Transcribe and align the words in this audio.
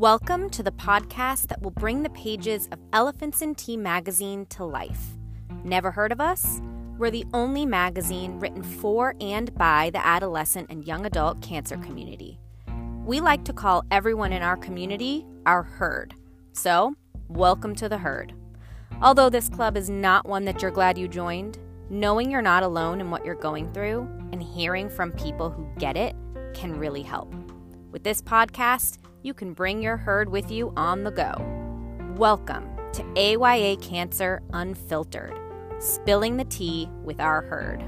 Welcome 0.00 0.48
to 0.52 0.62
the 0.62 0.72
podcast 0.72 1.48
that 1.48 1.60
will 1.60 1.72
bring 1.72 2.02
the 2.02 2.08
pages 2.08 2.70
of 2.72 2.78
Elephants 2.94 3.42
and 3.42 3.54
Tea 3.54 3.76
magazine 3.76 4.46
to 4.46 4.64
life. 4.64 5.08
Never 5.62 5.90
heard 5.90 6.10
of 6.10 6.22
us? 6.22 6.62
We're 6.96 7.10
the 7.10 7.26
only 7.34 7.66
magazine 7.66 8.40
written 8.40 8.62
for 8.62 9.14
and 9.20 9.54
by 9.56 9.90
the 9.90 10.02
adolescent 10.02 10.70
and 10.70 10.86
young 10.86 11.04
adult 11.04 11.42
cancer 11.42 11.76
community. 11.76 12.40
We 13.04 13.20
like 13.20 13.44
to 13.44 13.52
call 13.52 13.84
everyone 13.90 14.32
in 14.32 14.40
our 14.42 14.56
community 14.56 15.26
our 15.44 15.64
herd. 15.64 16.14
So, 16.52 16.94
welcome 17.28 17.74
to 17.74 17.86
the 17.86 17.98
herd. 17.98 18.32
Although 19.02 19.28
this 19.28 19.50
club 19.50 19.76
is 19.76 19.90
not 19.90 20.26
one 20.26 20.46
that 20.46 20.62
you're 20.62 20.70
glad 20.70 20.96
you 20.96 21.08
joined, 21.08 21.58
knowing 21.90 22.30
you're 22.30 22.40
not 22.40 22.62
alone 22.62 23.02
in 23.02 23.10
what 23.10 23.26
you're 23.26 23.34
going 23.34 23.70
through 23.74 24.08
and 24.32 24.42
hearing 24.42 24.88
from 24.88 25.12
people 25.12 25.50
who 25.50 25.68
get 25.78 25.98
it 25.98 26.16
can 26.54 26.78
really 26.78 27.02
help. 27.02 27.34
With 27.92 28.02
this 28.02 28.22
podcast, 28.22 28.96
you 29.22 29.34
can 29.34 29.52
bring 29.52 29.82
your 29.82 29.96
herd 29.96 30.30
with 30.30 30.50
you 30.50 30.72
on 30.76 31.04
the 31.04 31.10
go. 31.10 31.34
Welcome 32.16 32.68
to 32.94 33.04
AYA 33.16 33.76
Cancer 33.76 34.42
Unfiltered, 34.52 35.38
spilling 35.78 36.36
the 36.36 36.44
tea 36.44 36.88
with 37.04 37.20
our 37.20 37.42
herd. 37.42 37.82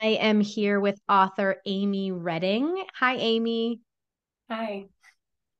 I 0.00 0.18
am 0.18 0.40
here 0.40 0.80
with 0.80 0.98
author 1.08 1.56
Amy 1.64 2.10
Reding. 2.10 2.82
Hi, 2.98 3.14
Amy. 3.14 3.80
Hi. 4.50 4.86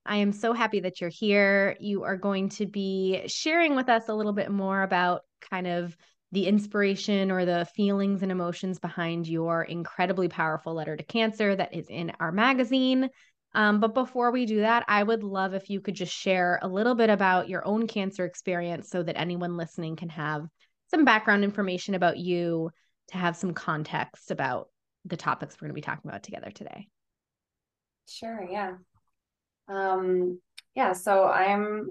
I 0.04 0.16
am 0.16 0.32
so 0.32 0.52
happy 0.52 0.80
that 0.80 1.00
you're 1.00 1.10
here. 1.10 1.76
You 1.78 2.02
are 2.02 2.16
going 2.16 2.48
to 2.50 2.66
be 2.66 3.22
sharing 3.28 3.76
with 3.76 3.88
us 3.88 4.08
a 4.08 4.14
little 4.14 4.32
bit 4.32 4.50
more 4.50 4.82
about 4.82 5.22
kind 5.48 5.68
of 5.68 5.96
the 6.32 6.46
inspiration 6.46 7.30
or 7.30 7.44
the 7.44 7.66
feelings 7.76 8.22
and 8.22 8.32
emotions 8.32 8.78
behind 8.78 9.28
your 9.28 9.62
incredibly 9.62 10.28
powerful 10.28 10.74
letter 10.74 10.96
to 10.96 11.04
cancer 11.04 11.54
that 11.54 11.74
is 11.74 11.86
in 11.88 12.10
our 12.20 12.32
magazine. 12.32 13.10
Um, 13.54 13.80
but 13.80 13.92
before 13.92 14.30
we 14.30 14.46
do 14.46 14.60
that, 14.60 14.84
I 14.88 15.02
would 15.02 15.22
love 15.22 15.52
if 15.52 15.68
you 15.68 15.82
could 15.82 15.94
just 15.94 16.12
share 16.12 16.58
a 16.62 16.68
little 16.68 16.94
bit 16.94 17.10
about 17.10 17.50
your 17.50 17.66
own 17.66 17.86
cancer 17.86 18.24
experience 18.24 18.88
so 18.88 19.02
that 19.02 19.18
anyone 19.18 19.58
listening 19.58 19.94
can 19.94 20.08
have 20.08 20.46
some 20.90 21.04
background 21.04 21.44
information 21.44 21.94
about 21.94 22.16
you 22.16 22.70
to 23.08 23.18
have 23.18 23.36
some 23.36 23.52
context 23.52 24.30
about 24.30 24.68
the 25.04 25.18
topics 25.18 25.56
we're 25.56 25.66
going 25.66 25.72
to 25.72 25.74
be 25.74 25.82
talking 25.82 26.08
about 26.10 26.22
together 26.22 26.50
today. 26.50 26.88
Sure, 28.08 28.46
yeah. 28.50 28.72
Um, 29.68 30.40
yeah, 30.74 30.94
so 30.94 31.26
I'm 31.26 31.90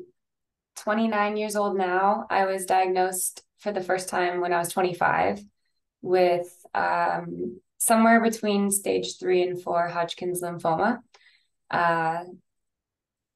29 0.77 1.37
years 1.37 1.55
old 1.55 1.77
now. 1.77 2.25
I 2.29 2.45
was 2.45 2.65
diagnosed 2.65 3.43
for 3.61 3.71
the 3.71 3.81
first 3.81 4.09
time 4.09 4.41
when 4.41 4.53
I 4.53 4.59
was 4.59 4.69
25 4.69 5.41
with 6.01 6.49
um, 6.73 7.61
somewhere 7.77 8.21
between 8.21 8.71
stage 8.71 9.17
three 9.19 9.43
and 9.43 9.61
four 9.61 9.87
Hodgkin's 9.87 10.41
lymphoma. 10.41 10.99
Uh, 11.69 12.23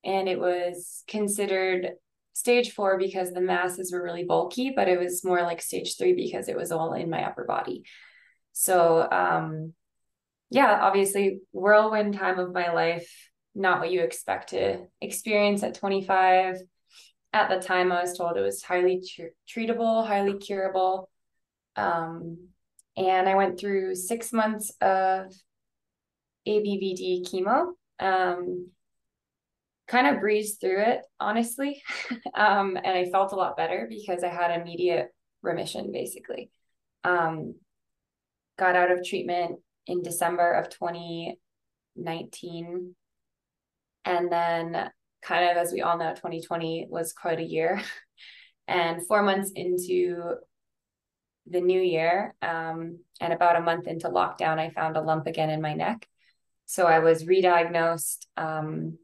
and 0.03 0.27
it 0.27 0.39
was 0.39 1.03
considered 1.07 1.91
stage 2.33 2.71
four 2.71 2.97
because 2.97 3.31
the 3.31 3.41
masses 3.41 3.91
were 3.91 4.03
really 4.03 4.23
bulky, 4.23 4.73
but 4.75 4.87
it 4.87 4.99
was 4.99 5.23
more 5.23 5.41
like 5.41 5.61
stage 5.61 5.95
three 5.97 6.13
because 6.13 6.49
it 6.49 6.57
was 6.57 6.71
all 6.71 6.93
in 6.93 7.09
my 7.09 7.23
upper 7.23 7.45
body. 7.45 7.85
So, 8.51 9.07
um, 9.09 9.73
yeah, 10.49 10.79
obviously, 10.81 11.41
whirlwind 11.51 12.15
time 12.15 12.39
of 12.39 12.53
my 12.53 12.71
life, 12.71 13.11
not 13.53 13.79
what 13.79 13.91
you 13.91 14.01
expect 14.01 14.49
to 14.49 14.85
experience 15.01 15.63
at 15.63 15.75
25 15.75 16.57
at 17.35 17.49
the 17.49 17.59
time 17.59 17.91
I 17.91 18.01
was 18.01 18.17
told 18.17 18.37
it 18.37 18.41
was 18.41 18.63
highly 18.63 19.03
treatable, 19.45 20.07
highly 20.07 20.37
curable. 20.37 21.09
Um, 21.75 22.47
and 22.95 23.27
I 23.27 23.35
went 23.35 23.59
through 23.59 23.95
six 23.95 24.31
months 24.31 24.71
of 24.79 25.33
ABVD 26.47 27.29
chemo. 27.29 27.73
Um, 27.99 28.69
kind 29.85 30.07
of 30.07 30.21
breezed 30.21 30.61
through 30.61 30.81
it, 30.81 31.01
honestly. 31.19 31.83
um, 32.33 32.77
and 32.77 32.97
I 32.97 33.11
felt 33.11 33.33
a 33.33 33.35
lot 33.35 33.57
better 33.57 33.85
because 33.89 34.23
I 34.23 34.29
had 34.29 34.57
immediate 34.57 35.09
remission, 35.41 35.91
basically. 35.91 36.51
Um, 37.03 37.55
got 38.57 38.77
out 38.77 38.91
of 38.91 39.05
treatment 39.05 39.59
in 39.87 40.03
December 40.03 40.53
of 40.53 40.69
2019. 40.69 42.95
And 44.05 44.31
then 44.31 44.89
kind 45.25 45.49
of 45.49 45.57
as 45.57 45.73
we 45.73 45.81
all 45.81 45.97
know 45.97 46.11
2020 46.11 46.87
was 46.89 47.11
quite 47.13 47.39
a 47.39 47.43
year. 47.43 47.81
And 48.67 49.05
four 49.05 49.21
months 49.21 49.51
into 49.55 50.37
the 51.45 51.61
new 51.61 51.79
year 51.79 52.33
um, 52.41 52.97
and 53.21 53.31
about 53.31 53.57
a 53.57 53.61
month 53.61 53.85
into 53.85 54.09
lockdown 54.09 54.57
i 54.57 54.71
found 54.71 54.97
a 54.97 55.01
lump 55.01 55.27
again 55.27 55.51
in 55.51 55.61
my 55.61 55.75
neck. 55.75 56.07
So 56.65 56.87
i 56.87 56.97
was 56.97 57.27
re-diagnosed 57.27 58.27
um, 58.37 58.97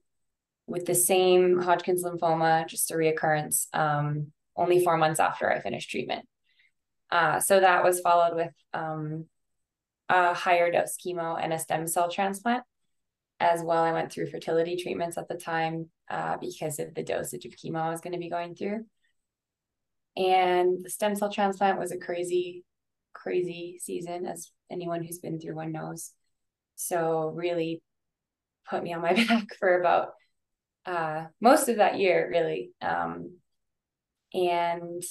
with 0.65 0.87
the 0.87 0.95
same 0.95 1.59
hodgkin's 1.59 2.03
lymphoma 2.03 2.67
just 2.67 2.89
a 2.89 2.95
reoccurrence 2.95 3.67
um, 3.75 4.31
only 4.55 4.83
four 4.83 4.97
months 4.97 5.19
after 5.19 5.51
i 5.51 5.59
finished 5.59 5.91
treatment. 5.91 6.25
Uh, 7.11 7.39
so 7.39 7.59
that 7.59 7.83
was 7.83 7.99
followed 7.99 8.35
with 8.35 8.53
um, 8.73 9.25
a 10.09 10.33
higher 10.33 10.71
dose 10.71 10.97
chemo 10.97 11.37
and 11.39 11.53
a 11.53 11.59
stem 11.59 11.85
cell 11.85 12.09
transplant 12.09 12.63
as 13.41 13.63
well. 13.63 13.83
I 13.83 13.91
went 13.91 14.11
through 14.11 14.29
fertility 14.29 14.75
treatments 14.75 15.17
at 15.17 15.27
the 15.27 15.35
time 15.35 15.89
uh, 16.09 16.37
because 16.37 16.79
of 16.79 16.93
the 16.93 17.03
dosage 17.03 17.45
of 17.45 17.53
chemo 17.53 17.81
I 17.81 17.89
was 17.89 17.99
going 17.99 18.13
to 18.13 18.19
be 18.19 18.29
going 18.29 18.55
through. 18.55 18.85
And 20.15 20.83
the 20.83 20.89
stem 20.89 21.15
cell 21.15 21.31
transplant 21.31 21.79
was 21.79 21.91
a 21.91 21.97
crazy, 21.97 22.63
crazy 23.13 23.79
season, 23.81 24.27
as 24.27 24.51
anyone 24.69 25.03
who's 25.03 25.19
been 25.19 25.39
through 25.39 25.55
one 25.55 25.71
knows. 25.71 26.11
So, 26.75 27.31
really 27.33 27.81
put 28.69 28.83
me 28.83 28.93
on 28.93 29.01
my 29.01 29.13
back 29.27 29.47
for 29.57 29.79
about 29.79 30.09
uh, 30.85 31.25
most 31.39 31.67
of 31.67 31.77
that 31.77 31.97
year, 31.97 32.27
really. 32.29 32.71
Um, 32.81 33.37
and 34.33 35.03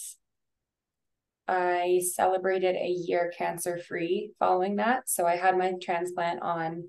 I 1.49 2.01
celebrated 2.15 2.77
a 2.77 2.89
year 2.89 3.33
cancer 3.37 3.79
free 3.79 4.33
following 4.39 4.77
that. 4.77 5.09
So, 5.09 5.27
I 5.27 5.37
had 5.37 5.59
my 5.59 5.73
transplant 5.83 6.43
on 6.43 6.85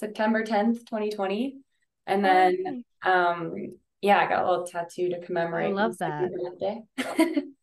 September 0.00 0.42
10th, 0.42 0.86
2020. 0.86 1.58
And 2.06 2.24
then 2.24 2.84
um 3.02 3.54
yeah, 4.00 4.18
I 4.18 4.26
got 4.26 4.42
a 4.42 4.50
little 4.50 4.66
tattoo 4.66 5.10
to 5.10 5.20
commemorate. 5.20 5.70
I 5.70 5.72
love 5.74 5.98
that. 5.98 6.30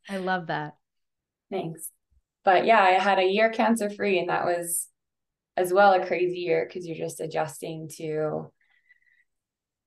I 0.09 0.17
love 0.17 0.47
that. 0.47 0.75
Thanks. 1.51 1.89
But 2.45 2.65
yeah, 2.65 2.81
I 2.81 2.91
had 2.91 3.17
a 3.17 3.25
year 3.25 3.49
cancer 3.49 3.89
free 3.89 4.19
and 4.19 4.29
that 4.29 4.45
was 4.45 4.87
as 5.57 5.73
well 5.73 5.93
a 5.93 6.05
crazy 6.05 6.37
year 6.37 6.65
because 6.65 6.87
you're 6.87 6.95
just 6.95 7.19
adjusting 7.19 7.89
to 7.97 8.51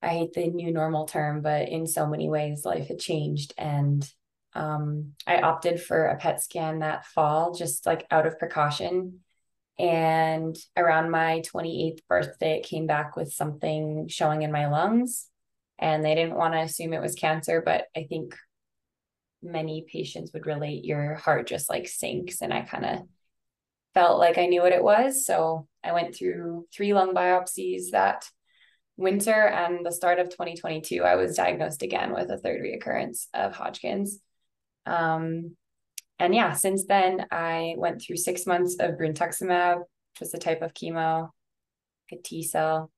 I 0.03 0.09
hate 0.09 0.33
the 0.33 0.47
new 0.47 0.73
normal 0.73 1.05
term, 1.05 1.41
but 1.41 1.69
in 1.69 1.87
so 1.87 2.07
many 2.07 2.27
ways 2.27 2.65
life 2.65 2.87
had 2.87 2.99
changed 2.99 3.53
and 3.57 4.07
um, 4.53 5.13
I 5.25 5.39
opted 5.41 5.81
for 5.81 6.07
a 6.07 6.17
PET 6.17 6.43
scan 6.43 6.79
that 6.79 7.05
fall 7.05 7.53
just 7.53 7.85
like 7.85 8.05
out 8.11 8.27
of 8.27 8.37
precaution 8.37 9.21
and 9.79 10.55
around 10.77 11.11
my 11.11 11.41
28th 11.53 11.99
birthday, 12.07 12.57
it 12.57 12.65
came 12.65 12.87
back 12.87 13.15
with 13.15 13.33
something 13.33 14.07
showing 14.07 14.41
in 14.43 14.51
my 14.51 14.67
lungs. 14.67 15.27
And 15.79 16.05
they 16.05 16.13
didn't 16.13 16.35
want 16.35 16.53
to 16.53 16.59
assume 16.59 16.93
it 16.93 17.01
was 17.01 17.15
cancer, 17.15 17.61
but 17.65 17.85
I 17.95 18.03
think 18.03 18.35
many 19.41 19.85
patients 19.91 20.31
would 20.33 20.45
relate 20.45 20.85
your 20.85 21.15
heart 21.15 21.47
just 21.47 21.69
like 21.69 21.87
sinks. 21.87 22.41
And 22.41 22.53
I 22.53 22.61
kind 22.61 22.85
of 22.85 22.99
felt 23.95 24.19
like 24.19 24.37
I 24.37 24.45
knew 24.45 24.61
what 24.61 24.73
it 24.73 24.83
was. 24.83 25.25
So 25.25 25.67
I 25.83 25.93
went 25.93 26.15
through 26.15 26.67
three 26.71 26.93
lung 26.93 27.15
biopsies 27.15 27.91
that 27.91 28.25
winter 28.97 29.47
and 29.47 29.83
the 29.83 29.91
start 29.91 30.19
of 30.19 30.29
2022. 30.29 31.03
I 31.03 31.15
was 31.15 31.35
diagnosed 31.35 31.81
again 31.81 32.13
with 32.13 32.29
a 32.29 32.37
third 32.37 32.61
reoccurrence 32.61 33.25
of 33.33 33.53
Hodgkin's. 33.53 34.19
Um, 34.85 35.55
and 36.21 36.35
yeah, 36.35 36.53
since 36.53 36.85
then 36.85 37.25
I 37.31 37.73
went 37.77 37.99
through 37.99 38.17
six 38.17 38.45
months 38.45 38.75
of 38.79 38.91
brentuximab, 38.91 39.79
which 39.79 40.19
was 40.19 40.33
a 40.35 40.37
type 40.37 40.61
of 40.61 40.75
chemo, 40.75 41.29
a 42.11 42.15
T 42.15 42.43
cell 42.43 42.91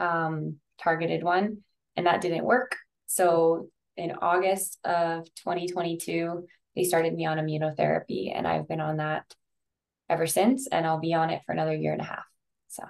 um, 0.00 0.56
targeted 0.82 1.22
one, 1.22 1.58
and 1.96 2.06
that 2.06 2.20
didn't 2.20 2.44
work. 2.44 2.76
So 3.06 3.68
in 3.96 4.16
August 4.20 4.80
of 4.82 5.26
2022, 5.36 6.44
they 6.74 6.82
started 6.82 7.14
me 7.14 7.24
on 7.24 7.38
immunotherapy, 7.38 8.36
and 8.36 8.48
I've 8.48 8.66
been 8.66 8.80
on 8.80 8.96
that 8.96 9.32
ever 10.08 10.26
since, 10.26 10.66
and 10.66 10.84
I'll 10.84 10.98
be 10.98 11.14
on 11.14 11.30
it 11.30 11.42
for 11.46 11.52
another 11.52 11.76
year 11.76 11.92
and 11.92 12.00
a 12.02 12.04
half. 12.04 12.24
So. 12.66 12.82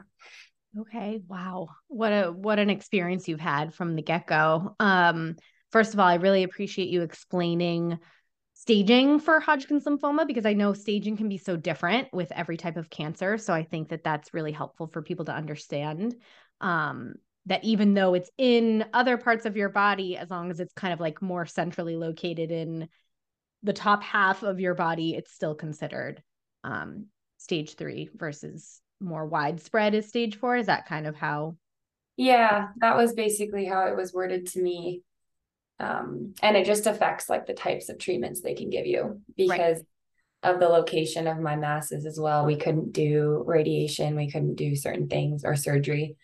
Okay. 0.79 1.20
Wow. 1.29 1.69
What 1.88 2.12
a 2.12 2.32
what 2.32 2.58
an 2.58 2.70
experience 2.70 3.29
you've 3.29 3.40
had 3.40 3.75
from 3.75 3.94
the 3.94 4.02
get-go. 4.02 4.75
Um 4.81 5.37
first 5.70 5.93
of 5.93 6.00
all, 6.00 6.06
I 6.06 6.14
really 6.14 6.44
appreciate 6.44 6.88
you 6.88 7.02
explaining 7.02 7.99
staging 8.60 9.18
for 9.18 9.40
Hodgkin's 9.40 9.84
lymphoma 9.84 10.26
because 10.26 10.44
I 10.44 10.52
know 10.52 10.74
staging 10.74 11.16
can 11.16 11.30
be 11.30 11.38
so 11.38 11.56
different 11.56 12.12
with 12.12 12.30
every 12.32 12.58
type 12.58 12.76
of 12.76 12.90
cancer. 12.90 13.38
So 13.38 13.54
I 13.54 13.62
think 13.62 13.88
that 13.88 14.04
that's 14.04 14.34
really 14.34 14.52
helpful 14.52 14.86
for 14.86 15.00
people 15.00 15.24
to 15.24 15.32
understand 15.32 16.14
um, 16.60 17.14
that 17.46 17.64
even 17.64 17.94
though 17.94 18.12
it's 18.12 18.30
in 18.36 18.84
other 18.92 19.16
parts 19.16 19.46
of 19.46 19.56
your 19.56 19.70
body, 19.70 20.18
as 20.18 20.28
long 20.28 20.50
as 20.50 20.60
it's 20.60 20.74
kind 20.74 20.92
of 20.92 21.00
like 21.00 21.22
more 21.22 21.46
centrally 21.46 21.96
located 21.96 22.50
in 22.50 22.88
the 23.62 23.72
top 23.72 24.02
half 24.02 24.42
of 24.42 24.60
your 24.60 24.74
body, 24.74 25.14
it's 25.14 25.32
still 25.32 25.54
considered 25.54 26.22
um, 26.62 27.06
stage 27.38 27.76
three 27.76 28.10
versus 28.14 28.82
more 29.00 29.24
widespread 29.24 29.94
is 29.94 30.06
stage 30.06 30.36
four? 30.36 30.58
Is 30.58 30.66
that 30.66 30.84
kind 30.84 31.06
of 31.06 31.16
how? 31.16 31.56
Yeah, 32.18 32.68
that 32.76 32.94
was 32.94 33.14
basically 33.14 33.64
how 33.64 33.86
it 33.86 33.96
was 33.96 34.12
worded 34.12 34.48
to 34.48 34.60
me. 34.60 35.00
Um, 35.81 36.35
and 36.43 36.56
it 36.56 36.67
just 36.67 36.87
affects 36.87 37.29
like 37.31 37.47
the 37.47 37.55
types 37.55 37.88
of 37.88 37.99
treatments 37.99 38.43
they 38.43 38.55
can 38.55 38.69
give 38.69 38.87
you 38.87 39.23
because 39.37 39.82
right. 40.44 40.53
of 40.53 40.61
the 40.61 40.69
location 40.69 41.27
of 41.27 41.38
my 41.38 41.56
masses 41.56 42.05
as 42.05 42.21
well. 42.21 42.44
We 42.44 42.56
couldn't 42.56 42.93
do 42.93 43.43
radiation, 43.47 44.15
we 44.15 44.31
couldn't 44.31 44.56
do 44.56 44.77
certain 44.77 45.09
things 45.09 45.43
or 45.44 45.56
surgery 45.56 46.17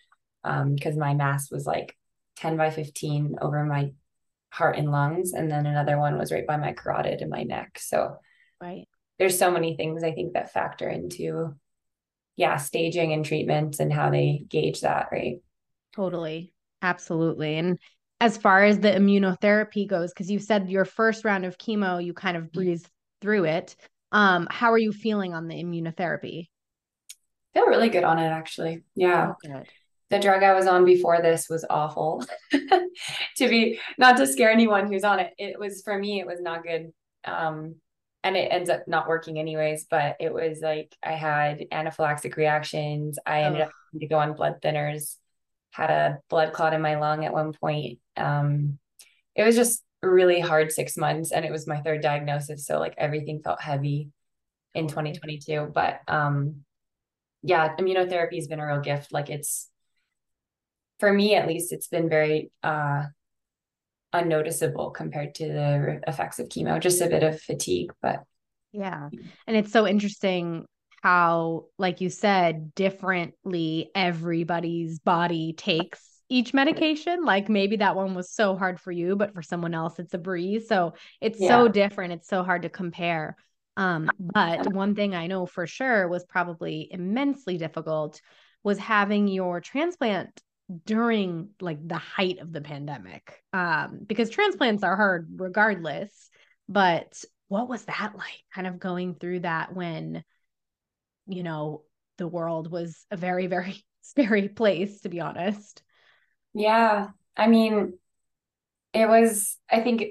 because 0.43 0.93
um, 0.93 0.99
my 0.99 1.15
mass 1.15 1.49
was 1.51 1.65
like 1.65 1.97
10 2.37 2.55
by 2.55 2.69
15 2.69 3.37
over 3.41 3.65
my 3.65 3.91
heart 4.51 4.77
and 4.77 4.91
lungs. 4.91 5.33
And 5.33 5.49
then 5.49 5.65
another 5.65 5.97
one 5.97 6.17
was 6.17 6.31
right 6.31 6.45
by 6.45 6.57
my 6.57 6.73
carotid 6.73 7.21
and 7.21 7.31
my 7.31 7.43
neck. 7.43 7.79
So, 7.79 8.17
right. 8.61 8.87
There's 9.17 9.39
so 9.39 9.49
many 9.49 9.75
things 9.75 10.03
I 10.03 10.11
think 10.11 10.33
that 10.33 10.53
factor 10.53 10.87
into, 10.87 11.55
yeah, 12.35 12.57
staging 12.57 13.13
and 13.13 13.25
treatment 13.25 13.79
and 13.79 13.91
how 13.91 14.11
they 14.11 14.45
gauge 14.47 14.81
that, 14.81 15.07
right? 15.11 15.37
Totally. 15.95 16.53
Absolutely. 16.83 17.57
And 17.57 17.79
as 18.19 18.37
far 18.37 18.63
as 18.63 18.79
the 18.79 18.89
immunotherapy 18.89 19.87
goes, 19.87 20.11
because 20.11 20.31
you 20.31 20.39
said 20.39 20.69
your 20.69 20.85
first 20.85 21.23
round 21.23 21.45
of 21.45 21.57
chemo, 21.57 22.03
you 22.03 22.13
kind 22.13 22.37
of 22.37 22.51
breezed 22.51 22.89
through 23.21 23.45
it. 23.45 23.75
Um, 24.11 24.47
how 24.49 24.71
are 24.71 24.77
you 24.77 24.91
feeling 24.91 25.33
on 25.33 25.47
the 25.47 25.55
immunotherapy? 25.55 26.47
I 27.55 27.59
feel 27.59 27.67
really 27.67 27.89
good 27.89 28.03
on 28.03 28.19
it, 28.19 28.27
actually. 28.27 28.83
Yeah. 28.95 29.33
Oh, 29.45 29.63
the 30.09 30.19
drug 30.19 30.43
I 30.43 30.53
was 30.53 30.67
on 30.67 30.85
before 30.85 31.21
this 31.21 31.47
was 31.49 31.65
awful. 31.69 32.23
to 32.51 33.49
be 33.49 33.79
not 33.97 34.17
to 34.17 34.27
scare 34.27 34.51
anyone 34.51 34.91
who's 34.91 35.03
on 35.03 35.19
it, 35.19 35.33
it 35.37 35.59
was 35.59 35.81
for 35.83 35.97
me, 35.97 36.19
it 36.19 36.27
was 36.27 36.41
not 36.41 36.63
good. 36.63 36.91
Um, 37.25 37.75
and 38.23 38.35
it 38.35 38.49
ends 38.51 38.69
up 38.69 38.87
not 38.87 39.07
working 39.07 39.37
anyways, 39.37 39.85
but 39.89 40.15
it 40.19 40.33
was 40.33 40.59
like 40.61 40.95
I 41.03 41.11
had 41.11 41.65
anaphylactic 41.71 42.35
reactions. 42.35 43.19
I 43.25 43.41
ended 43.41 43.61
oh. 43.61 43.65
up 43.65 43.71
to 43.99 44.07
go 44.07 44.17
on 44.17 44.33
blood 44.33 44.61
thinners, 44.61 45.17
had 45.71 45.89
a 45.89 46.19
blood 46.29 46.53
clot 46.53 46.73
in 46.73 46.81
my 46.81 46.95
lung 46.95 47.25
at 47.25 47.33
one 47.33 47.53
point. 47.53 47.99
Um, 48.17 48.79
it 49.35 49.43
was 49.43 49.55
just 49.55 49.83
really 50.01 50.39
hard 50.39 50.71
six 50.71 50.97
months 50.97 51.31
and 51.31 51.45
it 51.45 51.51
was 51.51 51.67
my 51.67 51.81
third 51.81 52.01
diagnosis. 52.01 52.65
So 52.65 52.79
like 52.79 52.95
everything 52.97 53.41
felt 53.43 53.61
heavy 53.61 54.09
in 54.73 54.87
2022. 54.87 55.71
But 55.73 56.01
um 56.07 56.63
yeah, 57.43 57.75
immunotherapy 57.77 58.35
has 58.35 58.47
been 58.47 58.59
a 58.59 58.65
real 58.65 58.81
gift. 58.81 59.13
Like 59.13 59.29
it's 59.29 59.69
for 60.99 61.11
me 61.11 61.35
at 61.35 61.47
least 61.47 61.71
it's 61.71 61.87
been 61.87 62.09
very 62.09 62.51
uh 62.63 63.05
unnoticeable 64.13 64.91
compared 64.91 65.35
to 65.35 65.47
the 65.47 66.01
effects 66.07 66.39
of 66.39 66.47
chemo 66.47 66.79
just 66.79 67.01
a 67.01 67.07
bit 67.07 67.23
of 67.23 67.39
fatigue 67.41 67.91
but 68.01 68.23
yeah 68.71 69.09
and 69.45 69.57
it's 69.57 69.71
so 69.71 69.85
interesting 69.85 70.65
how 71.03 71.65
like 71.77 71.99
you 71.99 72.09
said 72.09 72.73
differently 72.73 73.91
everybody's 73.93 74.99
body 74.99 75.53
takes 75.53 76.01
each 76.29 76.53
medication 76.53 77.23
like 77.23 77.47
maybe 77.47 77.77
that 77.77 77.95
one 77.95 78.13
was 78.13 78.29
so 78.29 78.55
hard 78.55 78.79
for 78.79 78.91
you 78.91 79.15
but 79.15 79.33
for 79.33 79.41
someone 79.41 79.73
else 79.73 79.99
it's 79.99 80.13
a 80.13 80.17
breeze. 80.17 80.67
So 80.67 80.93
it's 81.21 81.39
yeah. 81.39 81.47
so 81.47 81.67
different. 81.67 82.13
It's 82.13 82.27
so 82.27 82.43
hard 82.43 82.63
to 82.63 82.69
compare. 82.69 83.35
Um 83.77 84.09
but 84.19 84.73
one 84.73 84.95
thing 84.95 85.13
i 85.13 85.27
know 85.27 85.45
for 85.45 85.67
sure 85.67 86.07
was 86.07 86.25
probably 86.25 86.87
immensely 86.91 87.57
difficult 87.57 88.21
was 88.63 88.77
having 88.77 89.27
your 89.27 89.61
transplant 89.61 90.41
during 90.85 91.49
like 91.61 91.87
the 91.87 91.97
height 91.97 92.39
of 92.39 92.51
the 92.51 92.61
pandemic. 92.61 93.41
Um 93.53 93.99
because 94.05 94.29
transplants 94.29 94.83
are 94.83 94.95
hard 94.95 95.29
regardless 95.35 96.29
but 96.67 97.23
what 97.47 97.69
was 97.69 97.85
that 97.85 98.13
like 98.17 98.43
kind 98.53 98.67
of 98.67 98.79
going 98.79 99.15
through 99.15 99.41
that 99.41 99.73
when 99.73 100.23
you 101.27 101.43
know 101.43 101.83
the 102.17 102.27
world 102.27 102.71
was 102.71 103.05
a 103.11 103.17
very 103.17 103.47
very 103.57 103.83
scary 104.01 104.49
place 104.49 105.01
to 105.01 105.09
be 105.09 105.19
honest 105.19 105.81
yeah 106.57 107.07
i 107.35 107.47
mean 107.47 107.93
it 108.93 109.07
was 109.07 109.57
i 109.69 109.79
think 109.79 110.03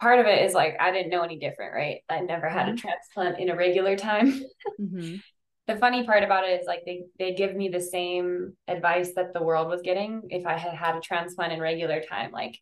part 0.00 0.18
of 0.18 0.26
it 0.26 0.44
is 0.44 0.54
like 0.54 0.76
i 0.80 0.90
didn't 0.90 1.10
know 1.10 1.22
any 1.22 1.38
different 1.38 1.74
right 1.74 2.00
i 2.08 2.20
never 2.20 2.48
had 2.48 2.68
a 2.68 2.72
mm-hmm. 2.72 2.86
transplant 2.86 3.38
in 3.38 3.50
a 3.50 3.56
regular 3.56 3.96
time 3.96 4.42
mm-hmm 4.80 5.16
the 5.66 5.76
funny 5.76 6.04
part 6.04 6.24
about 6.24 6.48
it 6.48 6.60
is 6.60 6.66
like 6.66 6.82
they 6.84 7.04
they 7.18 7.34
give 7.34 7.54
me 7.54 7.68
the 7.68 7.80
same 7.80 8.54
advice 8.66 9.12
that 9.14 9.32
the 9.32 9.42
world 9.42 9.68
was 9.68 9.82
getting 9.82 10.22
if 10.30 10.46
I 10.46 10.56
had 10.56 10.74
had 10.74 10.96
a 10.96 11.00
transplant 11.00 11.52
in 11.52 11.60
regular 11.60 12.00
time, 12.00 12.32
like 12.32 12.58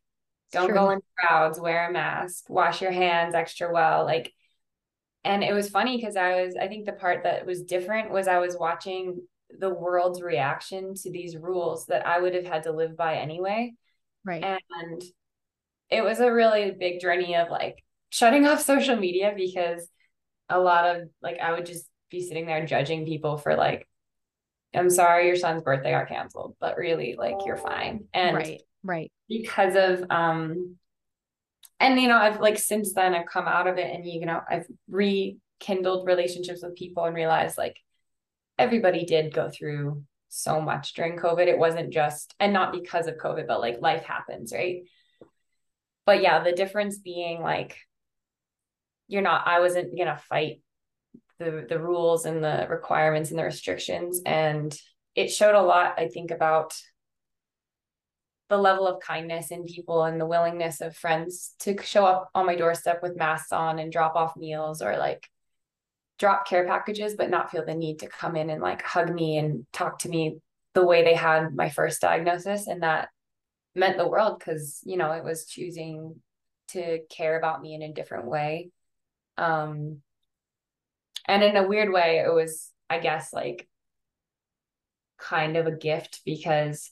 don't 0.52 0.66
True. 0.66 0.74
go 0.74 0.90
in 0.90 1.00
crowds, 1.16 1.60
wear 1.60 1.88
a 1.88 1.92
mask, 1.92 2.50
wash 2.50 2.82
your 2.82 2.90
hands 2.90 3.34
extra 3.34 3.72
well, 3.72 4.04
like. 4.04 4.32
And 5.22 5.44
it 5.44 5.52
was 5.52 5.68
funny 5.68 5.98
because 5.98 6.16
I 6.16 6.42
was, 6.42 6.56
I 6.58 6.66
think 6.66 6.86
the 6.86 6.92
part 6.92 7.24
that 7.24 7.44
was 7.44 7.62
different 7.62 8.10
was 8.10 8.26
I 8.26 8.38
was 8.38 8.56
watching 8.58 9.20
the 9.58 9.70
world's 9.70 10.22
reaction 10.22 10.94
to 10.94 11.10
these 11.10 11.36
rules 11.36 11.86
that 11.86 12.06
I 12.06 12.20
would 12.20 12.34
have 12.34 12.46
had 12.46 12.64
to 12.64 12.72
live 12.72 12.96
by 12.96 13.16
anyway. 13.16 13.72
Right. 14.24 14.42
And 14.44 15.02
it 15.90 16.02
was 16.02 16.20
a 16.20 16.32
really 16.32 16.70
big 16.70 17.00
journey 17.00 17.36
of 17.36 17.50
like 17.50 17.82
shutting 18.10 18.46
off 18.46 18.60
social 18.64 18.96
media 18.96 19.32
because 19.36 19.88
a 20.48 20.58
lot 20.58 20.84
of 20.96 21.08
like 21.22 21.38
I 21.40 21.52
would 21.52 21.66
just 21.66 21.86
be 22.10 22.20
sitting 22.20 22.46
there 22.46 22.66
judging 22.66 23.06
people 23.06 23.38
for 23.38 23.56
like, 23.56 23.86
I'm 24.74 24.90
sorry 24.90 25.26
your 25.26 25.36
son's 25.36 25.62
birthday 25.62 25.92
got 25.92 26.08
canceled, 26.08 26.56
but 26.60 26.76
really 26.76 27.16
like 27.18 27.36
you're 27.44 27.56
fine. 27.56 28.04
And 28.14 28.36
right, 28.36 28.62
right. 28.84 29.12
Because 29.28 29.74
of 29.74 30.04
um 30.10 30.76
and 31.78 32.00
you 32.00 32.08
know, 32.08 32.16
I've 32.16 32.40
like 32.40 32.58
since 32.58 32.92
then 32.92 33.14
I've 33.14 33.26
come 33.26 33.48
out 33.48 33.66
of 33.66 33.78
it 33.78 33.94
and 33.94 34.04
you 34.04 34.26
know, 34.26 34.40
I've 34.48 34.66
rekindled 34.88 36.06
relationships 36.06 36.62
with 36.62 36.76
people 36.76 37.04
and 37.04 37.16
realized 37.16 37.58
like 37.58 37.76
everybody 38.60 39.04
did 39.04 39.34
go 39.34 39.50
through 39.50 40.04
so 40.28 40.60
much 40.60 40.94
during 40.94 41.18
COVID. 41.18 41.46
It 41.46 41.58
wasn't 41.58 41.92
just 41.92 42.34
and 42.38 42.52
not 42.52 42.72
because 42.72 43.06
of 43.06 43.16
COVID, 43.16 43.46
but 43.46 43.60
like 43.60 43.80
life 43.80 44.04
happens, 44.04 44.52
right? 44.52 44.82
But 46.06 46.22
yeah, 46.22 46.42
the 46.42 46.52
difference 46.52 46.98
being 46.98 47.40
like 47.40 47.76
you're 49.08 49.22
not 49.22 49.46
I 49.46 49.60
wasn't 49.60 49.96
gonna 49.96 50.20
fight 50.28 50.60
the 51.40 51.66
the 51.68 51.80
rules 51.80 52.26
and 52.26 52.44
the 52.44 52.66
requirements 52.70 53.30
and 53.30 53.38
the 53.38 53.44
restrictions 53.44 54.20
and 54.24 54.78
it 55.16 55.28
showed 55.28 55.56
a 55.56 55.62
lot 55.62 55.94
i 55.98 56.06
think 56.06 56.30
about 56.30 56.74
the 58.50 58.58
level 58.58 58.86
of 58.86 59.00
kindness 59.00 59.50
in 59.50 59.64
people 59.64 60.04
and 60.04 60.20
the 60.20 60.26
willingness 60.26 60.80
of 60.80 60.96
friends 60.96 61.54
to 61.60 61.80
show 61.82 62.04
up 62.04 62.30
on 62.34 62.46
my 62.46 62.56
doorstep 62.56 63.00
with 63.02 63.16
masks 63.16 63.52
on 63.52 63.78
and 63.78 63.90
drop 63.90 64.16
off 64.16 64.36
meals 64.36 64.82
or 64.82 64.96
like 64.98 65.26
drop 66.20 66.46
care 66.46 66.66
packages 66.66 67.14
but 67.16 67.30
not 67.30 67.50
feel 67.50 67.64
the 67.64 67.74
need 67.74 67.98
to 67.98 68.06
come 68.06 68.36
in 68.36 68.50
and 68.50 68.62
like 68.62 68.82
hug 68.82 69.12
me 69.12 69.38
and 69.38 69.66
talk 69.72 69.98
to 69.98 70.08
me 70.08 70.36
the 70.74 70.86
way 70.86 71.02
they 71.02 71.14
had 71.14 71.54
my 71.54 71.68
first 71.68 72.00
diagnosis. 72.00 72.68
And 72.68 72.84
that 72.84 73.08
meant 73.74 73.96
the 73.96 74.08
world 74.08 74.38
because 74.38 74.80
you 74.84 74.96
know 74.96 75.10
it 75.12 75.24
was 75.24 75.46
choosing 75.46 76.16
to 76.68 77.00
care 77.10 77.36
about 77.36 77.60
me 77.60 77.74
in 77.74 77.82
a 77.82 77.92
different 77.92 78.26
way. 78.26 78.70
Um 79.36 80.02
and 81.26 81.42
in 81.42 81.56
a 81.56 81.66
weird 81.66 81.92
way 81.92 82.18
it 82.18 82.32
was 82.32 82.70
i 82.88 82.98
guess 82.98 83.32
like 83.32 83.68
kind 85.18 85.56
of 85.56 85.66
a 85.66 85.72
gift 85.72 86.20
because 86.24 86.90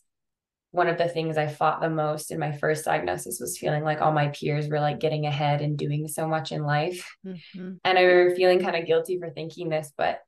one 0.71 0.89
of 0.89 0.99
the 0.99 1.09
things 1.09 1.37
i 1.37 1.47
fought 1.47 1.81
the 1.81 1.89
most 1.89 2.31
in 2.31 2.39
my 2.39 2.53
first 2.53 2.85
diagnosis 2.85 3.41
was 3.41 3.59
feeling 3.59 3.83
like 3.83 4.01
all 4.01 4.13
my 4.13 4.29
peers 4.29 4.69
were 4.69 4.81
like 4.81 5.01
getting 5.01 5.27
ahead 5.27 5.61
and 5.63 5.79
doing 5.79 6.09
so 6.09 6.27
much 6.27 6.53
in 6.53 6.63
life 6.63 7.09
mm-hmm. 7.27 7.73
and 7.85 7.99
i 7.99 8.03
remember 8.03 8.35
feeling 8.35 8.61
kind 8.61 8.77
of 8.77 8.87
guilty 8.87 9.19
for 9.19 9.31
thinking 9.31 9.69
this 9.69 9.93
but 9.97 10.21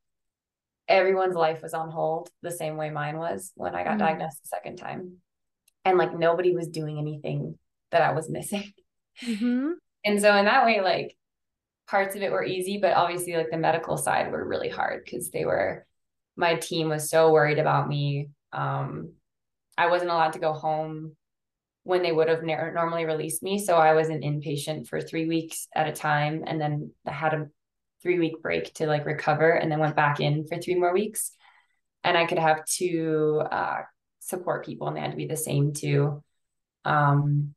everyone's 0.88 1.36
life 1.36 1.62
was 1.62 1.74
on 1.74 1.90
hold 1.90 2.30
the 2.42 2.50
same 2.50 2.76
way 2.76 2.90
mine 2.90 3.18
was 3.18 3.52
when 3.54 3.74
i 3.74 3.84
got 3.84 3.90
mm-hmm. 3.90 4.06
diagnosed 4.06 4.42
the 4.42 4.48
second 4.48 4.76
time 4.76 5.16
and 5.84 5.98
like 5.98 6.16
nobody 6.18 6.54
was 6.54 6.68
doing 6.68 6.98
anything 6.98 7.58
that 7.90 8.02
i 8.02 8.12
was 8.12 8.30
missing 8.30 8.72
mm-hmm. 9.22 9.70
and 10.04 10.20
so 10.20 10.34
in 10.34 10.46
that 10.46 10.64
way 10.64 10.80
like 10.80 11.16
parts 11.90 12.14
of 12.14 12.22
it 12.22 12.30
were 12.30 12.44
easy, 12.44 12.78
but 12.78 12.94
obviously 12.94 13.36
like 13.36 13.50
the 13.50 13.58
medical 13.58 13.96
side 13.96 14.30
were 14.30 14.46
really 14.46 14.68
hard 14.68 15.04
because 15.04 15.30
they 15.30 15.44
were 15.44 15.84
my 16.36 16.54
team 16.54 16.88
was 16.88 17.10
so 17.10 17.32
worried 17.32 17.58
about 17.58 17.88
me. 17.88 18.30
Um, 18.52 19.12
I 19.80 19.86
wasn't 19.86 20.10
allowed 20.10 20.34
to 20.34 20.38
go 20.38 20.52
home 20.52 21.16
when 21.84 22.02
they 22.02 22.12
would 22.12 22.28
have 22.28 22.42
ne- 22.42 22.70
normally 22.74 23.06
released 23.06 23.42
me. 23.42 23.58
So 23.58 23.76
I 23.76 23.94
was 23.94 24.10
an 24.10 24.20
inpatient 24.20 24.88
for 24.88 25.00
three 25.00 25.26
weeks 25.26 25.68
at 25.74 25.88
a 25.88 25.92
time. 25.92 26.44
And 26.46 26.60
then 26.60 26.92
I 27.06 27.12
had 27.12 27.32
a 27.32 27.48
three 28.02 28.18
week 28.18 28.42
break 28.42 28.74
to 28.74 28.86
like 28.86 29.06
recover 29.06 29.52
and 29.52 29.72
then 29.72 29.78
went 29.78 29.96
back 29.96 30.20
in 30.20 30.46
for 30.46 30.58
three 30.58 30.74
more 30.74 30.92
weeks. 30.92 31.32
And 32.04 32.18
I 32.18 32.26
could 32.26 32.38
have 32.38 32.66
two 32.66 33.40
uh, 33.50 33.78
support 34.18 34.66
people 34.66 34.86
and 34.86 34.98
they 34.98 35.00
had 35.00 35.12
to 35.12 35.16
be 35.16 35.26
the 35.26 35.34
same 35.34 35.72
too. 35.72 36.22
Um, 36.84 37.54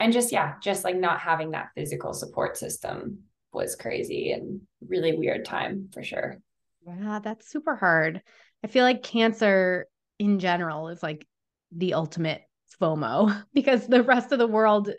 and 0.00 0.14
just, 0.14 0.32
yeah, 0.32 0.54
just 0.62 0.84
like 0.84 0.96
not 0.96 1.20
having 1.20 1.50
that 1.50 1.68
physical 1.74 2.14
support 2.14 2.56
system 2.56 3.24
was 3.52 3.76
crazy 3.76 4.32
and 4.32 4.62
really 4.88 5.14
weird 5.14 5.44
time 5.44 5.90
for 5.92 6.02
sure. 6.02 6.38
Yeah, 6.86 7.20
that's 7.22 7.46
super 7.46 7.76
hard. 7.76 8.22
I 8.64 8.68
feel 8.68 8.84
like 8.84 9.02
cancer 9.02 9.86
in 10.18 10.38
general 10.38 10.88
is 10.88 11.02
like 11.02 11.26
the 11.72 11.94
ultimate 11.94 12.42
FOMO 12.80 13.44
because 13.54 13.86
the 13.86 14.02
rest 14.02 14.32
of 14.32 14.38
the 14.38 14.46
world 14.46 14.90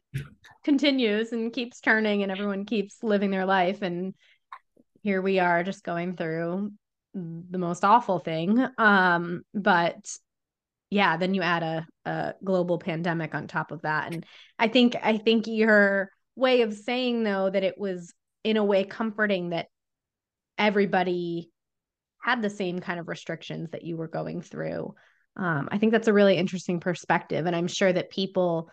continues 0.63 1.31
and 1.31 1.53
keeps 1.53 1.79
turning 1.79 2.23
and 2.23 2.31
everyone 2.31 2.65
keeps 2.65 3.03
living 3.03 3.31
their 3.31 3.45
life. 3.45 3.81
And 3.81 4.13
here 5.01 5.21
we 5.21 5.39
are 5.39 5.63
just 5.63 5.83
going 5.83 6.15
through 6.15 6.71
the 7.13 7.57
most 7.57 7.83
awful 7.83 8.19
thing. 8.19 8.65
Um, 8.77 9.43
but 9.53 9.97
yeah, 10.89 11.17
then 11.17 11.33
you 11.33 11.41
add 11.41 11.63
a, 11.63 11.87
a 12.05 12.33
global 12.43 12.79
pandemic 12.79 13.35
on 13.35 13.47
top 13.47 13.71
of 13.71 13.81
that. 13.81 14.13
And 14.13 14.25
I 14.57 14.67
think 14.67 14.95
I 15.01 15.17
think 15.17 15.47
your 15.47 16.09
way 16.35 16.61
of 16.61 16.73
saying 16.73 17.23
though 17.23 17.49
that 17.49 17.63
it 17.63 17.77
was 17.77 18.13
in 18.43 18.57
a 18.57 18.63
way 18.63 18.83
comforting 18.83 19.49
that 19.49 19.67
everybody 20.57 21.49
had 22.21 22.41
the 22.41 22.49
same 22.49 22.79
kind 22.79 22.99
of 22.99 23.07
restrictions 23.07 23.69
that 23.71 23.83
you 23.83 23.97
were 23.97 24.07
going 24.07 24.41
through. 24.41 24.93
Um, 25.37 25.69
I 25.71 25.77
think 25.77 25.91
that's 25.91 26.07
a 26.07 26.13
really 26.13 26.35
interesting 26.35 26.79
perspective. 26.79 27.45
And 27.45 27.55
I'm 27.55 27.67
sure 27.67 27.93
that 27.93 28.09
people 28.09 28.69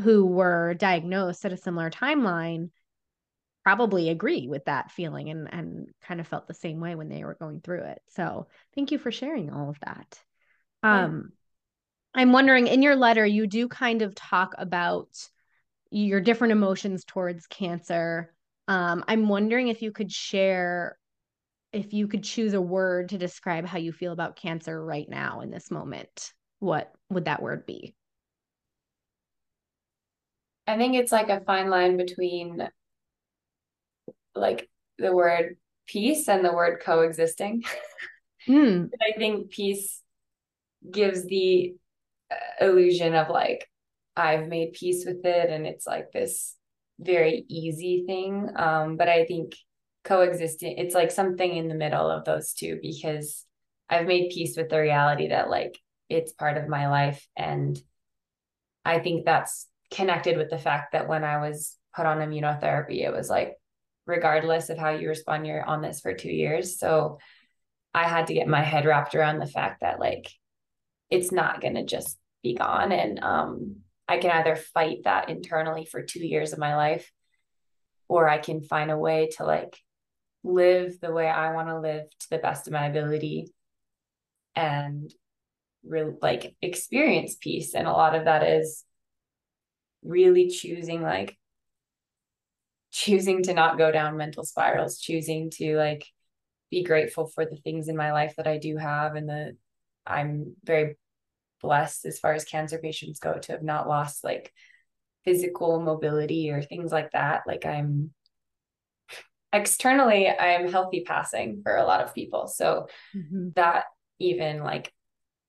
who 0.00 0.26
were 0.26 0.74
diagnosed 0.74 1.44
at 1.44 1.52
a 1.52 1.56
similar 1.56 1.90
timeline 1.90 2.70
probably 3.64 4.10
agree 4.10 4.46
with 4.46 4.64
that 4.66 4.90
feeling 4.90 5.30
and, 5.30 5.52
and 5.52 5.88
kind 6.02 6.20
of 6.20 6.28
felt 6.28 6.46
the 6.46 6.54
same 6.54 6.80
way 6.80 6.94
when 6.94 7.08
they 7.08 7.24
were 7.24 7.36
going 7.40 7.60
through 7.60 7.82
it. 7.82 8.00
So 8.10 8.46
thank 8.74 8.92
you 8.92 8.98
for 8.98 9.10
sharing 9.10 9.50
all 9.50 9.70
of 9.70 9.78
that. 9.80 10.18
Um, 10.82 11.32
I'm 12.14 12.32
wondering 12.32 12.66
in 12.66 12.82
your 12.82 12.94
letter, 12.94 13.24
you 13.24 13.46
do 13.46 13.68
kind 13.68 14.02
of 14.02 14.14
talk 14.14 14.54
about 14.58 15.08
your 15.90 16.20
different 16.20 16.52
emotions 16.52 17.04
towards 17.04 17.46
cancer. 17.46 18.34
Um, 18.68 19.04
I'm 19.08 19.28
wondering 19.28 19.68
if 19.68 19.82
you 19.82 19.92
could 19.92 20.12
share, 20.12 20.98
if 21.74 21.92
you 21.92 22.06
could 22.06 22.22
choose 22.22 22.54
a 22.54 22.60
word 22.60 23.08
to 23.10 23.18
describe 23.18 23.66
how 23.66 23.78
you 23.78 23.92
feel 23.92 24.12
about 24.12 24.36
cancer 24.36 24.82
right 24.82 25.08
now 25.08 25.40
in 25.40 25.50
this 25.50 25.70
moment, 25.70 26.32
what 26.60 26.92
would 27.10 27.24
that 27.24 27.42
word 27.42 27.66
be? 27.66 27.94
I 30.66 30.76
think 30.76 30.94
it's 30.94 31.12
like 31.12 31.28
a 31.28 31.40
fine 31.40 31.68
line 31.68 31.96
between 31.96 32.66
like 34.34 34.68
the 34.98 35.12
word 35.12 35.56
peace 35.86 36.28
and 36.28 36.44
the 36.44 36.52
word 36.52 36.80
coexisting. 36.84 37.64
Mm. 38.46 38.90
I 39.00 39.16
think 39.16 39.48
peace 39.48 40.02
gives 40.90 41.24
the 41.24 41.74
illusion 42.60 43.14
of 43.14 43.30
like 43.30 43.66
I've 44.16 44.48
made 44.48 44.74
peace 44.74 45.04
with 45.06 45.24
it 45.24 45.48
and 45.48 45.66
it's 45.66 45.86
like 45.86 46.12
this 46.12 46.54
very 47.00 47.46
easy 47.48 48.04
thing. 48.06 48.50
Um, 48.54 48.98
but 48.98 49.08
I 49.08 49.24
think 49.24 49.54
coexisting, 50.04 50.78
it's 50.78 50.94
like 50.94 51.10
something 51.10 51.56
in 51.56 51.68
the 51.68 51.74
middle 51.74 52.10
of 52.10 52.24
those 52.24 52.52
two 52.52 52.78
because 52.80 53.44
I've 53.88 54.06
made 54.06 54.30
peace 54.30 54.56
with 54.56 54.68
the 54.68 54.80
reality 54.80 55.28
that 55.28 55.50
like 55.50 55.78
it's 56.08 56.32
part 56.32 56.56
of 56.56 56.68
my 56.68 56.88
life. 56.88 57.26
And 57.36 57.80
I 58.84 58.98
think 58.98 59.24
that's 59.24 59.66
connected 59.90 60.36
with 60.36 60.50
the 60.50 60.58
fact 60.58 60.92
that 60.92 61.08
when 61.08 61.24
I 61.24 61.38
was 61.38 61.76
put 61.94 62.06
on 62.06 62.18
immunotherapy, 62.18 63.04
it 63.04 63.12
was 63.12 63.30
like, 63.30 63.54
regardless 64.06 64.68
of 64.68 64.78
how 64.78 64.90
you 64.90 65.08
respond, 65.08 65.46
you're 65.46 65.64
on 65.64 65.80
this 65.80 66.00
for 66.00 66.12
two 66.12 66.30
years. 66.30 66.78
So 66.78 67.18
I 67.94 68.08
had 68.08 68.26
to 68.26 68.34
get 68.34 68.48
my 68.48 68.62
head 68.62 68.84
wrapped 68.84 69.14
around 69.14 69.38
the 69.38 69.46
fact 69.46 69.80
that 69.80 70.00
like 70.00 70.30
it's 71.10 71.32
not 71.32 71.60
going 71.60 71.74
to 71.74 71.84
just 71.84 72.18
be 72.42 72.54
gone. 72.54 72.92
And 72.92 73.20
um, 73.22 73.76
I 74.08 74.18
can 74.18 74.30
either 74.30 74.56
fight 74.56 74.98
that 75.04 75.30
internally 75.30 75.86
for 75.86 76.02
two 76.02 76.26
years 76.26 76.52
of 76.52 76.58
my 76.58 76.76
life, 76.76 77.10
or 78.08 78.28
I 78.28 78.38
can 78.38 78.60
find 78.60 78.90
a 78.90 78.98
way 78.98 79.30
to 79.36 79.44
like 79.44 79.78
live 80.44 81.00
the 81.00 81.12
way 81.12 81.26
I 81.26 81.52
want 81.54 81.68
to 81.68 81.80
live 81.80 82.04
to 82.20 82.30
the 82.30 82.38
best 82.38 82.66
of 82.66 82.72
my 82.72 82.86
ability 82.86 83.52
and 84.54 85.12
really 85.82 86.14
like 86.20 86.54
experience 86.62 87.36
peace. 87.40 87.74
And 87.74 87.88
a 87.88 87.92
lot 87.92 88.14
of 88.14 88.26
that 88.26 88.44
is 88.44 88.84
really 90.02 90.48
choosing 90.50 91.02
like 91.02 91.36
choosing 92.92 93.42
to 93.42 93.54
not 93.54 93.78
go 93.78 93.90
down 93.90 94.16
mental 94.16 94.44
spirals, 94.44 95.00
choosing 95.00 95.50
to 95.50 95.76
like 95.76 96.06
be 96.70 96.84
grateful 96.84 97.26
for 97.26 97.44
the 97.44 97.56
things 97.56 97.88
in 97.88 97.96
my 97.96 98.12
life 98.12 98.34
that 98.36 98.46
I 98.46 98.58
do 98.58 98.76
have 98.76 99.16
and 99.16 99.28
the 99.28 99.56
I'm 100.06 100.54
very 100.62 100.96
blessed 101.62 102.04
as 102.04 102.18
far 102.18 102.34
as 102.34 102.44
cancer 102.44 102.78
patients 102.78 103.18
go 103.18 103.38
to 103.38 103.52
have 103.52 103.62
not 103.62 103.88
lost 103.88 104.22
like 104.22 104.52
physical 105.24 105.80
mobility 105.80 106.50
or 106.50 106.60
things 106.60 106.92
like 106.92 107.12
that. 107.12 107.42
Like 107.46 107.64
I'm 107.64 108.10
externally, 109.54 110.28
I'm 110.28 110.70
healthy 110.70 111.04
passing 111.06 111.60
for 111.62 111.76
a 111.76 111.84
lot 111.84 112.02
of 112.02 112.14
people. 112.14 112.48
So 112.48 112.88
mm-hmm. 113.14 113.50
that 113.54 113.84
even 114.18 114.62
like 114.62 114.92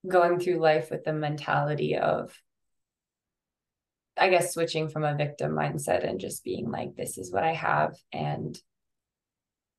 going 0.08 0.40
through 0.40 0.60
life 0.60 0.90
with 0.90 1.04
the 1.04 1.12
mentality 1.12 1.96
of, 1.96 2.32
I 4.16 4.30
guess, 4.30 4.54
switching 4.54 4.88
from 4.88 5.04
a 5.04 5.16
victim 5.16 5.52
mindset 5.52 6.08
and 6.08 6.20
just 6.20 6.44
being 6.44 6.70
like, 6.70 6.96
this 6.96 7.18
is 7.18 7.32
what 7.32 7.44
I 7.44 7.52
have. 7.52 7.96
And 8.12 8.58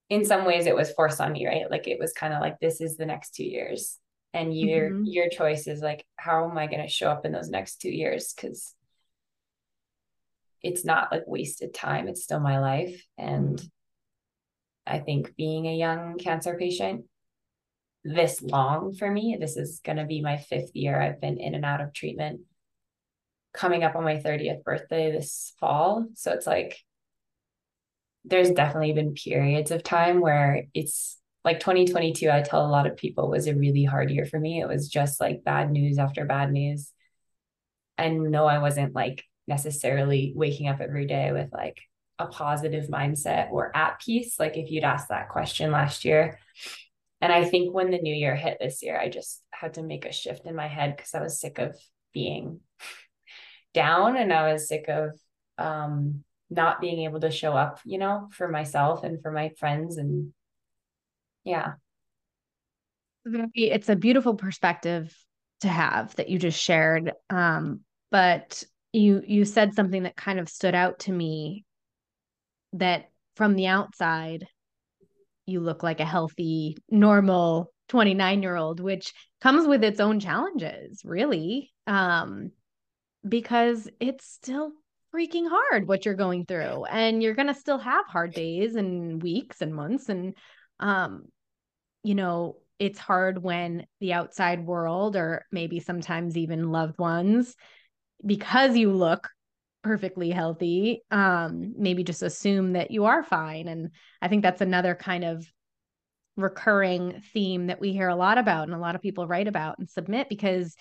in 0.10 0.26
some 0.26 0.46
ways, 0.46 0.68
it 0.68 0.76
was 0.76 0.92
forced 0.92 1.20
on 1.20 1.32
me, 1.32 1.48
right? 1.48 1.70
Like 1.72 1.88
it 1.88 2.00
was 2.00 2.14
kind 2.14 2.34
of 2.34 2.42
like, 2.42 2.60
this 2.60 2.82
is 2.82 2.98
the 2.98 3.06
next 3.06 3.34
two 3.34 3.46
years 3.46 3.98
and 4.34 4.58
your 4.58 4.90
mm-hmm. 4.90 5.04
your 5.06 5.30
choice 5.30 5.68
is 5.68 5.82
like 5.82 6.06
how 6.16 6.50
am 6.50 6.58
i 6.58 6.68
going 6.68 6.82
to 6.82 6.88
show 6.88 7.10
up 7.10 7.26
in 7.26 7.32
those 7.32 7.50
next 7.50 7.82
two 7.82 7.90
years 7.90 8.34
because 8.34 8.76
it's 10.62 10.84
not 10.84 11.12
like 11.12 11.24
wasted 11.28 11.74
time 11.74 12.08
it's 12.08 12.24
still 12.24 12.40
my 12.40 12.60
life 12.60 13.04
and 13.18 13.58
mm-hmm. 13.58 13.68
I 14.88 15.00
think 15.00 15.36
being 15.36 15.68
a 15.68 15.76
young 15.76 16.18
cancer 16.18 16.56
patient 16.58 17.06
this 18.04 18.42
long 18.42 18.94
for 18.94 19.10
me 19.10 19.38
this 19.40 19.58
is 19.58 19.82
going 19.84 19.98
to 19.98 20.06
be 20.06 20.22
my 20.22 20.38
fifth 20.38 20.72
year 20.74 21.00
i've 21.02 21.20
been 21.20 21.40
in 21.40 21.56
and 21.56 21.66
out 21.66 21.82
of 21.82 21.94
treatment 21.94 22.42
coming 23.54 23.84
up 23.84 23.96
on 23.96 24.04
my 24.04 24.18
30th 24.18 24.64
birthday 24.64 25.12
this 25.12 25.54
fall 25.60 26.06
so 26.14 26.32
it's 26.32 26.48
like 26.48 26.78
there's 28.24 28.52
definitely 28.52 28.94
been 28.94 29.14
periods 29.14 29.72
of 29.72 29.84
time 29.84 30.20
where 30.20 30.66
it's 30.74 31.18
like 31.48 31.62
2022, 31.62 32.30
I 32.30 32.42
tell 32.42 32.66
a 32.66 32.68
lot 32.68 32.88
of 32.88 32.98
people 32.98 33.30
was 33.30 33.48
a 33.48 33.56
really 33.56 33.86
hard 33.86 34.12
year 34.12 34.26
for 34.26 34.38
me. 34.38 34.60
It 34.60 34.68
was 34.68 34.90
just 34.90 35.22
like 35.22 35.46
bad 35.46 35.72
news 35.72 35.98
after 35.98 36.26
bad 36.26 36.52
news. 36.52 36.92
And 37.98 38.32
no, 38.32 38.46
I 38.46 38.60
wasn't 38.60 38.94
like 38.94 39.24
necessarily 39.48 40.34
waking 40.36 40.68
up 40.68 40.82
every 40.82 41.08
day 41.08 41.32
with 41.32 41.54
like 41.54 41.78
a 42.20 42.28
positive 42.28 42.88
mindset 42.88 43.52
or 43.52 43.76
at 43.76 44.00
peace. 44.00 44.40
Like 44.40 44.58
if 44.58 44.72
you'd 44.72 44.84
asked 44.84 45.10
that 45.10 45.30
question 45.30 45.72
last 45.72 46.06
year. 46.06 46.40
And 47.22 47.32
I 47.32 47.46
think 47.46 47.74
when 47.74 47.90
the 47.90 48.00
new 48.00 48.14
year 48.14 48.36
hit 48.36 48.58
this 48.60 48.84
year, 48.84 49.00
I 49.00 49.10
just 49.10 49.42
had 49.52 49.76
to 49.76 49.84
make 49.84 50.06
a 50.06 50.12
shift 50.12 50.46
in 50.46 50.56
my 50.56 50.68
head 50.68 50.96
because 50.96 51.16
I 51.16 51.22
was 51.22 51.40
sick 51.40 51.58
of 51.58 51.76
being 52.14 52.60
down 53.74 54.18
and 54.18 54.32
I 54.32 54.54
was 54.54 54.68
sick 54.68 54.86
of 54.88 55.12
um, 55.58 56.24
not 56.50 56.80
being 56.80 57.04
able 57.04 57.20
to 57.22 57.32
show 57.32 57.54
up, 57.54 57.80
you 57.86 57.98
know, 57.98 58.30
for 58.32 58.48
myself 58.48 59.04
and 59.04 59.22
for 59.22 59.32
my 59.32 59.50
friends 59.58 59.98
and 59.98 60.34
yeah 61.48 61.74
it's 63.54 63.90
a 63.90 63.96
beautiful 63.96 64.36
perspective 64.36 65.16
to 65.62 65.68
have 65.68 66.14
that 66.18 66.30
you 66.30 66.38
just 66.38 66.62
shared 66.62 67.14
um, 67.30 67.80
but 68.12 68.64
you 68.94 69.22
you 69.26 69.46
said 69.46 69.74
something 69.74 70.04
that 70.04 70.16
kind 70.16 70.40
of 70.40 70.50
stood 70.50 70.76
out 70.76 71.00
to 71.00 71.12
me 71.12 71.64
that 72.80 73.10
from 73.36 73.56
the 73.56 73.68
outside 73.68 74.46
you 75.46 75.60
look 75.60 75.84
like 75.84 76.00
a 76.00 76.06
healthy 76.06 76.78
normal 76.90 77.72
29 77.90 78.42
year 78.42 78.56
old 78.56 78.80
which 78.80 79.14
comes 79.40 79.68
with 79.68 79.84
its 79.84 80.00
own 80.00 80.20
challenges 80.20 81.02
really 81.06 81.72
um, 81.86 82.52
because 83.28 83.88
it's 84.00 84.26
still 84.26 84.72
freaking 85.14 85.48
hard 85.50 85.88
what 85.88 86.06
you're 86.06 86.14
going 86.14 86.46
through 86.46 86.84
and 86.86 87.24
you're 87.24 87.34
going 87.34 87.48
to 87.48 87.54
still 87.54 87.78
have 87.78 88.06
hard 88.08 88.34
days 88.34 88.76
and 88.76 89.24
weeks 89.24 89.62
and 89.62 89.74
months 89.74 90.10
and 90.10 90.36
um 90.80 91.24
you 92.08 92.16
know, 92.16 92.56
it's 92.80 93.00
hard 93.00 93.44
when 93.44 93.86
the 94.00 94.14
outside 94.14 94.66
world 94.66 95.18
or 95.18 95.46
maybe 95.52 95.82
sometimes 95.82 96.38
even 96.38 96.72
loved 96.72 96.98
ones 96.98 97.54
because 98.26 98.78
you 98.78 98.92
look 98.92 99.28
perfectly 99.88 100.30
healthy 100.30 101.02
um 101.12 101.74
maybe 101.78 102.04
just 102.04 102.22
assume 102.22 102.74
that 102.74 102.92
you 102.92 103.06
are 103.06 103.24
fine. 103.24 103.68
And 103.68 103.92
i 104.22 104.28
think 104.28 104.44
that's 104.44 104.62
another 104.62 104.94
kind 104.94 105.24
of 105.24 105.48
recurring 106.38 107.22
theme 107.34 107.68
that 107.68 107.82
we 107.82 107.92
hear 107.92 108.08
a 108.08 108.16
lot 108.16 108.38
about 108.38 108.66
and 108.66 108.76
a 108.76 108.80
lot 108.80 108.96
of 108.96 109.02
people 109.02 109.28
write 109.28 109.48
about 109.48 109.80
and 109.80 109.90
submit 109.90 110.30
because 110.30 110.76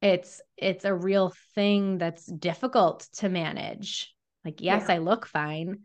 it's 0.00 0.40
it's 0.56 0.84
a 0.84 0.94
real 0.94 1.32
thing 1.54 1.98
that's 1.98 2.26
difficult 2.26 3.06
to 3.14 3.28
manage. 3.28 4.12
Like 4.44 4.60
yes 4.60 4.86
yeah. 4.88 4.96
i 4.96 4.98
look 4.98 5.26
fine. 5.26 5.80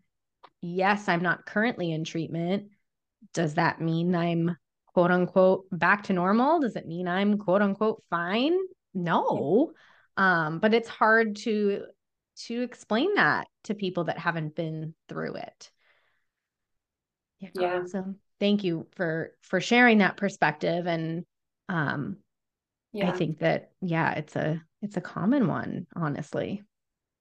Yes 0.62 1.08
i'm 1.08 1.22
not 1.22 1.46
currently 1.46 1.92
in 1.92 2.04
treatment. 2.06 2.70
Does 3.34 3.56
that 3.56 3.82
mean 3.82 4.16
i'm 4.16 4.56
quote 4.94 5.12
unquote 5.12 5.66
back 5.72 6.04
to 6.04 6.14
normal? 6.14 6.60
Does 6.62 6.76
it 6.76 6.88
mean 6.88 7.08
i'm 7.08 7.38
quote 7.38 7.62
unquote 7.62 8.04
fine? 8.10 8.58
No. 8.94 9.74
Um 10.18 10.60
but 10.60 10.74
it's 10.74 10.90
hard 10.90 11.36
to 11.38 11.84
to 12.48 12.62
explain 12.62 13.16
that 13.16 13.48
to 13.66 13.74
people 13.74 14.06
that 14.06 14.18
haven't 14.18 14.56
been 14.56 14.94
through 15.08 15.36
it. 15.36 15.72
Yeah, 17.40 17.50
yeah. 17.56 17.86
so 17.86 18.16
thank 18.40 18.64
you 18.64 18.88
for 18.96 19.34
for 19.42 19.62
sharing 19.62 20.00
that 20.00 20.18
perspective. 20.18 20.88
And 20.88 21.26
um 21.68 22.18
yeah. 22.92 23.12
i 23.12 23.12
think 23.16 23.40
that 23.40 23.70
yeah 23.82 24.14
it's 24.14 24.36
a 24.36 24.62
it's 24.82 24.98
a 24.98 25.02
common 25.02 25.48
one 25.48 25.88
honestly. 25.96 26.64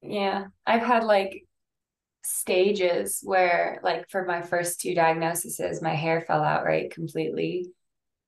Yeah. 0.01 0.47
I've 0.67 0.83
had 0.83 1.05
like 1.05 1.45
stages 2.25 3.21
where 3.23 3.81
like 3.83 4.09
for 4.11 4.25
my 4.25 4.43
first 4.43 4.81
two 4.81 4.95
diagnoses 4.95 5.83
my 5.83 5.95
hair 5.95 6.21
fell 6.21 6.43
out 6.43 6.65
right 6.65 6.91
completely. 6.91 7.67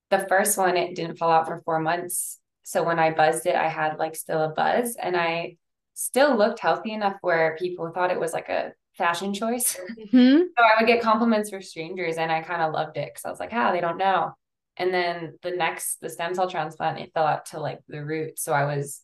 The 0.09 0.25
first 0.27 0.57
one, 0.57 0.75
it 0.75 0.95
didn't 0.95 1.17
fall 1.17 1.31
out 1.31 1.47
for 1.47 1.61
four 1.63 1.79
months. 1.79 2.37
So 2.63 2.83
when 2.83 2.99
I 2.99 3.11
buzzed 3.11 3.45
it, 3.45 3.55
I 3.55 3.69
had 3.69 3.97
like 3.97 4.15
still 4.15 4.41
a 4.41 4.49
buzz. 4.49 4.97
And 5.01 5.15
I 5.15 5.55
still 5.93 6.37
looked 6.37 6.59
healthy 6.59 6.93
enough 6.93 7.17
where 7.21 7.55
people 7.59 7.91
thought 7.91 8.11
it 8.11 8.19
was 8.19 8.33
like 8.33 8.49
a 8.49 8.73
fashion 8.97 9.33
choice. 9.33 9.77
Mm-hmm. 10.01 10.41
so 10.57 10.63
I 10.63 10.81
would 10.81 10.87
get 10.87 11.01
compliments 11.01 11.49
for 11.49 11.61
strangers 11.61 12.17
and 12.17 12.31
I 12.31 12.41
kind 12.41 12.61
of 12.61 12.73
loved 12.73 12.97
it 12.97 13.09
because 13.09 13.23
I 13.23 13.29
was 13.29 13.39
like, 13.39 13.53
ah, 13.53 13.71
they 13.71 13.79
don't 13.79 13.97
know. 13.97 14.33
And 14.77 14.93
then 14.93 15.37
the 15.41 15.51
next, 15.51 16.01
the 16.01 16.09
stem 16.09 16.33
cell 16.33 16.49
transplant, 16.49 16.99
it 16.99 17.11
fell 17.13 17.25
out 17.25 17.45
to 17.47 17.59
like 17.59 17.79
the 17.87 18.03
root. 18.03 18.39
So 18.39 18.51
I 18.51 18.65
was 18.65 19.01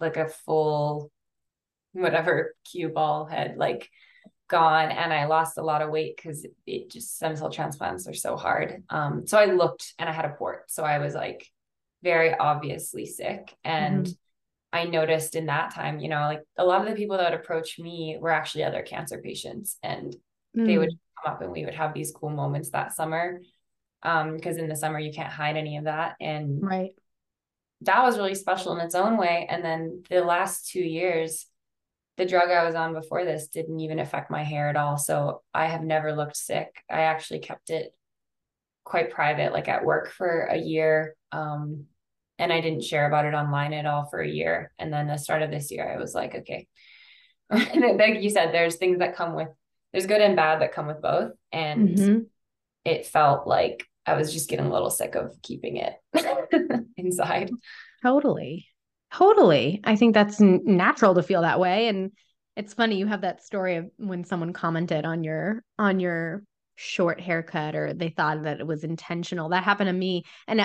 like 0.00 0.16
a 0.16 0.28
full, 0.28 1.10
whatever 1.92 2.54
cue 2.70 2.88
ball 2.88 3.26
head, 3.26 3.56
like 3.56 3.88
gone. 4.48 4.90
And 4.90 5.12
I 5.12 5.26
lost 5.26 5.58
a 5.58 5.62
lot 5.62 5.82
of 5.82 5.90
weight 5.90 6.16
because 6.16 6.46
it 6.66 6.90
just 6.90 7.16
stem 7.16 7.36
cell 7.36 7.50
transplants 7.50 8.08
are 8.08 8.14
so 8.14 8.36
hard. 8.36 8.82
Um, 8.90 9.26
so 9.26 9.38
I 9.38 9.46
looked 9.46 9.94
and 9.98 10.08
I 10.08 10.12
had 10.12 10.24
a 10.24 10.34
port. 10.34 10.70
So 10.70 10.84
I 10.84 10.98
was 10.98 11.14
like 11.14 11.46
very 12.02 12.34
obviously 12.34 13.06
sick. 13.06 13.54
And 13.64 14.06
mm-hmm. 14.06 14.12
I 14.74 14.86
noticed 14.86 15.36
in 15.36 15.46
that 15.46 15.72
time, 15.72 16.00
you 16.00 16.08
know, 16.08 16.22
like 16.22 16.42
a 16.58 16.64
lot 16.64 16.82
of 16.82 16.88
the 16.88 16.96
people 16.96 17.16
that 17.16 17.30
would 17.30 17.40
approach 17.40 17.78
me 17.78 18.18
were 18.20 18.32
actually 18.32 18.64
other 18.64 18.82
cancer 18.82 19.20
patients 19.22 19.78
and 19.84 20.16
mm. 20.56 20.66
they 20.66 20.78
would 20.78 20.88
mm. 20.88 20.98
come 21.22 21.32
up 21.32 21.42
and 21.42 21.52
we 21.52 21.64
would 21.64 21.76
have 21.76 21.94
these 21.94 22.10
cool 22.10 22.30
moments 22.30 22.70
that 22.70 22.92
summer. 22.92 23.40
Um, 24.02 24.34
because 24.34 24.56
in 24.56 24.68
the 24.68 24.74
summer 24.74 24.98
you 24.98 25.12
can't 25.12 25.32
hide 25.32 25.56
any 25.56 25.76
of 25.76 25.84
that. 25.84 26.16
And 26.20 26.60
right. 26.60 26.90
That 27.82 28.02
was 28.02 28.18
really 28.18 28.34
special 28.34 28.76
in 28.76 28.84
its 28.84 28.96
own 28.96 29.16
way. 29.16 29.46
And 29.48 29.64
then 29.64 30.02
the 30.10 30.24
last 30.24 30.68
two 30.68 30.82
years, 30.82 31.46
the 32.16 32.26
drug 32.26 32.50
I 32.50 32.64
was 32.64 32.74
on 32.74 32.94
before 32.94 33.24
this 33.24 33.48
didn't 33.48 33.78
even 33.78 34.00
affect 34.00 34.30
my 34.30 34.42
hair 34.42 34.68
at 34.70 34.76
all. 34.76 34.96
So 34.96 35.42
I 35.52 35.66
have 35.66 35.82
never 35.82 36.12
looked 36.12 36.36
sick. 36.36 36.82
I 36.90 37.02
actually 37.02 37.40
kept 37.40 37.70
it 37.70 37.94
quite 38.82 39.10
private, 39.10 39.52
like 39.52 39.68
at 39.68 39.84
work 39.84 40.10
for 40.10 40.46
a 40.46 40.56
year. 40.56 41.14
Um, 41.30 41.86
and 42.38 42.52
I 42.52 42.60
didn't 42.60 42.84
share 42.84 43.06
about 43.06 43.26
it 43.26 43.34
online 43.34 43.72
at 43.72 43.86
all 43.86 44.06
for 44.06 44.20
a 44.20 44.28
year. 44.28 44.72
And 44.78 44.92
then 44.92 45.06
the 45.06 45.16
start 45.16 45.42
of 45.42 45.50
this 45.50 45.70
year, 45.70 45.90
I 45.92 46.00
was 46.00 46.14
like, 46.14 46.34
okay. 46.34 46.66
like 47.50 48.22
you 48.22 48.30
said, 48.30 48.52
there's 48.52 48.76
things 48.76 48.98
that 48.98 49.16
come 49.16 49.34
with 49.34 49.48
there's 49.92 50.06
good 50.06 50.20
and 50.20 50.34
bad 50.34 50.60
that 50.60 50.72
come 50.72 50.88
with 50.88 51.00
both. 51.00 51.32
And 51.52 51.88
mm-hmm. 51.90 52.18
it 52.84 53.06
felt 53.06 53.46
like 53.46 53.86
I 54.04 54.14
was 54.14 54.32
just 54.32 54.50
getting 54.50 54.66
a 54.66 54.72
little 54.72 54.90
sick 54.90 55.14
of 55.14 55.40
keeping 55.40 55.76
it 55.76 55.94
inside. 56.96 57.52
Totally. 58.02 58.66
Totally. 59.12 59.80
I 59.84 59.94
think 59.94 60.12
that's 60.12 60.40
natural 60.40 61.14
to 61.14 61.22
feel 61.22 61.42
that 61.42 61.60
way. 61.60 61.86
And 61.86 62.10
it's 62.56 62.74
funny 62.74 62.96
you 62.96 63.06
have 63.06 63.20
that 63.20 63.44
story 63.44 63.76
of 63.76 63.90
when 63.96 64.24
someone 64.24 64.52
commented 64.52 65.04
on 65.04 65.22
your 65.22 65.62
on 65.78 66.00
your 66.00 66.42
short 66.74 67.20
haircut 67.20 67.76
or 67.76 67.94
they 67.94 68.08
thought 68.08 68.42
that 68.42 68.58
it 68.58 68.66
was 68.66 68.82
intentional. 68.82 69.50
That 69.50 69.62
happened 69.62 69.88
to 69.88 69.92
me. 69.92 70.24
And 70.48 70.60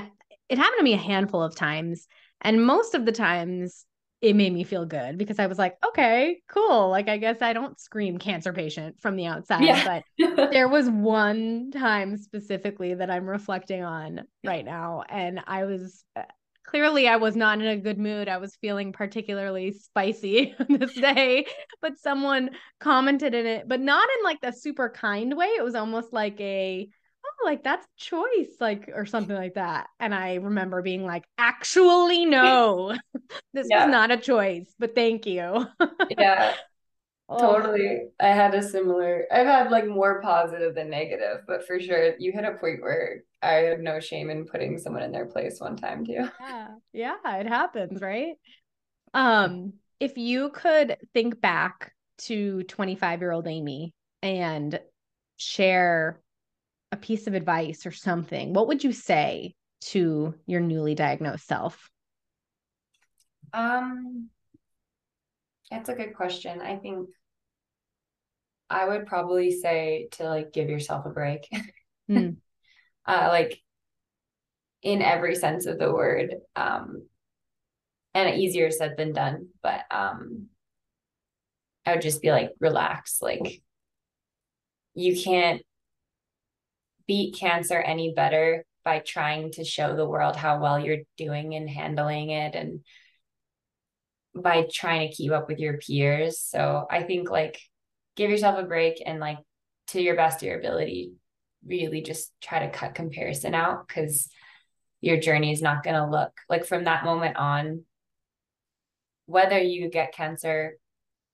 it 0.49 0.57
happened 0.57 0.79
to 0.79 0.83
me 0.83 0.93
a 0.93 0.97
handful 0.97 1.41
of 1.41 1.55
times. 1.55 2.07
And 2.41 2.65
most 2.65 2.95
of 2.95 3.05
the 3.05 3.11
times 3.11 3.85
it 4.21 4.35
made 4.35 4.53
me 4.53 4.63
feel 4.63 4.85
good 4.85 5.17
because 5.17 5.39
I 5.39 5.47
was 5.47 5.57
like, 5.57 5.77
okay, 5.87 6.41
cool. 6.49 6.89
Like, 6.89 7.07
I 7.07 7.17
guess 7.17 7.41
I 7.41 7.53
don't 7.53 7.79
scream 7.79 8.17
cancer 8.17 8.51
patient 8.51 8.99
from 8.99 9.15
the 9.15 9.27
outside. 9.27 9.63
Yeah. 9.63 10.01
But 10.17 10.51
there 10.51 10.67
was 10.67 10.89
one 10.89 11.71
time 11.71 12.17
specifically 12.17 12.95
that 12.95 13.09
I'm 13.09 13.25
reflecting 13.25 13.83
on 13.83 14.21
right 14.45 14.65
now. 14.65 15.03
And 15.07 15.39
I 15.47 15.63
was 15.63 16.03
uh, 16.17 16.23
clearly, 16.65 17.07
I 17.07 17.15
was 17.15 17.37
not 17.37 17.61
in 17.61 17.67
a 17.67 17.77
good 17.77 17.97
mood. 17.97 18.27
I 18.27 18.37
was 18.37 18.57
feeling 18.57 18.91
particularly 18.91 19.71
spicy 19.71 20.53
this 20.69 20.93
day. 20.95 21.45
But 21.81 21.97
someone 21.97 22.49
commented 22.79 23.33
in 23.33 23.45
it, 23.45 23.69
but 23.69 23.79
not 23.79 24.07
in 24.17 24.23
like 24.25 24.41
the 24.41 24.51
super 24.51 24.89
kind 24.89 25.37
way. 25.37 25.47
It 25.47 25.63
was 25.63 25.75
almost 25.75 26.11
like 26.11 26.39
a, 26.41 26.89
like 27.43 27.63
that's 27.63 27.88
choice 27.98 28.55
like 28.60 28.91
or 28.93 29.05
something 29.05 29.36
like 29.36 29.55
that. 29.55 29.88
And 30.00 30.13
i 30.13 30.36
remember 30.36 30.82
being 30.82 31.06
like 31.06 31.25
actually 31.38 32.25
no 32.25 32.95
this 33.54 33.67
yeah. 33.69 33.86
was 33.86 33.91
not 33.91 34.12
a 34.12 34.17
choice 34.17 34.73
but 34.80 34.95
thank 34.95 35.25
you. 35.25 35.65
Yeah. 36.17 36.56
Oh. 37.32 37.38
totally 37.38 38.10
i 38.19 38.28
had 38.30 38.56
a 38.56 38.63
similar 38.63 39.25
i've 39.32 39.45
had 39.45 39.69
like 39.69 39.86
more 39.86 40.19
positive 40.19 40.73
than 40.73 40.89
negative 40.89 41.41
but 41.45 41.65
for 41.67 41.80
sure 41.80 42.15
you 42.17 42.32
hit 42.32 42.43
a 42.43 42.54
point 42.54 42.82
where 42.82 43.21
i 43.43 43.54
have 43.69 43.80
no 43.82 43.99
shame 43.99 44.32
in 44.32 44.45
putting 44.45 44.80
someone 44.80 45.04
in 45.04 45.12
their 45.12 45.28
place 45.28 45.60
one 45.60 45.75
time 45.78 46.04
too. 46.04 46.28
Yeah. 46.39 46.67
Yeah 46.91 47.38
it 47.39 47.45
happens 47.45 48.02
right? 48.02 48.34
Um 49.13 49.73
if 49.99 50.17
you 50.17 50.49
could 50.49 50.97
think 51.13 51.39
back 51.39 51.93
to 52.19 52.63
25 52.63 53.21
year 53.21 53.32
old 53.32 53.47
amy 53.47 53.93
and 54.23 54.80
share 55.38 56.19
a 56.91 56.97
piece 56.97 57.28
of 57.28 57.34
advice 57.34 57.86
or 57.86 57.91
something, 57.91 58.54
what 58.54 58.67
would 58.67 58.84
you 58.84 58.91
say 58.91 59.56
to 59.82 60.34
your 60.45 60.62
newly 60.62 60.95
diagnosed 60.95 61.47
self? 61.47 61.89
Um, 63.54 64.30
that's 65.71 65.89
a 65.89 65.95
good 65.95 66.15
question. 66.15 66.62
I 66.62 66.78
think 66.78 67.10
I 68.69 68.88
would 68.88 69.08
probably 69.08 69.52
say 69.52 70.10
to 70.13 70.23
like 70.25 70.52
give 70.52 70.69
yourself 70.69 71.06
a 71.06 71.10
break. 71.10 71.47
Mm. 72.10 72.38
uh, 73.06 73.28
like 73.32 73.60
in 74.82 75.02
every 75.02 75.36
sense 75.36 75.65
of 75.65 75.80
the 75.80 75.91
word. 75.91 76.36
Um, 76.56 77.04
and 78.13 78.39
easier 78.39 78.71
said 78.71 78.95
than 78.97 79.13
done, 79.13 79.49
but 79.62 79.82
um, 79.91 80.47
I 81.86 81.93
would 81.93 82.02
just 82.02 82.21
be 82.21 82.32
like, 82.32 82.52
relax. 82.60 83.21
Like, 83.21 83.62
you 84.95 85.21
can't 85.21 85.62
beat 87.10 87.36
cancer 87.36 87.80
any 87.80 88.13
better 88.13 88.63
by 88.86 89.00
trying 89.00 89.52
to 89.52 89.63
show 89.63 89.95
the 89.95 90.08
world 90.08 90.36
how 90.36 90.62
well 90.62 90.80
you're 90.80 91.00
doing 91.17 91.56
and 91.56 91.67
handling 91.67 92.30
it 92.30 92.54
and 92.54 92.82
by 94.36 94.67
trying 94.72 95.10
to 95.10 95.15
keep 95.15 95.32
up 95.32 95.48
with 95.48 95.58
your 95.58 95.80
peers. 95.80 96.39
So 96.39 96.86
I 96.88 97.02
think 97.02 97.32
like 97.32 97.60
give 98.15 98.30
yourself 98.30 98.60
a 98.60 98.63
break 98.63 99.02
and 99.04 99.19
like 99.19 99.39
to 99.88 100.00
your 100.00 100.15
best 100.15 100.43
of 100.43 100.48
your 100.48 100.60
ability, 100.60 101.13
really 101.65 102.04
just 102.04 102.32
try 102.41 102.60
to 102.60 102.69
cut 102.69 102.93
comparison 102.93 103.56
out 103.56 103.88
because 103.88 104.30
your 105.02 105.19
journey 105.19 105.52
is 105.52 105.63
not 105.63 105.82
going 105.82 105.95
to 105.95 106.06
look 106.06 106.32
like 106.48 106.63
from 106.63 106.84
that 106.84 107.06
moment 107.06 107.38
on, 107.38 107.86
whether 109.26 109.58
you 109.58 109.89
get 109.89 110.13
cancer, 110.13 110.78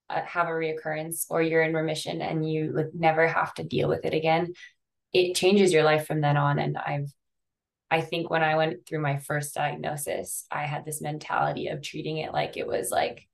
uh, 0.10 0.22
have 0.22 0.48
a 0.48 0.52
reoccurrence, 0.52 1.26
or 1.30 1.42
you're 1.42 1.64
in 1.64 1.74
remission 1.74 2.22
and 2.22 2.50
you 2.50 2.72
like 2.74 2.92
never 2.94 3.28
have 3.28 3.54
to 3.56 3.64
deal 3.66 3.90
with 3.90 4.06
it 4.06 4.14
again 4.14 4.54
it 5.16 5.34
changes 5.34 5.72
your 5.72 5.84
life 5.84 6.06
from 6.06 6.20
then 6.20 6.36
on. 6.36 6.60
And 6.60 6.78
I've, 6.78 7.10
I 7.90 8.02
think 8.02 8.30
when 8.30 8.44
I 8.44 8.58
went 8.58 8.86
through 8.86 9.00
my 9.00 9.18
first 9.18 9.56
diagnosis, 9.56 10.46
I 10.52 10.64
had 10.64 10.84
this 10.84 11.02
mentality 11.02 11.70
of 11.70 11.82
treating 11.82 12.18
it 12.18 12.34
like 12.34 12.58
it 12.58 12.68
was 12.68 12.92
like 12.92 13.26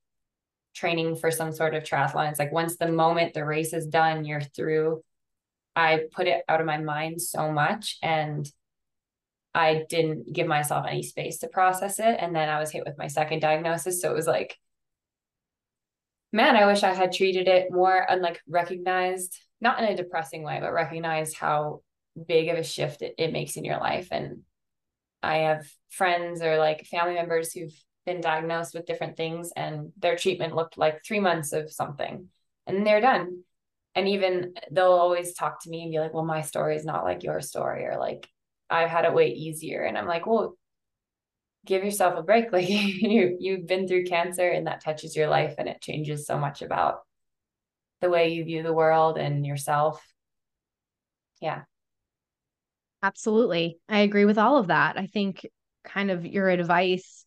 training 0.76 1.16
for 1.16 1.32
some 1.32 1.50
sort 1.50 1.74
of 1.74 1.82
triathlon. 1.82 2.30
It's 2.30 2.38
like 2.38 2.52
once 2.52 2.76
the 2.76 2.86
moment 2.86 3.34
the 3.34 3.44
race 3.44 3.72
is 3.72 3.88
done, 3.88 4.24
you're 4.24 4.40
through. 4.40 5.02
I 5.74 6.02
put 6.12 6.28
it 6.28 6.44
out 6.48 6.60
of 6.60 6.66
my 6.66 6.78
mind 6.78 7.20
so 7.20 7.50
much 7.50 7.98
and 8.00 8.48
I 9.52 9.84
didn't 9.88 10.32
give 10.32 10.46
myself 10.46 10.86
any 10.88 11.02
space 11.02 11.38
to 11.38 11.48
process 11.48 11.98
it. 11.98 12.16
And 12.20 12.34
then 12.34 12.48
I 12.48 12.60
was 12.60 12.70
hit 12.70 12.84
with 12.86 12.96
my 12.96 13.08
second 13.08 13.40
diagnosis. 13.40 14.00
So 14.00 14.08
it 14.08 14.14
was 14.14 14.28
like, 14.28 14.56
man, 16.32 16.54
I 16.54 16.66
wish 16.66 16.84
I 16.84 16.94
had 16.94 17.12
treated 17.12 17.48
it 17.48 17.72
more 17.72 18.08
and 18.08 18.22
like 18.22 18.40
recognized 18.46 19.36
not 19.62 19.78
in 19.78 19.86
a 19.86 19.96
depressing 19.96 20.42
way, 20.42 20.58
but 20.60 20.72
recognize 20.72 21.32
how 21.32 21.80
big 22.26 22.48
of 22.48 22.58
a 22.58 22.64
shift 22.64 23.00
it, 23.00 23.14
it 23.16 23.32
makes 23.32 23.56
in 23.56 23.64
your 23.64 23.78
life. 23.78 24.08
And 24.10 24.40
I 25.22 25.36
have 25.38 25.64
friends 25.88 26.42
or 26.42 26.58
like 26.58 26.84
family 26.86 27.14
members 27.14 27.52
who've 27.52 27.72
been 28.04 28.20
diagnosed 28.20 28.74
with 28.74 28.86
different 28.86 29.16
things 29.16 29.52
and 29.54 29.92
their 29.96 30.16
treatment 30.16 30.56
looked 30.56 30.76
like 30.76 31.04
three 31.04 31.20
months 31.20 31.52
of 31.52 31.72
something 31.72 32.28
and 32.66 32.84
they're 32.84 33.00
done. 33.00 33.44
And 33.94 34.08
even 34.08 34.54
they'll 34.70 34.86
always 34.86 35.34
talk 35.34 35.62
to 35.62 35.70
me 35.70 35.82
and 35.82 35.92
be 35.92 36.00
like, 36.00 36.12
well, 36.12 36.24
my 36.24 36.40
story 36.40 36.76
is 36.76 36.84
not 36.84 37.04
like 37.04 37.22
your 37.22 37.40
story, 37.40 37.84
or 37.84 37.98
like 37.98 38.26
I've 38.70 38.88
had 38.88 39.04
it 39.04 39.12
way 39.12 39.28
easier. 39.28 39.82
And 39.82 39.98
I'm 39.98 40.06
like, 40.06 40.26
well, 40.26 40.56
give 41.66 41.84
yourself 41.84 42.18
a 42.18 42.22
break. 42.22 42.46
Like 42.52 42.68
you 42.68 43.36
you've 43.38 43.66
been 43.66 43.86
through 43.86 44.06
cancer 44.06 44.48
and 44.48 44.66
that 44.66 44.82
touches 44.82 45.14
your 45.14 45.28
life 45.28 45.54
and 45.58 45.68
it 45.68 45.82
changes 45.82 46.26
so 46.26 46.38
much 46.38 46.62
about 46.62 47.00
the 48.02 48.10
way 48.10 48.34
you 48.34 48.44
view 48.44 48.62
the 48.62 48.72
world 48.72 49.16
and 49.16 49.46
yourself. 49.46 50.04
Yeah. 51.40 51.64
Absolutely. 53.02 53.78
I 53.88 54.00
agree 54.00 54.24
with 54.24 54.38
all 54.38 54.58
of 54.58 54.68
that. 54.68 54.96
I 54.98 55.06
think 55.06 55.46
kind 55.84 56.10
of 56.10 56.24
your 56.24 56.48
advice 56.48 57.24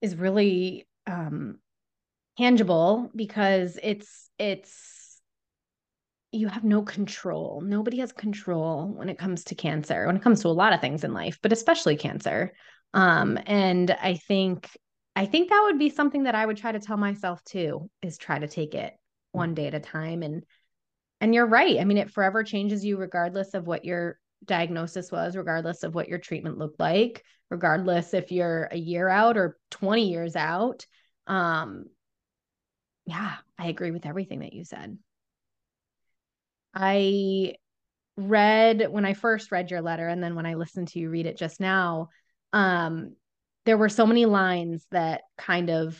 is 0.00 0.16
really 0.16 0.86
um 1.06 1.58
tangible 2.38 3.10
because 3.14 3.78
it's 3.82 4.30
it's 4.38 5.20
you 6.30 6.48
have 6.48 6.64
no 6.64 6.82
control. 6.82 7.60
Nobody 7.60 7.98
has 7.98 8.10
control 8.12 8.88
when 8.88 9.08
it 9.10 9.18
comes 9.18 9.44
to 9.44 9.54
cancer, 9.54 10.06
when 10.06 10.16
it 10.16 10.22
comes 10.22 10.40
to 10.42 10.48
a 10.48 10.50
lot 10.50 10.72
of 10.72 10.80
things 10.80 11.04
in 11.04 11.12
life, 11.12 11.38
but 11.42 11.52
especially 11.52 11.96
cancer. 11.96 12.52
Um 12.94 13.38
and 13.46 13.90
I 13.90 14.14
think 14.14 14.68
I 15.14 15.26
think 15.26 15.50
that 15.50 15.62
would 15.64 15.78
be 15.78 15.90
something 15.90 16.22
that 16.24 16.34
I 16.34 16.46
would 16.46 16.56
try 16.56 16.72
to 16.72 16.80
tell 16.80 16.96
myself 16.96 17.42
too 17.44 17.90
is 18.02 18.16
try 18.16 18.38
to 18.38 18.48
take 18.48 18.74
it 18.74 18.94
one 19.32 19.54
day 19.54 19.66
at 19.66 19.74
a 19.74 19.80
time 19.80 20.22
and 20.22 20.44
and 21.20 21.34
you're 21.34 21.46
right 21.46 21.78
i 21.80 21.84
mean 21.84 21.98
it 21.98 22.10
forever 22.10 22.42
changes 22.42 22.84
you 22.84 22.96
regardless 22.96 23.54
of 23.54 23.66
what 23.66 23.84
you're 23.84 24.18
diagnosis 24.44 25.10
was, 25.10 25.36
regardless 25.36 25.82
of 25.82 25.94
what 25.94 26.08
your 26.08 26.18
treatment 26.18 26.58
looked 26.58 26.80
like, 26.80 27.24
regardless 27.50 28.14
if 28.14 28.32
you're 28.32 28.68
a 28.70 28.76
year 28.76 29.08
out 29.08 29.36
or 29.36 29.58
20 29.70 30.08
years 30.08 30.36
out. 30.36 30.86
Um, 31.26 31.86
yeah, 33.06 33.34
I 33.58 33.68
agree 33.68 33.90
with 33.90 34.06
everything 34.06 34.40
that 34.40 34.52
you 34.52 34.64
said. 34.64 34.96
I 36.74 37.54
read 38.16 38.88
when 38.90 39.04
I 39.04 39.14
first 39.14 39.52
read 39.52 39.70
your 39.70 39.82
letter, 39.82 40.08
and 40.08 40.22
then 40.22 40.34
when 40.34 40.46
I 40.46 40.54
listened 40.54 40.88
to 40.88 40.98
you 40.98 41.10
read 41.10 41.26
it 41.26 41.36
just 41.36 41.60
now, 41.60 42.08
um, 42.52 43.14
there 43.64 43.78
were 43.78 43.88
so 43.88 44.06
many 44.06 44.26
lines 44.26 44.86
that 44.90 45.22
kind 45.36 45.70
of 45.70 45.98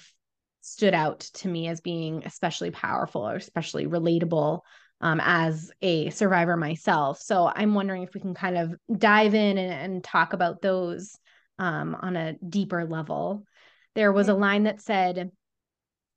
stood 0.63 0.95
out 0.95 1.21
to 1.21 1.49
me 1.49 1.69
as 1.69 1.81
being 1.81 2.23
especially 2.25 2.71
powerful 2.71 3.29
or 3.29 3.37
especially 3.37 3.87
relatable 3.87 4.61
um, 5.01 5.21
as 5.23 5.71
a 5.83 6.09
survivor 6.11 6.57
myself. 6.57 7.21
So 7.21 7.51
I'm 7.55 7.75
wondering 7.75 8.05
if 8.05 8.15
we 8.15 8.21
can 8.21 8.35
kind 8.35 8.57
of 8.57 8.75
dive 8.97 9.35
in 9.35 9.59
and, 9.59 9.73
and 9.73 10.05
talk 10.05 10.33
about 10.33 10.63
those 10.63 11.19
um, 11.59 11.97
on 12.01 12.17
a 12.17 12.35
deeper 12.35 12.85
level. 12.85 13.45
There 13.95 14.13
was 14.13 14.29
a 14.29 14.35
line 14.35 14.63
that 14.65 14.81
said, 14.81 15.31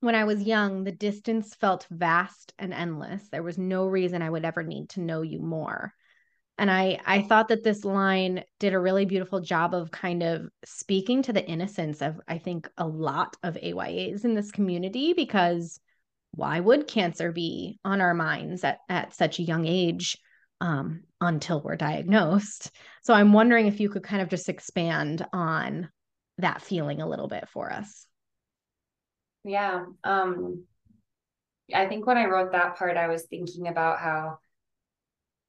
when 0.02 0.16
I 0.16 0.26
was 0.26 0.44
young, 0.44 0.84
the 0.84 0.92
distance 0.92 1.56
felt 1.56 1.88
vast 1.90 2.54
and 2.60 2.74
endless. 2.74 3.28
There 3.32 3.42
was 3.42 3.58
no 3.58 3.88
reason 3.88 4.22
I 4.22 4.30
would 4.30 4.46
ever 4.46 4.62
need 4.62 4.90
to 4.90 5.02
know 5.02 5.24
you 5.24 5.40
more. 5.40 5.94
And 6.58 6.72
I 6.72 7.00
I 7.06 7.22
thought 7.22 7.50
that 7.50 7.63
this 7.63 7.84
line 7.84 8.44
did 8.60 8.74
a 8.74 8.80
really 8.80 9.06
beautiful 9.06 9.41
job 9.41 9.74
of 9.74 9.91
kind 9.91 10.24
of 10.24 10.48
speaking 10.63 11.22
to 11.24 11.34
the 11.34 11.46
innocence 11.46 12.02
of 12.02 12.20
I 12.28 12.38
think 12.38 12.70
a 12.78 12.88
lot 12.88 13.36
of 13.44 13.56
AYAs 13.56 14.24
in 14.24 14.36
this 14.36 14.52
community 14.52 15.13
because 15.13 15.80
why 16.32 16.60
would 16.60 16.88
cancer 16.88 17.32
be 17.32 17.80
on 17.86 18.02
our 18.02 18.13
minds 18.13 18.63
at, 18.63 18.80
at 18.89 19.13
such 19.13 19.39
a 19.39 19.44
young 19.44 19.65
age 19.65 20.18
um, 20.62 21.04
until 21.22 21.62
we're 21.62 21.76
diagnosed? 21.76 22.72
So 23.04 23.13
I'm 23.13 23.34
wondering 23.34 23.68
if 23.68 23.80
you 23.80 23.89
could 23.89 24.04
kind 24.04 24.22
of 24.22 24.30
just 24.30 24.50
expand 24.50 25.26
on 25.32 25.89
that 26.38 26.62
feeling 26.62 27.02
a 27.02 27.08
little 27.08 27.28
bit 27.28 27.48
for 27.50 27.72
us. 27.72 28.06
Yeah. 29.46 29.86
Um, 30.04 30.65
I 31.74 31.88
think 31.88 32.06
when 32.06 32.18
I 32.18 32.26
wrote 32.26 32.52
that 32.52 32.78
part, 32.78 32.98
I 32.98 33.08
was 33.08 33.24
thinking 33.24 33.68
about 33.68 34.00
how 34.00 34.39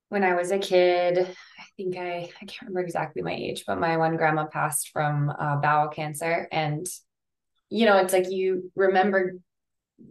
when 0.08 0.22
I 0.22 0.34
was 0.34 0.50
a 0.50 0.58
kid, 0.58 1.18
I 1.18 1.64
think 1.76 1.96
I, 1.96 2.30
I 2.40 2.44
can't 2.44 2.62
remember 2.62 2.80
exactly 2.80 3.22
my 3.22 3.32
age, 3.32 3.64
but 3.66 3.80
my 3.80 3.96
one 3.96 4.16
grandma 4.16 4.46
passed 4.46 4.90
from 4.90 5.30
uh, 5.30 5.56
bowel 5.56 5.88
cancer. 5.88 6.48
And, 6.52 6.86
you 7.68 7.86
know, 7.86 7.98
it's 7.98 8.12
like 8.12 8.30
you 8.30 8.70
remember 8.76 9.34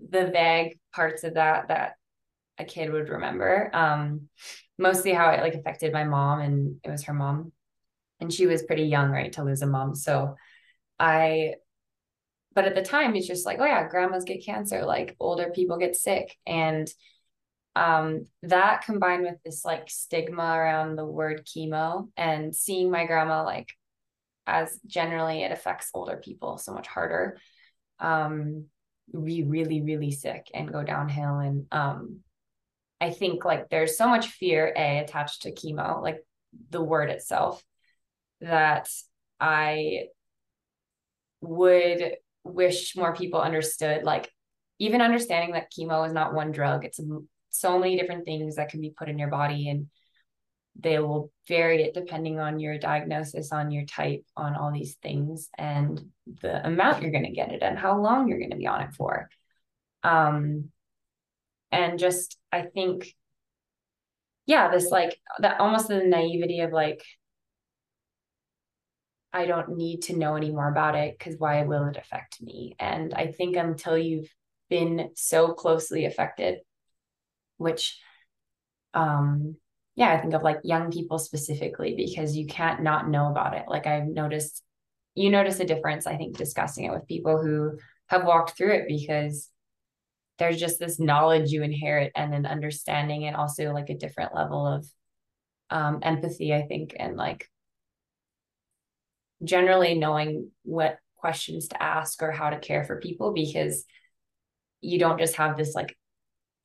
the 0.09 0.27
vague 0.27 0.79
parts 0.93 1.23
of 1.23 1.35
that 1.35 1.69
that 1.69 1.93
a 2.57 2.65
kid 2.65 2.91
would 2.91 3.09
remember. 3.09 3.69
Um, 3.73 4.29
mostly 4.77 5.13
how 5.13 5.29
it 5.29 5.41
like 5.41 5.53
affected 5.55 5.93
my 5.93 6.03
mom 6.03 6.41
and 6.41 6.77
it 6.83 6.89
was 6.89 7.03
her 7.03 7.13
mom. 7.13 7.53
And 8.19 8.31
she 8.31 8.47
was 8.47 8.63
pretty 8.63 8.83
young, 8.83 9.11
right, 9.11 9.31
to 9.33 9.43
lose 9.43 9.61
a 9.61 9.67
mom. 9.67 9.95
So 9.95 10.35
I 10.99 11.55
but 12.53 12.65
at 12.65 12.73
the 12.73 12.81
time 12.81 13.15
it's 13.15 13.27
just 13.27 13.45
like 13.45 13.59
oh 13.59 13.65
yeah 13.65 13.87
grandmas 13.89 14.23
get 14.23 14.45
cancer 14.45 14.85
like 14.85 15.13
older 15.19 15.51
people 15.53 15.77
get 15.77 15.93
sick 15.93 16.37
and 16.47 16.89
um, 17.75 18.25
that 18.43 18.83
combined 18.83 19.23
with 19.23 19.35
this 19.43 19.65
like 19.65 19.89
stigma 19.89 20.43
around 20.43 20.95
the 20.95 21.05
word 21.05 21.45
chemo 21.45 22.09
and 22.15 22.55
seeing 22.55 22.89
my 22.89 23.05
grandma 23.05 23.43
like 23.43 23.69
as 24.47 24.79
generally 24.85 25.43
it 25.43 25.51
affects 25.51 25.89
older 25.93 26.17
people 26.17 26.57
so 26.57 26.71
much 26.71 26.87
harder 26.87 27.37
um 27.99 28.65
be 29.23 29.43
really 29.43 29.81
really 29.81 30.11
sick 30.11 30.47
and 30.53 30.71
go 30.71 30.83
downhill. 30.83 31.39
And 31.39 31.65
um 31.71 32.19
i 33.01 33.11
think 33.11 33.43
like 33.45 33.69
there's 33.69 33.97
so 33.97 34.07
much 34.07 34.27
fear 34.27 34.73
a 34.75 34.99
attached 34.99 35.43
to 35.43 35.51
chemo 35.51 36.01
like 36.01 36.23
the 36.69 36.81
word 36.81 37.09
itself 37.09 37.63
that 38.41 38.89
i 39.39 40.05
would 41.41 42.13
wish 42.43 42.95
more 42.95 43.13
people 43.13 43.41
understood 43.41 44.03
like 44.03 44.31
even 44.79 45.01
understanding 45.01 45.53
that 45.53 45.71
chemo 45.71 46.05
is 46.05 46.13
not 46.13 46.33
one 46.33 46.51
drug 46.51 46.85
it's 46.85 46.99
so 47.59 47.79
many 47.79 47.97
different 47.97 48.25
things 48.25 48.55
that 48.55 48.69
can 48.69 48.81
be 48.81 48.93
put 48.95 49.09
in 49.09 49.17
your 49.17 49.29
body 49.29 49.69
and 49.69 49.87
they 50.77 50.99
will 50.99 51.31
vary 51.47 51.83
it 51.83 51.93
depending 51.93 52.39
on 52.39 52.59
your 52.59 52.77
diagnosis 52.77 53.51
on 53.51 53.71
your 53.71 53.85
type 53.85 54.25
on 54.35 54.55
all 54.55 54.71
these 54.71 54.95
things 54.95 55.49
and 55.57 56.01
the 56.41 56.65
amount 56.67 57.01
you're 57.01 57.11
going 57.11 57.23
to 57.23 57.31
get 57.31 57.51
it 57.51 57.61
and 57.61 57.79
how 57.79 57.99
long 57.99 58.27
you're 58.27 58.39
going 58.39 58.51
to 58.51 58.57
be 58.57 58.67
on 58.67 58.81
it 58.81 58.93
for 58.93 59.29
um 60.03 60.69
and 61.71 61.97
just 61.97 62.37
i 62.51 62.61
think 62.61 63.15
yeah 64.45 64.69
this 64.69 64.91
like 64.91 65.17
that 65.39 65.59
almost 65.59 65.87
the 65.87 66.03
naivety 66.03 66.59
of 66.59 66.71
like 66.71 67.01
I 69.35 69.45
don't 69.45 69.75
need 69.75 70.03
to 70.03 70.15
know 70.15 70.35
any 70.35 70.49
more 70.49 70.69
about 70.69 70.95
it 70.95 71.19
because 71.19 71.35
why 71.37 71.61
will 71.63 71.87
it 71.87 71.97
affect 71.97 72.41
me? 72.41 72.73
And 72.79 73.13
I 73.13 73.33
think 73.33 73.57
until 73.57 73.97
you've 73.97 74.33
been 74.69 75.09
so 75.15 75.51
closely 75.51 76.05
affected, 76.05 76.59
which, 77.57 77.99
um, 78.93 79.55
yeah, 79.95 80.11
I 80.11 80.19
think 80.19 80.33
of 80.33 80.43
like 80.43 80.59
young 80.63 80.91
people 80.91 81.19
specifically 81.19 81.95
because 81.95 82.35
you 82.35 82.47
can't 82.47 82.83
not 82.83 83.09
know 83.09 83.29
about 83.29 83.55
it. 83.55 83.65
Like 83.67 83.87
I've 83.87 84.07
noticed, 84.07 84.63
you 85.13 85.29
notice 85.29 85.59
a 85.59 85.65
difference, 85.65 86.05
I 86.05 86.17
think, 86.17 86.37
discussing 86.37 86.85
it 86.85 86.91
with 86.91 87.07
people 87.07 87.41
who 87.41 87.77
have 88.07 88.25
walked 88.25 88.57
through 88.57 88.73
it 88.73 88.87
because 88.87 89.49
there's 90.37 90.59
just 90.59 90.79
this 90.79 90.99
knowledge 90.99 91.51
you 91.51 91.63
inherit 91.63 92.11
and 92.15 92.33
an 92.33 92.45
understanding 92.45 93.25
and 93.25 93.35
also 93.35 93.71
like 93.71 93.89
a 93.89 93.97
different 93.97 94.35
level 94.35 94.67
of 94.67 94.85
um, 95.69 95.99
empathy, 96.01 96.53
I 96.53 96.63
think, 96.63 96.95
and 96.99 97.15
like 97.15 97.49
generally 99.43 99.95
knowing 99.95 100.51
what 100.63 100.97
questions 101.17 101.69
to 101.69 101.81
ask 101.81 102.21
or 102.21 102.31
how 102.31 102.49
to 102.49 102.59
care 102.59 102.83
for 102.83 102.99
people 102.99 103.33
because 103.33 103.85
you 104.81 104.99
don't 104.99 105.19
just 105.19 105.35
have 105.35 105.57
this 105.57 105.73
like 105.73 105.97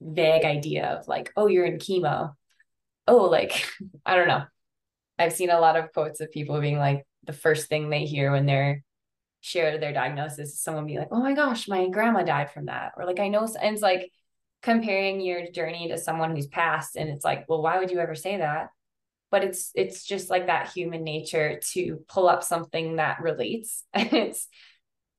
vague 0.01 0.45
idea 0.45 0.87
of 0.87 1.09
like, 1.09 1.33
oh, 1.37 1.47
you're 1.47 1.65
in 1.65 1.79
chemo. 1.79 2.35
Oh, 3.07 3.25
like, 3.25 3.67
I 4.07 4.17
don't 4.17 4.29
know. 4.29 4.45
I've 5.19 5.33
seen 5.33 5.51
a 5.51 5.61
lot 5.61 5.77
of 5.77 5.93
quotes 5.93 6.21
of 6.21 6.31
people 6.31 6.61
being 6.61 6.79
like, 6.79 7.07
the 7.25 7.33
first 7.33 7.69
thing 7.69 7.91
they 7.91 8.07
hear 8.07 8.33
when 8.33 8.47
they're 8.47 8.83
share 9.43 9.79
their 9.79 9.93
diagnosis 9.93 10.51
is 10.51 10.63
someone 10.63 10.87
be 10.87 10.99
like, 10.99 11.09
oh 11.11 11.21
my 11.21 11.33
gosh, 11.33 11.69
my 11.69 11.89
grandma 11.89 12.23
died 12.23 12.51
from 12.51 12.67
that. 12.67 12.93
Or 12.97 13.07
like, 13.07 13.21
I 13.21 13.29
know, 13.29 13.47
and 13.61 13.75
it's 13.75 13.83
like 13.83 14.11
comparing 14.63 15.21
your 15.21 15.51
journey 15.51 15.89
to 15.89 15.99
someone 15.99 16.35
who's 16.35 16.47
passed. 16.47 16.97
And 16.97 17.09
it's 17.09 17.25
like, 17.25 17.47
well, 17.49 17.63
why 17.63 17.79
would 17.79 17.91
you 17.91 17.99
ever 17.99 18.15
say 18.15 18.39
that? 18.39 18.69
but 19.31 19.45
it's 19.45 19.71
it's 19.75 20.05
just 20.05 20.29
like 20.29 20.47
that 20.47 20.71
human 20.73 21.05
nature 21.05 21.61
to 21.73 22.05
pull 22.09 22.29
up 22.29 22.43
something 22.43 22.97
that 22.97 23.21
relates 23.21 23.85
and 23.95 24.09
it's 24.13 24.49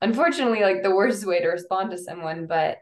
unfortunately 0.01 0.61
like 0.61 0.83
the 0.83 0.95
worst 0.95 1.25
way 1.25 1.39
to 1.39 1.47
respond 1.47 1.91
to 1.91 1.97
someone 1.97 2.47
but 2.47 2.77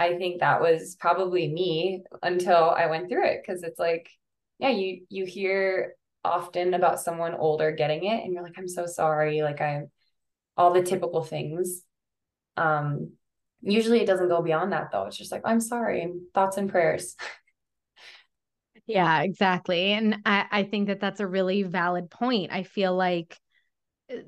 i 0.00 0.16
think 0.16 0.40
that 0.40 0.62
was 0.62 0.96
probably 1.00 1.48
me 1.48 2.02
until 2.22 2.70
i 2.70 2.86
went 2.86 3.08
through 3.08 3.26
it 3.26 3.42
because 3.42 3.62
it's 3.64 3.80
like 3.80 4.10
yeah 4.60 4.70
you 4.70 5.02
you 5.10 5.26
hear 5.26 5.94
often 6.24 6.74
about 6.74 7.00
someone 7.00 7.34
older 7.34 7.72
getting 7.72 8.04
it 8.04 8.24
and 8.24 8.34
you're 8.34 8.42
like 8.44 8.58
i'm 8.58 8.68
so 8.68 8.86
sorry 8.86 9.42
like 9.42 9.60
i'm 9.60 9.90
all 10.56 10.72
the 10.72 10.82
typical 10.82 11.24
things 11.24 11.82
um 12.56 13.12
usually 13.62 14.00
it 14.00 14.06
doesn't 14.06 14.28
go 14.28 14.42
beyond 14.42 14.72
that 14.72 14.90
though 14.92 15.06
it's 15.06 15.18
just 15.18 15.32
like 15.32 15.42
i'm 15.46 15.60
sorry 15.60 16.02
and 16.02 16.20
thoughts 16.34 16.58
and 16.58 16.70
prayers 16.70 17.16
Yeah, 18.86 19.22
exactly. 19.22 19.92
And 19.92 20.16
I, 20.26 20.46
I 20.50 20.62
think 20.64 20.88
that 20.88 21.00
that's 21.00 21.20
a 21.20 21.26
really 21.26 21.62
valid 21.62 22.10
point. 22.10 22.52
I 22.52 22.64
feel 22.64 22.94
like 22.94 23.38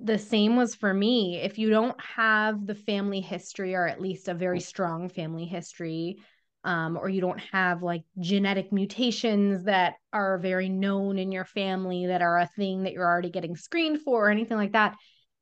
the 0.00 0.18
same 0.18 0.56
was 0.56 0.74
for 0.74 0.92
me. 0.92 1.40
If 1.42 1.58
you 1.58 1.70
don't 1.70 2.00
have 2.00 2.66
the 2.66 2.74
family 2.74 3.20
history, 3.20 3.74
or 3.74 3.86
at 3.86 4.00
least 4.00 4.28
a 4.28 4.34
very 4.34 4.60
strong 4.60 5.08
family 5.08 5.44
history, 5.44 6.18
um, 6.64 6.96
or 6.96 7.08
you 7.08 7.20
don't 7.20 7.40
have 7.52 7.82
like 7.82 8.02
genetic 8.18 8.72
mutations 8.72 9.64
that 9.64 9.94
are 10.12 10.38
very 10.38 10.68
known 10.68 11.18
in 11.18 11.32
your 11.32 11.44
family 11.44 12.06
that 12.06 12.22
are 12.22 12.38
a 12.38 12.46
thing 12.46 12.84
that 12.84 12.92
you're 12.92 13.06
already 13.06 13.30
getting 13.30 13.56
screened 13.56 14.00
for, 14.00 14.28
or 14.28 14.30
anything 14.30 14.56
like 14.56 14.72
that, 14.72 14.96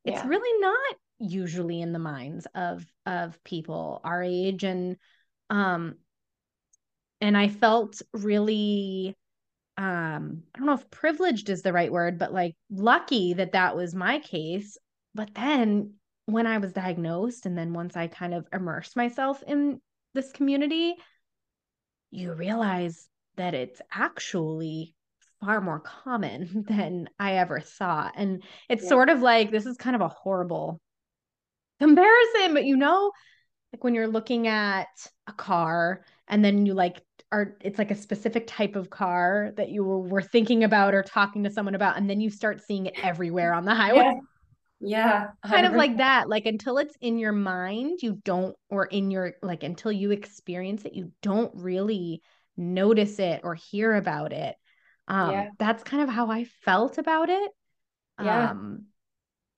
it's 0.05 0.17
yeah. 0.17 0.27
really 0.27 0.61
not 0.61 0.97
usually 1.19 1.83
in 1.83 1.93
the 1.93 1.99
minds 1.99 2.47
of 2.55 2.85
of 3.05 3.39
people 3.45 4.01
our 4.05 4.23
age 4.23 4.65
and 4.65 4.97
um 5.51 5.97
and 7.21 7.37
I 7.37 7.49
felt 7.49 8.01
really 8.15 9.15
um 9.81 10.43
I 10.55 10.59
don't 10.59 10.67
know 10.67 10.75
if 10.75 10.91
privileged 10.91 11.49
is 11.49 11.63
the 11.63 11.73
right 11.73 11.91
word, 11.91 12.19
but 12.19 12.35
like 12.35 12.55
lucky 12.71 13.33
that 13.35 13.53
that 13.53 13.75
was 13.75 13.95
my 13.95 14.19
case. 14.19 14.77
But 15.15 15.35
then 15.35 15.95
when 16.27 16.47
I 16.47 16.59
was 16.59 16.75
diagnosed 16.75 17.47
and 17.47 17.57
then 17.57 17.73
once 17.73 17.97
I 17.97 18.07
kind 18.07 18.35
of 18.35 18.47
immersed 18.53 18.95
myself 18.95 19.43
in 19.47 19.81
this 20.13 20.33
community, 20.33 20.97
you 22.11 22.35
realize 22.35 23.09
that 23.37 23.55
it's 23.55 23.81
actually 23.91 24.95
far 25.41 25.63
more 25.63 25.81
common 25.81 26.65
than 26.69 27.09
I 27.19 27.37
ever 27.37 27.59
thought. 27.61 28.13
And 28.17 28.43
it's 28.69 28.83
yeah. 28.83 28.89
sort 28.91 29.09
of 29.09 29.23
like 29.23 29.51
this 29.51 29.65
is 29.65 29.79
kind 29.79 29.97
of 29.97 30.03
a 30.03 30.09
horrible 30.09 30.79
comparison, 31.81 32.53
but 32.53 32.67
you 32.67 32.77
know, 32.77 33.13
like 33.73 33.83
when 33.83 33.95
you're 33.95 34.09
looking 34.09 34.47
at 34.47 34.89
a 35.27 35.33
car 35.33 36.05
and 36.29 36.45
then 36.45 36.67
you 36.67 36.75
like 36.75 37.01
are 37.33 37.57
it's 37.61 37.79
like 37.79 37.91
a 37.91 37.97
specific 37.97 38.47
type 38.47 38.77
of 38.77 38.91
car 38.91 39.53
that 39.57 39.71
you 39.71 39.85
were 39.85 40.23
thinking 40.23 40.65
about 40.65 40.95
or 40.95 41.03
talking 41.03 41.45
to 41.45 41.51
someone 41.51 41.75
about 41.75 41.97
and 41.97 42.11
then 42.11 42.21
you 42.21 42.31
start 42.31 42.61
seeing 42.61 42.87
it 42.87 42.95
everywhere 43.03 43.55
on 43.55 43.65
the 43.65 43.75
highway. 43.83 44.19
Yeah, 44.81 45.29
yeah 45.43 45.49
kind 45.49 45.67
of 45.67 45.75
like 45.75 45.99
that 45.99 46.29
like 46.29 46.47
until 46.47 46.79
it's 46.79 46.97
in 47.01 47.19
your 47.19 47.33
mind 47.33 48.01
you 48.03 48.19
don't 48.25 48.57
or 48.71 48.87
in 48.87 49.11
your 49.11 49.35
like 49.43 49.63
until 49.63 49.93
you 49.93 50.11
experience 50.11 50.85
it 50.85 50.95
you 50.95 51.13
don't 51.23 51.53
really 51.55 52.23
notice 52.57 53.19
it 53.19 53.43
or 53.45 53.55
hear 53.55 53.95
about 53.95 54.33
it. 54.33 54.57
Um 55.07 55.31
yeah. 55.31 55.49
that's 55.59 55.83
kind 55.83 56.03
of 56.03 56.09
how 56.09 56.31
i 56.31 56.45
felt 56.65 56.99
about 56.99 57.29
it. 57.29 57.51
Yeah. 58.23 58.51
um 58.51 58.87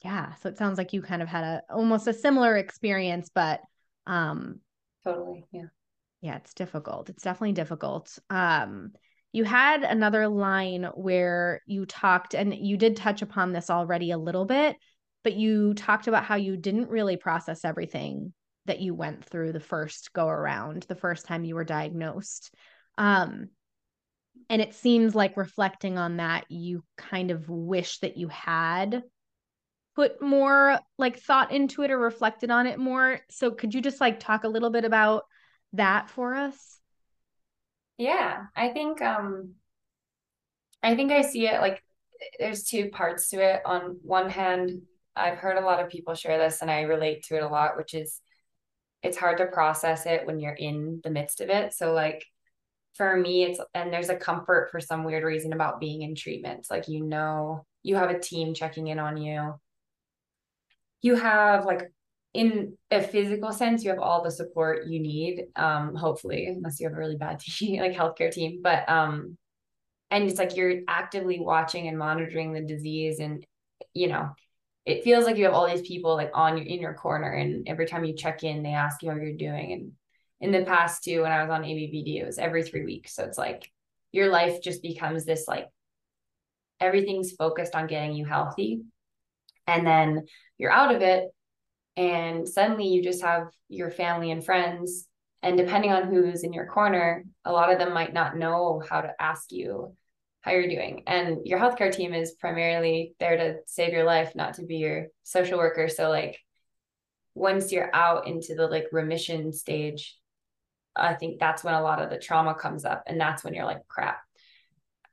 yeah 0.05 0.35
so 0.35 0.49
it 0.49 0.59
sounds 0.59 0.79
like 0.79 0.93
you 0.93 1.03
kind 1.03 1.23
of 1.23 1.29
had 1.29 1.45
a 1.45 1.63
almost 1.71 2.07
a 2.07 2.13
similar 2.13 2.57
experience 2.57 3.31
but 3.35 3.61
um 4.07 4.61
totally 5.05 5.45
yeah 5.53 5.67
yeah 6.23 6.37
it's 6.37 6.55
difficult. 6.55 7.11
It's 7.11 7.23
definitely 7.23 7.53
difficult. 7.53 8.19
Um 8.31 8.93
you 9.35 9.45
had 9.45 9.83
another 9.83 10.29
line 10.29 10.85
where 10.95 11.63
you 11.67 11.87
talked 11.87 12.35
and 12.35 12.55
you 12.55 12.77
did 12.77 12.97
touch 12.97 13.23
upon 13.23 13.53
this 13.53 13.71
already 13.71 14.11
a 14.11 14.19
little 14.19 14.45
bit 14.45 14.77
but 15.25 15.35
you 15.35 15.73
talked 15.75 16.07
about 16.09 16.25
how 16.25 16.35
you 16.35 16.57
didn't 16.57 16.91
really 16.91 17.17
process 17.17 17.65
everything 17.65 18.33
that 18.67 18.81
you 18.81 18.95
went 18.95 19.25
through 19.25 19.53
the 19.53 19.61
first 19.61 20.13
go 20.13 20.29
around 20.29 20.85
the 20.89 20.95
first 20.95 21.27
time 21.27 21.45
you 21.45 21.55
were 21.55 21.65
diagnosed. 21.65 22.55
Um 22.97 23.49
and 24.49 24.61
it 24.61 24.75
seems 24.75 25.15
like 25.15 25.37
reflecting 25.37 25.99
on 25.99 26.19
that 26.19 26.45
you 26.49 26.85
kind 26.97 27.31
of 27.31 27.49
wish 27.49 27.99
that 28.01 28.17
you 28.17 28.29
had 28.29 29.03
put 29.95 30.23
more 30.23 30.79
like 30.99 31.19
thought 31.19 31.53
into 31.53 31.83
it 31.83 31.91
or 31.91 31.99
reflected 31.99 32.51
on 32.51 32.67
it 32.67 32.79
more. 32.79 33.21
So 33.31 33.51
could 33.51 33.75
you 33.75 33.81
just 33.81 34.01
like 34.01 34.21
talk 34.21 34.45
a 34.45 34.49
little 34.49 34.71
bit 34.71 34.85
about 34.85 35.25
that 35.75 36.11
for 36.11 36.35
us? 36.35 36.79
Yeah, 37.99 38.47
I 38.57 38.71
think 38.71 39.01
um 39.03 39.55
I 40.83 40.97
think 40.97 41.13
I 41.13 41.23
see 41.23 41.47
it 41.47 41.61
like 41.61 41.83
there's 42.39 42.65
two 42.65 42.91
parts 42.91 43.31
to 43.31 43.43
it. 43.43 43.63
On 43.65 43.99
one 44.03 44.31
hand, 44.31 44.83
I've 45.17 45.39
heard 45.39 45.59
a 45.59 45.65
lot 45.65 45.81
of 45.81 45.91
people 45.91 46.15
share 46.15 46.39
this 46.39 46.63
and 46.63 46.71
I 46.71 46.83
relate 46.83 47.25
to 47.25 47.37
it 47.37 47.43
a 47.43 47.49
lot, 47.49 47.77
which 47.77 47.95
is 47.95 48.21
it's 49.03 49.17
hard 49.17 49.39
to 49.39 49.47
process 49.47 50.07
it 50.07 50.27
when 50.27 50.41
you're 50.41 50.53
in 50.53 51.01
the 51.05 51.11
midst 51.11 51.41
of 51.41 51.51
it. 51.51 51.75
So 51.75 51.93
like 51.93 52.25
for 52.95 53.17
me 53.17 53.45
it's 53.45 53.61
and 53.75 53.93
there's 53.93 54.11
a 54.11 54.17
comfort 54.17 54.71
for 54.71 54.81
some 54.81 55.05
weird 55.05 55.25
reason 55.25 55.53
about 55.53 55.81
being 55.81 56.03
in 56.03 56.15
treatments. 56.15 56.71
Like 56.71 56.89
you 56.89 57.05
know, 57.05 57.67
you 57.83 57.97
have 57.97 58.11
a 58.11 58.19
team 58.19 58.55
checking 58.55 58.89
in 58.89 58.99
on 58.99 59.17
you 59.17 59.55
you 61.03 61.17
have 61.17 61.67
like 61.67 61.93
in 62.35 62.79
a 62.91 63.03
physical 63.03 63.53
sense, 63.53 63.85
you 63.85 63.91
have 63.91 63.99
all 63.99 64.23
the 64.23 64.31
support 64.31 64.87
you 64.87 65.01
need. 65.01 65.47
Um, 65.55 65.95
hopefully, 65.95 66.47
unless 66.47 66.81
you 66.81 66.89
have 66.89 66.97
a 66.97 66.99
really 66.99 67.17
bad 67.17 67.41
team, 67.41 67.81
like 67.81 67.93
healthcare 67.93 68.33
team. 68.33 68.61
But 68.63 68.89
um, 68.89 69.37
and 70.11 70.25
it's 70.25 70.39
like 70.39 70.57
you're 70.57 70.81
actively 70.89 71.41
watching 71.41 71.89
and 71.89 71.99
monitoring 71.99 72.53
the 72.53 72.63
disease, 72.63 73.19
and 73.19 73.45
you 73.93 74.09
know, 74.09 74.31
it 74.87 75.05
feels 75.05 75.25
like 75.25 75.37
you 75.37 75.45
have 75.45 75.55
all 75.55 75.69
these 75.69 75.87
people 75.87 76.15
like 76.15 76.31
on 76.35 76.57
your 76.57 76.67
in 76.67 76.81
your 76.81 76.95
corner, 76.95 77.31
and 77.31 77.69
every 77.69 77.87
time 77.87 78.05
you 78.05 78.15
check 78.15 78.45
in, 78.45 78.63
they 78.63 78.71
ask 78.71 79.03
you 79.03 79.11
how 79.11 79.17
you're 79.17 79.37
doing. 79.37 79.73
And 79.73 79.93
in 80.41 80.59
the 80.61 80.67
past 80.67 81.05
too, 81.05 81.23
when 81.23 81.33
I 81.33 81.43
was 81.43 81.51
on 81.51 81.63
ABVD, 81.63 82.21
it 82.21 82.27
was 82.27 82.39
every 82.39 82.63
three 82.63 82.85
weeks. 82.85 83.15
So 83.15 83.25
it's 83.25 83.39
like 83.39 83.71
your 84.11 84.31
life 84.31 84.63
just 84.63 84.83
becomes 84.83 85.25
this 85.25 85.47
like 85.49 85.69
everything's 86.81 87.33
focused 87.33 87.75
on 87.75 87.87
getting 87.87 88.15
you 88.15 88.25
healthy 88.25 88.83
and 89.67 89.87
then 89.87 90.27
you're 90.59 90.71
out 90.71 90.95
of 90.95 91.01
it 91.01 91.29
and 91.97 92.49
suddenly 92.49 92.89
you 92.89 93.03
just 93.03 93.23
have 93.23 93.49
your 93.69 93.91
family 93.91 94.31
and 94.31 94.45
friends 94.45 95.07
and 95.43 95.57
depending 95.57 95.93
on 95.93 96.05
who's 96.05 96.45
in 96.45 96.53
your 96.53 96.67
corner 96.67 97.25
a 97.45 97.53
lot 97.53 97.73
of 97.73 97.79
them 97.79 97.93
might 97.93 98.13
not 98.13 98.37
know 98.37 98.83
how 98.89 99.01
to 99.01 99.13
ask 99.21 99.53
you 99.53 99.95
how 100.43 100.51
you're 100.51 100.69
doing. 100.69 101.05
And 101.07 101.47
your 101.47 101.61
healthcare 101.61 101.95
team 101.95 102.13
is 102.13 102.33
primarily 102.33 103.15
there 103.21 103.37
to 103.37 103.59
save 103.67 103.93
your 103.93 104.03
life 104.03 104.35
not 104.35 104.55
to 104.55 104.65
be 104.65 104.79
your 104.79 105.07
social 105.23 105.57
worker. 105.57 105.89
So 105.89 106.11
like 106.11 106.37
once 107.35 107.71
you're 107.71 107.95
out 107.95 108.27
into 108.27 108.57
the 108.57 108.67
like 108.67 108.87
remission 108.93 109.53
stage 109.53 110.19
i 110.95 111.15
think 111.15 111.41
that's 111.41 111.65
when 111.65 111.73
a 111.73 111.81
lot 111.81 112.03
of 112.03 112.11
the 112.11 112.19
trauma 112.19 112.55
comes 112.55 112.85
up 112.85 113.05
and 113.07 113.19
that's 113.19 113.43
when 113.43 113.55
you're 113.55 113.65
like 113.65 113.89
crap 113.89 114.21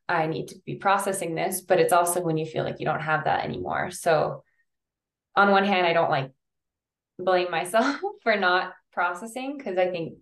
I 0.09 0.25
need 0.25 0.47
to 0.47 0.55
be 0.65 0.75
processing 0.75 1.35
this, 1.35 1.61
but 1.61 1.79
it's 1.79 1.93
also 1.93 2.21
when 2.21 2.35
you 2.35 2.47
feel 2.47 2.63
like 2.63 2.79
you 2.79 2.85
don't 2.85 2.99
have 2.99 3.25
that 3.25 3.45
anymore. 3.45 3.91
So 3.91 4.43
on 5.35 5.51
one 5.51 5.65
hand, 5.65 5.85
I 5.85 5.93
don't 5.93 6.09
like 6.09 6.31
blame 7.19 7.51
myself 7.51 7.99
for 8.23 8.35
not 8.35 8.73
processing 8.91 9.57
because 9.57 9.77
I 9.77 9.89
think 9.89 10.15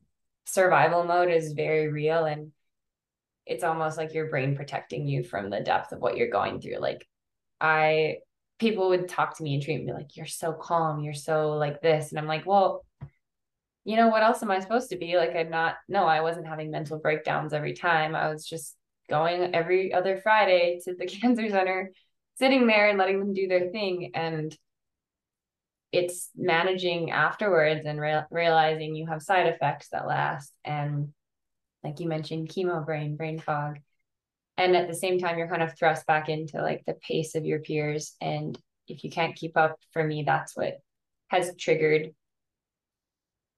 survival 0.45 1.03
mode 1.03 1.29
is 1.29 1.53
very 1.53 1.89
real 1.89 2.25
and 2.25 2.51
it's 3.45 3.63
almost 3.63 3.97
like 3.97 4.13
your 4.13 4.29
brain 4.29 4.55
protecting 4.55 5.07
you 5.07 5.23
from 5.23 5.49
the 5.49 5.61
depth 5.61 5.91
of 5.93 5.99
what 5.99 6.17
you're 6.17 6.29
going 6.29 6.59
through. 6.59 6.79
Like 6.79 7.07
I 7.61 8.17
people 8.59 8.89
would 8.89 9.07
talk 9.07 9.37
to 9.37 9.43
me 9.43 9.53
and 9.53 9.63
treat 9.63 9.83
me 9.83 9.93
like 9.93 10.17
you're 10.17 10.25
so 10.25 10.51
calm, 10.51 11.01
you're 11.01 11.13
so 11.13 11.51
like 11.51 11.81
this. 11.81 12.09
And 12.09 12.19
I'm 12.19 12.27
like, 12.27 12.45
well, 12.45 12.83
you 13.85 13.95
know, 13.95 14.09
what 14.09 14.23
else 14.23 14.43
am 14.43 14.51
I 14.51 14.59
supposed 14.59 14.89
to 14.89 14.97
be? 14.97 15.15
Like 15.15 15.35
I'm 15.35 15.49
not 15.49 15.75
no, 15.87 16.05
I 16.05 16.21
wasn't 16.21 16.47
having 16.47 16.71
mental 16.71 16.99
breakdowns 16.99 17.53
every 17.53 17.73
time. 17.73 18.15
I 18.15 18.29
was 18.29 18.45
just 18.45 18.75
going 19.09 19.55
every 19.55 19.93
other 19.93 20.17
Friday 20.17 20.79
to 20.83 20.95
the 20.95 21.05
cancer 21.07 21.49
center, 21.49 21.91
sitting 22.37 22.67
there 22.67 22.89
and 22.89 22.97
letting 22.97 23.19
them 23.19 23.33
do 23.33 23.47
their 23.47 23.69
thing. 23.69 24.11
And 24.13 24.55
it's 25.91 26.29
managing 26.35 27.11
afterwards 27.11 27.85
and 27.85 27.99
re- 27.99 28.25
realizing 28.29 28.95
you 28.95 29.07
have 29.07 29.21
side 29.21 29.47
effects 29.47 29.89
that 29.91 30.07
last. 30.07 30.53
And 30.65 31.13
like 31.83 31.99
you 31.99 32.07
mentioned, 32.07 32.49
chemo 32.49 32.85
brain, 32.85 33.15
brain 33.15 33.39
fog. 33.39 33.79
And 34.57 34.75
at 34.75 34.87
the 34.87 34.95
same 34.95 35.19
time, 35.19 35.37
you're 35.37 35.47
kind 35.47 35.63
of 35.63 35.77
thrust 35.77 36.05
back 36.07 36.29
into 36.29 36.61
like 36.61 36.83
the 36.85 36.95
pace 36.95 37.35
of 37.35 37.45
your 37.45 37.59
peers. 37.59 38.15
And 38.19 38.57
if 38.87 39.03
you 39.03 39.09
can't 39.09 39.35
keep 39.35 39.55
up, 39.55 39.79
for 39.91 40.03
me, 40.03 40.23
that's 40.23 40.55
what 40.57 40.79
has 41.27 41.55
triggered 41.57 42.11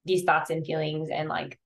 these 0.05 0.23
thoughts 0.23 0.49
and 0.49 0.65
feelings 0.65 1.09
and 1.09 1.29
like 1.29 1.57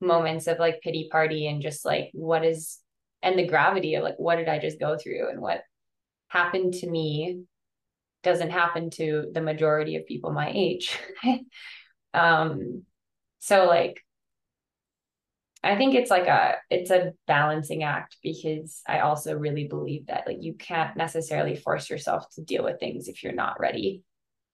moments 0.00 0.46
of 0.46 0.58
like 0.58 0.80
pity 0.80 1.08
party 1.10 1.48
and 1.48 1.62
just 1.62 1.84
like 1.84 2.10
what 2.12 2.44
is 2.44 2.78
and 3.22 3.38
the 3.38 3.46
gravity 3.46 3.96
of 3.96 4.04
like 4.04 4.16
what 4.18 4.36
did 4.36 4.48
I 4.48 4.58
just 4.58 4.78
go 4.78 4.96
through 4.96 5.30
and 5.30 5.40
what 5.40 5.62
happened 6.28 6.74
to 6.74 6.88
me 6.88 7.42
doesn't 8.22 8.50
happen 8.50 8.90
to 8.90 9.30
the 9.32 9.40
majority 9.40 9.96
of 9.96 10.06
people 10.06 10.32
my 10.32 10.50
age. 10.54 10.98
um 12.14 12.84
so 13.38 13.66
like 13.66 14.02
I 15.62 15.76
think 15.76 15.94
it's 15.94 16.10
like 16.10 16.28
a 16.28 16.56
it's 16.70 16.90
a 16.90 17.12
balancing 17.26 17.82
act 17.82 18.16
because 18.22 18.80
I 18.86 19.00
also 19.00 19.34
really 19.34 19.66
believe 19.66 20.06
that 20.06 20.26
like 20.26 20.38
you 20.40 20.54
can't 20.54 20.96
necessarily 20.96 21.56
force 21.56 21.90
yourself 21.90 22.28
to 22.34 22.42
deal 22.42 22.62
with 22.62 22.78
things 22.78 23.08
if 23.08 23.22
you're 23.22 23.32
not 23.32 23.58
ready. 23.58 24.02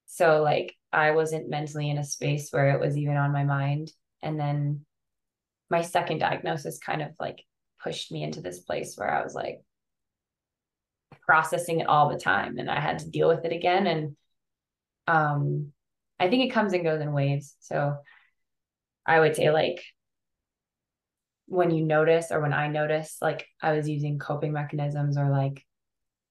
So 0.07 0.43
like 0.43 0.75
I 0.93 1.11
wasn't 1.11 1.51
mentally 1.51 1.91
in 1.91 1.99
a 1.99 2.05
space 2.05 2.51
where 2.51 2.71
it 2.71 2.81
was 2.81 2.97
even 2.97 3.17
on 3.17 3.33
my 3.33 3.45
mind 3.45 3.91
and 4.23 4.41
then 4.41 4.87
my 5.71 5.83
second 5.83 6.19
diagnosis 6.19 6.79
kind 6.79 7.03
of 7.03 7.11
like 7.21 7.43
pushed 7.83 8.11
me 8.11 8.23
into 8.23 8.41
this 8.41 8.61
place 8.61 8.97
where 8.97 9.11
I 9.11 9.23
was 9.23 9.35
like 9.35 9.61
processing 11.21 11.81
it 11.81 11.87
all 11.87 12.09
the 12.09 12.19
time 12.19 12.59
and 12.59 12.71
I 12.71 12.81
had 12.81 13.01
to 13.01 13.11
deal 13.11 13.29
with 13.29 13.45
it 13.45 13.53
again. 13.53 13.87
And 13.87 14.17
um, 15.07 15.73
I 16.19 16.29
think 16.29 16.45
it 16.45 16.55
comes 16.55 16.73
and 16.73 16.85
goes 16.85 17.01
in 17.01 17.13
waves. 17.13 17.55
So 17.61 17.97
I 19.07 19.21
would 19.21 19.37
say 19.37 19.51
like 19.51 19.83
when 21.47 21.71
you 21.71 21.85
notice 21.85 22.31
or 22.31 22.41
when 22.41 22.53
I 22.53 22.69
notice 22.69 23.19
like 23.21 23.47
I 23.61 23.73
was 23.73 23.89
using 23.89 24.19
coping 24.19 24.53
mechanisms 24.53 25.19
or 25.19 25.31
like 25.31 25.65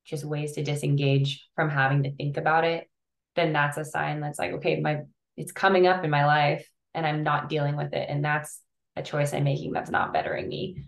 just 0.05 0.25
ways 0.25 0.53
to 0.53 0.63
disengage 0.63 1.47
from 1.55 1.69
having 1.69 2.03
to 2.03 2.15
think 2.15 2.37
about 2.37 2.65
it, 2.65 2.89
then 3.35 3.53
that's 3.53 3.77
a 3.77 3.85
sign 3.85 4.21
that's 4.21 4.39
like, 4.39 4.53
okay, 4.53 4.79
my 4.79 5.01
it's 5.37 5.51
coming 5.51 5.87
up 5.87 6.03
in 6.03 6.09
my 6.09 6.25
life 6.25 6.67
and 6.93 7.05
I'm 7.05 7.23
not 7.23 7.49
dealing 7.49 7.75
with 7.75 7.93
it. 7.93 8.07
And 8.09 8.23
that's 8.23 8.59
a 8.95 9.03
choice 9.03 9.33
I'm 9.33 9.43
making 9.43 9.71
that's 9.71 9.89
not 9.89 10.13
bettering 10.13 10.47
me. 10.47 10.83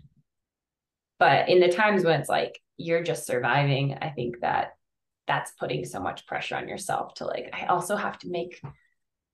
But 1.18 1.48
in 1.48 1.60
the 1.60 1.68
times 1.68 2.04
when 2.04 2.20
it's 2.20 2.28
like 2.28 2.60
you're 2.76 3.02
just 3.02 3.26
surviving, 3.26 3.96
I 4.00 4.10
think 4.10 4.40
that 4.40 4.72
that's 5.26 5.52
putting 5.52 5.84
so 5.84 6.00
much 6.00 6.26
pressure 6.26 6.56
on 6.56 6.68
yourself 6.68 7.14
to 7.14 7.26
like, 7.26 7.50
I 7.52 7.66
also 7.66 7.96
have 7.96 8.18
to 8.20 8.30
make 8.30 8.60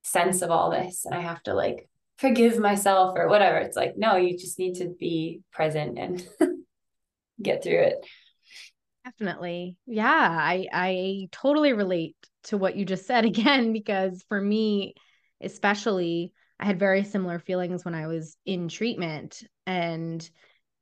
sense 0.03 0.43
of 0.43 0.51
all 0.51 0.71
this 0.71 1.05
and 1.05 1.15
I 1.15 1.21
have 1.21 1.43
to 1.45 1.55
like 1.55 1.89
forgive 2.19 2.59
myself 2.59 3.15
or 3.17 3.29
whatever. 3.29 3.59
It's 3.59 3.77
like, 3.77 3.95
no, 3.97 4.17
you 4.17 4.39
just 4.39 4.59
need 4.59 4.77
to 4.77 4.95
be 4.99 5.43
present 5.53 5.99
and 5.99 6.27
get 7.43 7.63
through 7.63 7.81
it. 7.81 8.07
Definitely. 9.05 9.77
Yeah, 9.87 10.07
I 10.07 10.69
I 10.73 11.29
totally 11.33 11.73
relate 11.73 12.17
to 12.45 12.57
what 12.57 12.77
you 12.77 12.85
just 12.85 13.07
said 13.09 13.25
again 13.25 13.73
because 13.73 14.25
for 14.29 14.41
me 14.41 14.95
especially 15.41 16.33
I 16.61 16.67
had 16.67 16.79
very 16.79 17.03
similar 17.03 17.41
feelings 17.41 17.85
when 17.85 17.95
I 17.95 18.07
was 18.07 18.37
in 18.47 18.69
treatment 18.69 19.43
and 19.67 20.29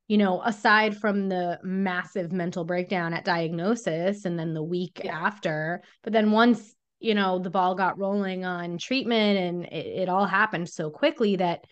you 0.07 0.17
know, 0.17 0.41
aside 0.43 0.97
from 0.97 1.29
the 1.29 1.59
massive 1.63 2.31
mental 2.31 2.65
breakdown 2.65 3.13
at 3.13 3.25
diagnosis 3.25 4.25
and 4.25 4.37
then 4.37 4.53
the 4.53 4.63
week 4.63 5.01
yeah. 5.03 5.17
after, 5.17 5.81
but 6.03 6.11
then 6.13 6.31
once, 6.31 6.75
you 6.99 7.15
know, 7.15 7.39
the 7.39 7.49
ball 7.49 7.75
got 7.75 7.97
rolling 7.97 8.43
on 8.43 8.77
treatment 8.77 9.39
and 9.39 9.65
it, 9.65 10.01
it 10.01 10.09
all 10.09 10.25
happened 10.25 10.69
so 10.69 10.89
quickly 10.89 11.37
that 11.37 11.65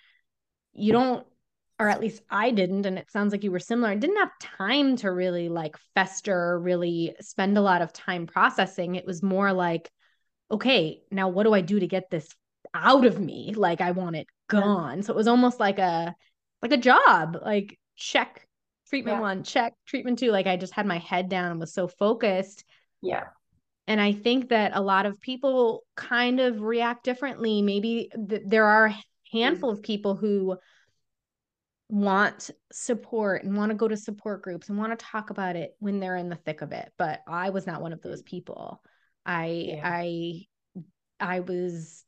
you 0.73 0.91
don't 0.91 1.25
or 1.79 1.87
at 1.87 2.01
least 2.01 2.21
I 2.29 2.51
didn't, 2.51 2.85
and 2.85 2.97
it 2.99 3.09
sounds 3.09 3.31
like 3.31 3.45
you 3.45 3.51
were 3.51 3.59
similar, 3.59 3.89
I 3.89 3.95
didn't 3.95 4.17
have 4.17 4.37
time 4.41 4.97
to 4.97 5.11
really 5.11 5.47
like 5.47 5.77
fester, 5.95 6.59
really 6.59 7.15
spend 7.21 7.57
a 7.57 7.61
lot 7.61 7.81
of 7.81 7.93
time 7.93 8.27
processing. 8.27 8.95
It 8.95 9.05
was 9.05 9.23
more 9.23 9.53
like, 9.53 9.89
okay, 10.51 11.01
now 11.09 11.29
what 11.29 11.43
do 11.43 11.53
I 11.53 11.61
do 11.61 11.79
to 11.79 11.87
get 11.87 12.09
this 12.09 12.27
out 12.73 13.05
of 13.05 13.17
me? 13.17 13.53
Like 13.55 13.79
I 13.79 13.91
want 13.91 14.17
it 14.17 14.27
gone. 14.49 15.03
So 15.03 15.13
it 15.13 15.15
was 15.15 15.29
almost 15.29 15.59
like 15.59 15.79
a 15.79 16.13
like 16.61 16.73
a 16.73 16.77
job, 16.77 17.37
like 17.41 17.78
check 17.99 18.47
treatment 18.89 19.17
yeah. 19.17 19.21
one, 19.21 19.43
check 19.43 19.73
treatment 19.85 20.19
two. 20.19 20.31
Like 20.31 20.47
I 20.47 20.57
just 20.57 20.73
had 20.73 20.85
my 20.85 20.97
head 20.97 21.29
down 21.29 21.51
and 21.51 21.59
was 21.59 21.73
so 21.73 21.87
focused. 21.87 22.63
Yeah. 23.01 23.25
And 23.87 23.99
I 23.99 24.13
think 24.13 24.49
that 24.49 24.71
a 24.75 24.81
lot 24.81 25.05
of 25.05 25.19
people 25.19 25.83
kind 25.95 26.39
of 26.39 26.61
react 26.61 27.03
differently. 27.03 27.61
Maybe 27.61 28.11
th- 28.29 28.43
there 28.45 28.65
are 28.65 28.87
a 28.87 29.03
handful 29.31 29.69
of 29.69 29.83
people 29.83 30.15
who 30.15 30.57
want 31.89 32.51
support 32.71 33.43
and 33.43 33.57
want 33.57 33.71
to 33.71 33.75
go 33.75 33.87
to 33.87 33.97
support 33.97 34.43
groups 34.43 34.69
and 34.69 34.77
want 34.77 34.97
to 34.97 35.05
talk 35.05 35.31
about 35.31 35.55
it 35.55 35.75
when 35.79 35.99
they're 35.99 36.17
in 36.17 36.29
the 36.29 36.35
thick 36.35 36.61
of 36.61 36.71
it 36.71 36.91
but 36.99 37.21
i 37.27 37.49
was 37.49 37.65
not 37.65 37.81
one 37.81 37.93
of 37.93 38.01
those 38.03 38.21
people 38.21 38.79
i 39.25 39.47
yeah. 39.47 39.81
i 39.83 40.41
i 41.19 41.39
was 41.39 42.05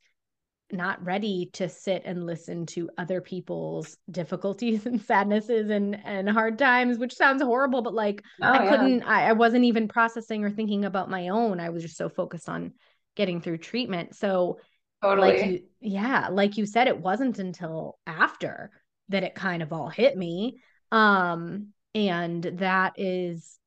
not 0.72 1.04
ready 1.04 1.50
to 1.52 1.68
sit 1.68 2.02
and 2.04 2.26
listen 2.26 2.66
to 2.66 2.88
other 2.98 3.20
people's 3.20 3.96
difficulties 4.10 4.86
and 4.86 5.00
sadnesses 5.00 5.70
and 5.70 5.98
and 6.04 6.28
hard 6.28 6.58
times 6.58 6.98
which 6.98 7.14
sounds 7.14 7.42
horrible 7.42 7.82
but 7.82 7.94
like 7.94 8.22
oh, 8.40 8.48
i 8.50 8.68
couldn't 8.68 9.02
I, 9.02 9.28
I 9.28 9.32
wasn't 9.32 9.64
even 9.64 9.88
processing 9.88 10.44
or 10.44 10.50
thinking 10.50 10.84
about 10.84 11.10
my 11.10 11.28
own. 11.28 11.60
I 11.60 11.70
was 11.70 11.82
just 11.82 11.96
so 11.96 12.08
focused 12.08 12.48
on 12.48 12.72
getting 13.16 13.40
through 13.40 13.58
treatment. 13.58 14.16
So 14.16 14.58
totally. 15.02 15.28
like 15.28 15.46
you 15.46 15.60
yeah 15.80 16.28
like 16.30 16.56
you 16.56 16.66
said 16.66 16.86
it 16.86 16.98
wasn't 16.98 17.38
until 17.38 17.98
after 18.06 18.70
that 19.08 19.24
it 19.24 19.34
kind 19.34 19.62
of 19.62 19.72
all 19.72 19.88
hit 19.88 20.16
me. 20.16 20.58
Um 20.90 21.68
and 21.94 22.42
that 22.42 22.94
is 22.96 23.58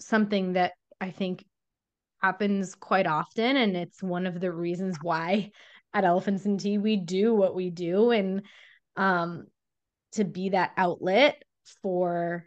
something 0.00 0.54
that 0.54 0.72
i 1.00 1.10
think 1.10 1.44
happens 2.22 2.74
quite 2.74 3.06
often 3.06 3.56
and 3.56 3.76
it's 3.76 4.02
one 4.02 4.26
of 4.26 4.40
the 4.40 4.50
reasons 4.50 4.96
why 5.02 5.50
at 5.94 6.04
elephants 6.04 6.44
and 6.44 6.60
tea 6.60 6.78
we 6.78 6.96
do 6.96 7.34
what 7.34 7.54
we 7.54 7.70
do 7.70 8.10
and 8.10 8.42
um 8.96 9.46
to 10.12 10.24
be 10.24 10.50
that 10.50 10.72
outlet 10.76 11.42
for 11.82 12.46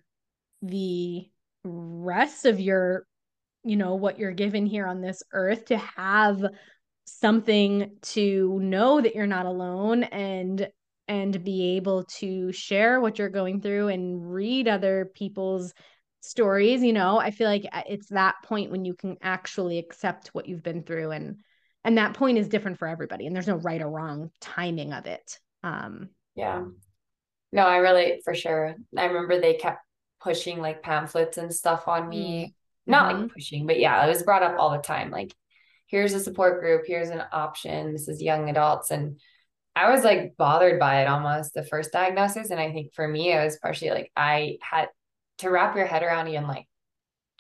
the 0.62 1.28
rest 1.64 2.46
of 2.46 2.60
your 2.60 3.06
you 3.64 3.76
know 3.76 3.96
what 3.96 4.20
you're 4.20 4.32
given 4.32 4.66
here 4.66 4.86
on 4.86 5.02
this 5.02 5.24
earth 5.32 5.66
to 5.66 5.78
have 5.78 6.44
something 7.06 7.98
to 8.02 8.60
know 8.62 9.02
that 9.02 9.16
you're 9.16 9.28
not 9.28 9.46
alone 9.46 10.04
and 10.04 10.68
and 11.08 11.44
be 11.44 11.76
able 11.76 12.06
to 12.06 12.52
share 12.52 13.02
what 13.02 13.20
you're 13.20 13.30
going 13.30 13.62
through 13.62 13.90
and 13.90 14.34
read 14.34 14.68
other 14.68 15.12
people's 15.14 15.74
stories 16.22 16.82
you 16.82 16.94
know? 16.94 17.18
I 17.20 17.32
feel 17.32 17.48
like 17.48 17.68
uh, 17.72 17.82
it's 17.88 18.08
that 18.10 18.36
point 18.44 18.72
when 18.72 18.86
you 18.86 18.94
can 18.94 19.18
actually 19.22 19.78
accept 19.78 20.30
what 20.30 20.48
you've 20.48 20.64
been 20.64 20.84
through 20.84 21.12
and 21.12 21.38
and 21.84 21.98
that 21.98 22.14
point 22.14 22.38
is 22.38 22.48
different 22.48 22.80
for 22.80 22.88
everybody 22.88 23.26
and 23.26 23.36
there's 23.36 23.48
no 23.48 23.56
right 23.58 23.82
or 23.82 23.90
wrong 23.90 24.32
timing 24.40 24.94
of 24.94 25.06
it 25.06 25.40
um 25.64 26.10
yeah 26.36 26.64
no 27.52 27.64
i 27.64 27.78
relate 27.78 28.22
for 28.24 28.34
sure 28.34 28.76
i 28.98 29.06
remember 29.06 29.40
they 29.40 29.56
kept 29.56 29.80
pushing 30.22 30.60
like 30.60 30.84
pamphlets 30.84 31.38
and 31.38 31.54
stuff 31.54 31.88
on 31.88 32.08
me 32.08 32.46
mm-hmm. 32.46 32.92
not 32.92 33.16
like 33.16 33.34
pushing 33.34 33.66
but 33.66 33.80
yeah 33.80 34.06
it 34.06 34.10
was 34.10 34.24
brought 34.24 34.44
up 34.44 34.56
all 34.58 34.72
the 34.72 34.78
time 34.78 35.12
like 35.12 35.34
here's 35.88 36.14
a 36.14 36.20
support 36.20 36.62
group 36.62 36.84
here's 36.86 37.10
an 37.10 37.24
option 37.32 37.92
this 37.92 38.08
is 38.08 38.22
young 38.22 38.50
adults 38.50 38.92
and 38.92 39.20
I 39.76 39.92
was 39.92 40.04
like 40.04 40.36
bothered 40.38 40.80
by 40.80 41.02
it 41.02 41.08
almost 41.08 41.54
the 41.54 41.64
first 41.64 41.92
diagnosis. 41.92 42.52
And 42.52 42.60
I 42.60 42.72
think 42.72 42.94
for 42.94 43.08
me, 43.08 43.32
it 43.32 43.44
was 43.44 43.58
partially 43.58 43.90
like 43.90 44.12
I 44.16 44.58
had 44.62 44.90
to 45.40 45.50
wrap 45.50 45.76
your 45.76 45.86
head 45.86 46.04
around 46.04 46.28
even 46.28 46.48
like 46.48 46.68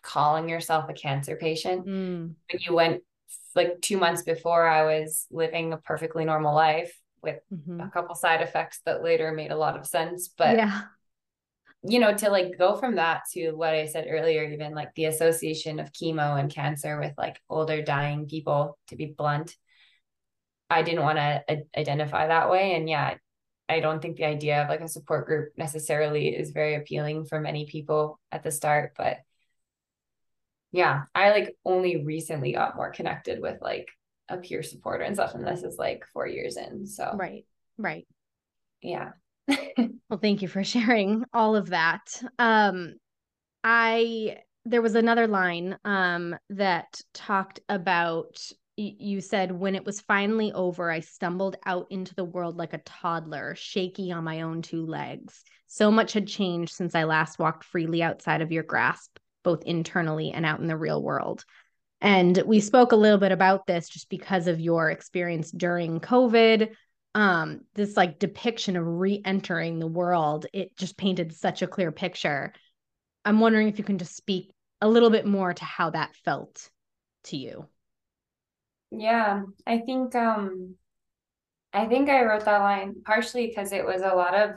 calling 0.02 0.50
yourself 0.50 0.90
a 0.90 0.94
cancer 0.94 1.36
patient. 1.36 1.86
Mm. 1.86 2.34
you 2.60 2.74
went 2.74 3.04
like 3.56 3.82
two 3.82 3.98
months 3.98 4.24
before 4.24 4.68
I 4.68 4.84
was 4.84 5.28
living 5.32 5.74
a 5.74 5.78
perfectly 5.78 6.26
normal 6.26 6.56
life 6.56 7.00
with 7.22 7.40
mm-hmm. 7.54 7.80
a 7.80 7.90
couple 7.90 8.16
side 8.16 8.42
effects 8.42 8.82
that 8.86 9.04
later 9.04 9.32
made 9.32 9.52
a 9.52 9.58
lot 9.58 9.78
of 9.78 9.88
sense. 9.88 10.30
But 10.38 10.58
yeah, 10.58 10.82
you 11.84 12.00
know, 12.00 12.14
to 12.14 12.30
like 12.30 12.58
go 12.58 12.76
from 12.76 12.96
that 12.96 13.24
to 13.34 13.52
what 13.52 13.74
I 13.74 13.86
said 13.86 14.08
earlier, 14.10 14.44
even 14.44 14.74
like 14.74 14.94
the 14.96 15.06
association 15.06 15.80
of 15.80 15.92
chemo 15.92 16.40
and 16.40 16.54
cancer 16.54 17.00
with 17.00 17.14
like 17.18 17.40
older 17.50 17.82
dying 17.82 18.28
people, 18.28 18.78
to 18.88 18.96
be 18.96 19.14
blunt, 19.18 19.56
I 20.70 20.82
didn't 20.82 21.04
want 21.04 21.18
to 21.18 21.44
identify 21.78 22.28
that 22.28 22.50
way. 22.50 22.76
And 22.76 22.90
yeah, 22.90 23.16
I 23.70 23.80
don't 23.80 24.02
think 24.02 24.18
the 24.18 24.26
idea 24.26 24.64
of 24.64 24.70
like 24.70 24.82
a 24.82 24.88
support 24.88 25.26
group 25.26 25.54
necessarily 25.58 26.30
is 26.30 26.52
very 26.52 26.76
appealing 26.76 27.26
for 27.26 27.40
many 27.40 27.66
people 27.66 28.20
at 28.32 28.44
the 28.44 28.52
start. 28.52 28.94
But 28.98 29.18
yeah, 30.74 31.04
I 31.14 31.30
like 31.30 31.56
only 31.64 32.04
recently 32.04 32.52
got 32.52 32.76
more 32.76 32.90
connected 32.90 33.40
with 33.40 33.62
like 33.62 33.88
a 34.28 34.38
peer 34.38 34.64
supporter 34.64 35.04
and 35.04 35.16
stuff. 35.16 35.36
And 35.36 35.46
this 35.46 35.62
is 35.62 35.78
like 35.78 36.04
four 36.12 36.28
years 36.28 36.58
in. 36.58 36.88
So, 36.88 37.16
right, 37.16 37.46
right. 37.78 38.08
Yeah. 38.82 39.12
well, 39.48 40.20
thank 40.20 40.42
you 40.42 40.48
for 40.48 40.64
sharing 40.64 41.26
all 41.32 41.56
of 41.56 41.70
that. 41.70 42.02
Um, 42.40 42.96
I, 43.64 44.38
there 44.66 44.82
was 44.82 44.96
another 44.96 45.28
line 45.28 45.78
um, 45.86 46.36
that 46.50 47.00
talked 47.14 47.60
about 47.70 48.40
you 48.76 49.22
said 49.22 49.52
when 49.52 49.76
it 49.76 49.86
was 49.86 50.02
finally 50.02 50.52
over 50.54 50.90
i 50.90 51.00
stumbled 51.00 51.58
out 51.68 51.86
into 51.92 52.16
the 52.16 52.24
world 52.24 52.58
like 52.58 52.74
a 52.74 52.80
toddler 52.80 53.54
shaky 53.54 54.12
on 54.12 54.24
my 54.24 54.42
own 54.42 54.64
two 54.64 54.84
legs 54.84 55.44
so 55.68 55.92
much 55.92 56.14
had 56.14 56.26
changed 56.28 56.74
since 56.74 56.96
i 56.96 57.04
last 57.04 57.38
walked 57.38 57.64
freely 57.64 58.02
outside 58.02 58.42
of 58.42 58.52
your 58.52 58.64
grasp 58.64 59.20
both 59.44 59.64
internally 59.64 60.32
and 60.32 60.46
out 60.46 60.60
in 60.60 60.68
the 60.68 60.78
real 60.78 61.02
world. 61.02 61.46
And 62.02 62.42
we 62.46 62.60
spoke 62.60 62.92
a 62.92 62.98
little 62.98 63.18
bit 63.18 63.32
about 63.32 63.66
this 63.66 63.88
just 63.88 64.10
because 64.10 64.48
of 64.48 64.60
your 64.60 64.90
experience 64.90 65.52
during 65.52 66.00
covid. 66.00 66.74
Um 67.16 67.62
this 67.76 67.96
like 67.96 68.20
depiction 68.20 68.76
of 68.76 68.86
re-entering 68.86 69.80
the 69.80 69.88
world 69.88 70.48
it 70.52 70.76
just 70.76 70.98
painted 70.98 71.34
such 71.34 71.62
a 71.62 71.68
clear 71.68 71.92
picture. 71.92 72.54
I'm 73.26 73.40
wondering 73.40 73.68
if 73.68 73.78
you 73.78 73.84
can 73.84 74.00
just 74.00 74.18
speak 74.18 74.52
a 74.82 74.88
little 74.90 75.10
bit 75.10 75.26
more 75.26 75.54
to 75.54 75.64
how 75.64 75.92
that 75.92 76.16
felt 76.26 76.70
to 77.26 77.38
you. 77.38 77.68
Yeah, 78.92 79.44
I 79.66 79.80
think 79.80 80.14
um 80.16 80.76
I 81.74 81.88
think 81.88 82.10
I 82.10 82.24
wrote 82.24 82.46
that 82.46 82.60
line 82.60 83.02
partially 83.04 83.48
because 83.48 83.72
it 83.72 83.86
was 83.86 84.02
a 84.02 84.14
lot 84.14 84.36
of 84.36 84.52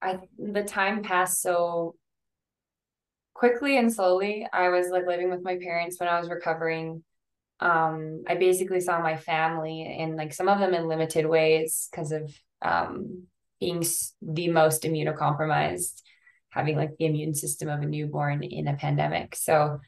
I 0.00 0.18
the 0.38 0.62
time 0.62 1.02
passed 1.02 1.42
so 1.42 1.96
quickly 3.34 3.76
and 3.76 3.92
slowly. 3.92 4.46
I 4.52 4.70
was 4.70 4.88
like 4.88 5.06
living 5.06 5.30
with 5.30 5.42
my 5.42 5.58
parents 5.58 5.98
when 5.98 6.08
I 6.08 6.18
was 6.18 6.30
recovering. 6.30 7.02
Um, 7.60 8.24
I 8.26 8.36
basically 8.36 8.80
saw 8.80 9.00
my 9.00 9.16
family 9.16 9.96
in 9.98 10.16
like 10.16 10.32
some 10.32 10.48
of 10.48 10.58
them 10.58 10.74
in 10.74 10.88
limited 10.88 11.26
ways 11.26 11.88
because 11.90 12.12
of 12.12 12.32
um 12.62 13.26
being 13.60 13.84
the 14.22 14.48
most 14.48 14.82
immunocompromised, 14.82 16.02
having 16.50 16.76
like 16.76 16.96
the 16.98 17.06
immune 17.06 17.34
system 17.34 17.68
of 17.68 17.80
a 17.80 17.86
newborn 17.86 18.42
in 18.42 18.68
a 18.68 18.74
pandemic. 18.76 19.34
So 19.36 19.80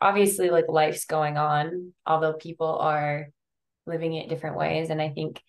obviously 0.00 0.50
like 0.50 0.66
life's 0.68 1.04
going 1.04 1.36
on, 1.36 1.92
although 2.06 2.34
people 2.34 2.78
are 2.78 3.28
living 3.86 4.14
it 4.14 4.28
different 4.28 4.56
ways. 4.56 4.90
And 4.90 5.00
I 5.00 5.10
think 5.10 5.42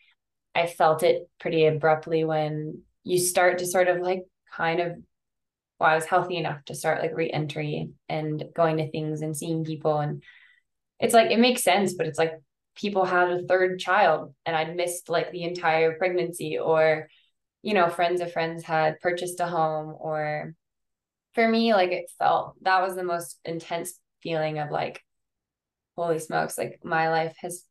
I 0.56 0.67
felt 0.67 1.04
it 1.04 1.30
pretty 1.39 1.65
abruptly 1.65 2.24
when 2.24 2.82
you 3.04 3.20
start 3.20 3.60
to 3.60 3.65
sort 3.65 3.88
of 3.88 4.02
like 4.02 4.24
kind 4.56 4.80
of 4.80 4.98
well, 5.82 5.89
I 5.89 5.96
was 5.96 6.06
healthy 6.06 6.38
enough 6.38 6.63
to 6.65 6.76
start 6.76 7.02
like 7.02 7.15
re-entry 7.15 7.89
and 8.08 8.44
going 8.56 8.78
to 8.78 8.91
things 8.91 9.22
and 9.22 9.36
seeing 9.36 9.65
people 9.65 10.00
and 10.00 10.24
it's 11.00 11.13
like 11.15 11.32
it 11.32 11.39
makes 11.39 11.63
sense, 11.63 11.96
but 11.96 12.06
it's 12.06 12.20
like 12.20 12.34
people 12.76 13.06
had 13.06 13.32
a 13.32 13.41
third 13.44 13.80
child 13.80 14.34
and 14.46 14.56
I'd 14.56 14.76
missed 14.76 15.10
like 15.10 15.32
the 15.32 15.43
entire 15.43 15.97
pregnancy 15.97 16.60
or 16.60 17.10
you 17.64 17.74
know 17.74 17.89
friends 17.89 18.22
of 18.22 18.32
friends 18.32 18.64
had 18.64 18.99
purchased 19.01 19.39
a 19.39 19.47
home 19.47 19.95
or 19.99 20.53
for 21.34 21.47
me 21.47 21.74
like 21.74 21.91
it 21.91 22.12
felt 22.20 22.55
that 22.62 22.82
was 22.82 22.95
the 22.95 23.03
most 23.03 23.39
intense 23.43 23.99
feeling 24.22 24.60
of 24.60 24.72
like, 24.72 25.03
holy 25.95 26.20
smokes, 26.20 26.58
like 26.58 26.80
my 26.84 27.10
life 27.10 27.36
has, 27.39 27.64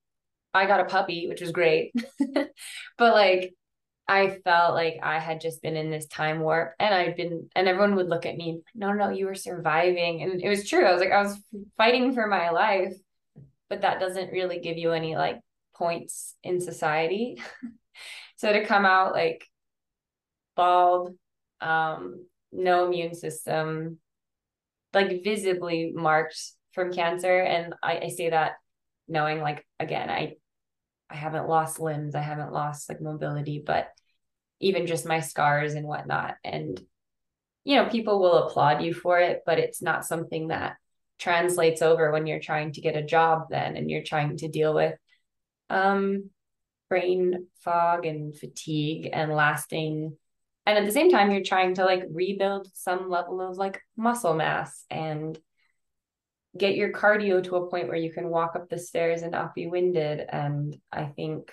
I 0.52 0.66
got 0.66 0.80
a 0.80 0.84
puppy, 0.84 1.28
which 1.28 1.40
was 1.40 1.52
great. 1.52 1.92
but 2.34 3.14
like, 3.14 3.54
I 4.10 4.40
felt 4.42 4.74
like 4.74 4.98
I 5.04 5.20
had 5.20 5.40
just 5.40 5.62
been 5.62 5.76
in 5.76 5.88
this 5.88 6.08
time 6.08 6.40
warp 6.40 6.74
and 6.80 6.92
I'd 6.92 7.14
been, 7.14 7.48
and 7.54 7.68
everyone 7.68 7.94
would 7.94 8.08
look 8.08 8.26
at 8.26 8.36
me, 8.36 8.60
no, 8.74 8.92
no, 8.92 9.08
you 9.10 9.26
were 9.26 9.36
surviving. 9.36 10.20
And 10.24 10.42
it 10.42 10.48
was 10.48 10.68
true. 10.68 10.84
I 10.84 10.90
was 10.92 11.00
like, 11.00 11.12
I 11.12 11.22
was 11.22 11.40
fighting 11.76 12.12
for 12.12 12.26
my 12.26 12.50
life, 12.50 12.92
but 13.68 13.82
that 13.82 14.00
doesn't 14.00 14.32
really 14.32 14.58
give 14.58 14.76
you 14.78 14.90
any 14.90 15.14
like 15.14 15.38
points 15.76 16.34
in 16.42 16.60
society. 16.60 17.40
so 18.36 18.52
to 18.52 18.64
come 18.64 18.84
out 18.84 19.12
like 19.12 19.46
bald, 20.56 21.14
um, 21.60 22.26
no 22.50 22.86
immune 22.86 23.14
system, 23.14 23.98
like 24.92 25.22
visibly 25.22 25.92
marked 25.94 26.36
from 26.72 26.92
cancer. 26.92 27.42
And 27.42 27.74
I, 27.80 27.98
I 27.98 28.08
say 28.08 28.30
that 28.30 28.54
knowing 29.06 29.40
like 29.40 29.64
again, 29.78 30.10
I 30.10 30.34
I 31.08 31.14
haven't 31.14 31.48
lost 31.48 31.78
limbs, 31.78 32.16
I 32.16 32.22
haven't 32.22 32.52
lost 32.52 32.88
like 32.88 33.00
mobility, 33.00 33.62
but 33.64 33.88
even 34.60 34.86
just 34.86 35.06
my 35.06 35.20
scars 35.20 35.74
and 35.74 35.86
whatnot. 35.86 36.36
And, 36.44 36.80
you 37.64 37.76
know, 37.76 37.88
people 37.88 38.20
will 38.20 38.46
applaud 38.46 38.82
you 38.82 38.94
for 38.94 39.18
it, 39.18 39.42
but 39.46 39.58
it's 39.58 39.82
not 39.82 40.04
something 40.04 40.48
that 40.48 40.76
translates 41.20 41.82
over 41.82 42.10
when 42.10 42.26
you're 42.26 42.40
trying 42.40 42.72
to 42.72 42.80
get 42.80 42.96
a 42.96 43.02
job 43.02 43.46
then 43.50 43.76
and 43.76 43.90
you're 43.90 44.02
trying 44.02 44.36
to 44.38 44.48
deal 44.48 44.74
with 44.74 44.94
um, 45.68 46.30
brain 46.88 47.46
fog 47.62 48.06
and 48.06 48.36
fatigue 48.36 49.08
and 49.12 49.32
lasting 49.32 50.16
and 50.66 50.78
at 50.78 50.84
the 50.84 50.92
same 50.92 51.10
time 51.10 51.30
you're 51.30 51.42
trying 51.42 51.74
to 51.74 51.84
like 51.84 52.02
rebuild 52.10 52.68
some 52.74 53.10
level 53.10 53.40
of 53.40 53.56
like 53.56 53.80
muscle 53.96 54.34
mass 54.34 54.84
and 54.90 55.38
get 56.56 56.74
your 56.74 56.90
cardio 56.90 57.42
to 57.42 57.56
a 57.56 57.70
point 57.70 57.86
where 57.86 57.96
you 57.96 58.12
can 58.12 58.28
walk 58.28 58.56
up 58.56 58.68
the 58.68 58.78
stairs 58.78 59.22
and 59.22 59.32
not 59.32 59.54
be 59.54 59.66
winded 59.66 60.20
and 60.28 60.76
i 60.90 61.04
think 61.04 61.52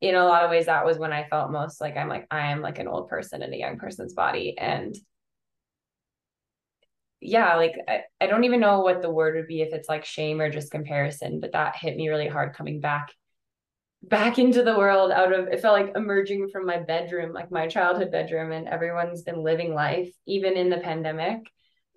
in 0.00 0.14
a 0.14 0.24
lot 0.24 0.44
of 0.44 0.50
ways 0.50 0.66
that 0.66 0.84
was 0.84 0.98
when 0.98 1.12
i 1.12 1.26
felt 1.28 1.50
most 1.50 1.80
like 1.80 1.96
i'm 1.96 2.08
like 2.08 2.26
i 2.30 2.50
am 2.50 2.60
like 2.60 2.78
an 2.78 2.88
old 2.88 3.08
person 3.08 3.42
in 3.42 3.52
a 3.52 3.56
young 3.56 3.78
person's 3.78 4.14
body 4.14 4.56
and 4.58 4.96
yeah 7.20 7.56
like 7.56 7.74
I, 7.86 8.02
I 8.20 8.26
don't 8.26 8.44
even 8.44 8.60
know 8.60 8.80
what 8.80 9.02
the 9.02 9.10
word 9.10 9.36
would 9.36 9.46
be 9.46 9.60
if 9.60 9.72
it's 9.72 9.88
like 9.88 10.04
shame 10.04 10.40
or 10.40 10.50
just 10.50 10.72
comparison 10.72 11.40
but 11.40 11.52
that 11.52 11.76
hit 11.76 11.96
me 11.96 12.08
really 12.08 12.28
hard 12.28 12.54
coming 12.54 12.80
back 12.80 13.12
back 14.02 14.38
into 14.38 14.62
the 14.62 14.78
world 14.78 15.12
out 15.12 15.32
of 15.32 15.48
it 15.48 15.60
felt 15.60 15.78
like 15.78 15.94
emerging 15.94 16.48
from 16.48 16.64
my 16.64 16.78
bedroom 16.78 17.34
like 17.34 17.50
my 17.50 17.66
childhood 17.66 18.10
bedroom 18.10 18.50
and 18.52 18.66
everyone's 18.66 19.22
been 19.22 19.42
living 19.42 19.74
life 19.74 20.10
even 20.26 20.54
in 20.54 20.70
the 20.70 20.78
pandemic 20.78 21.40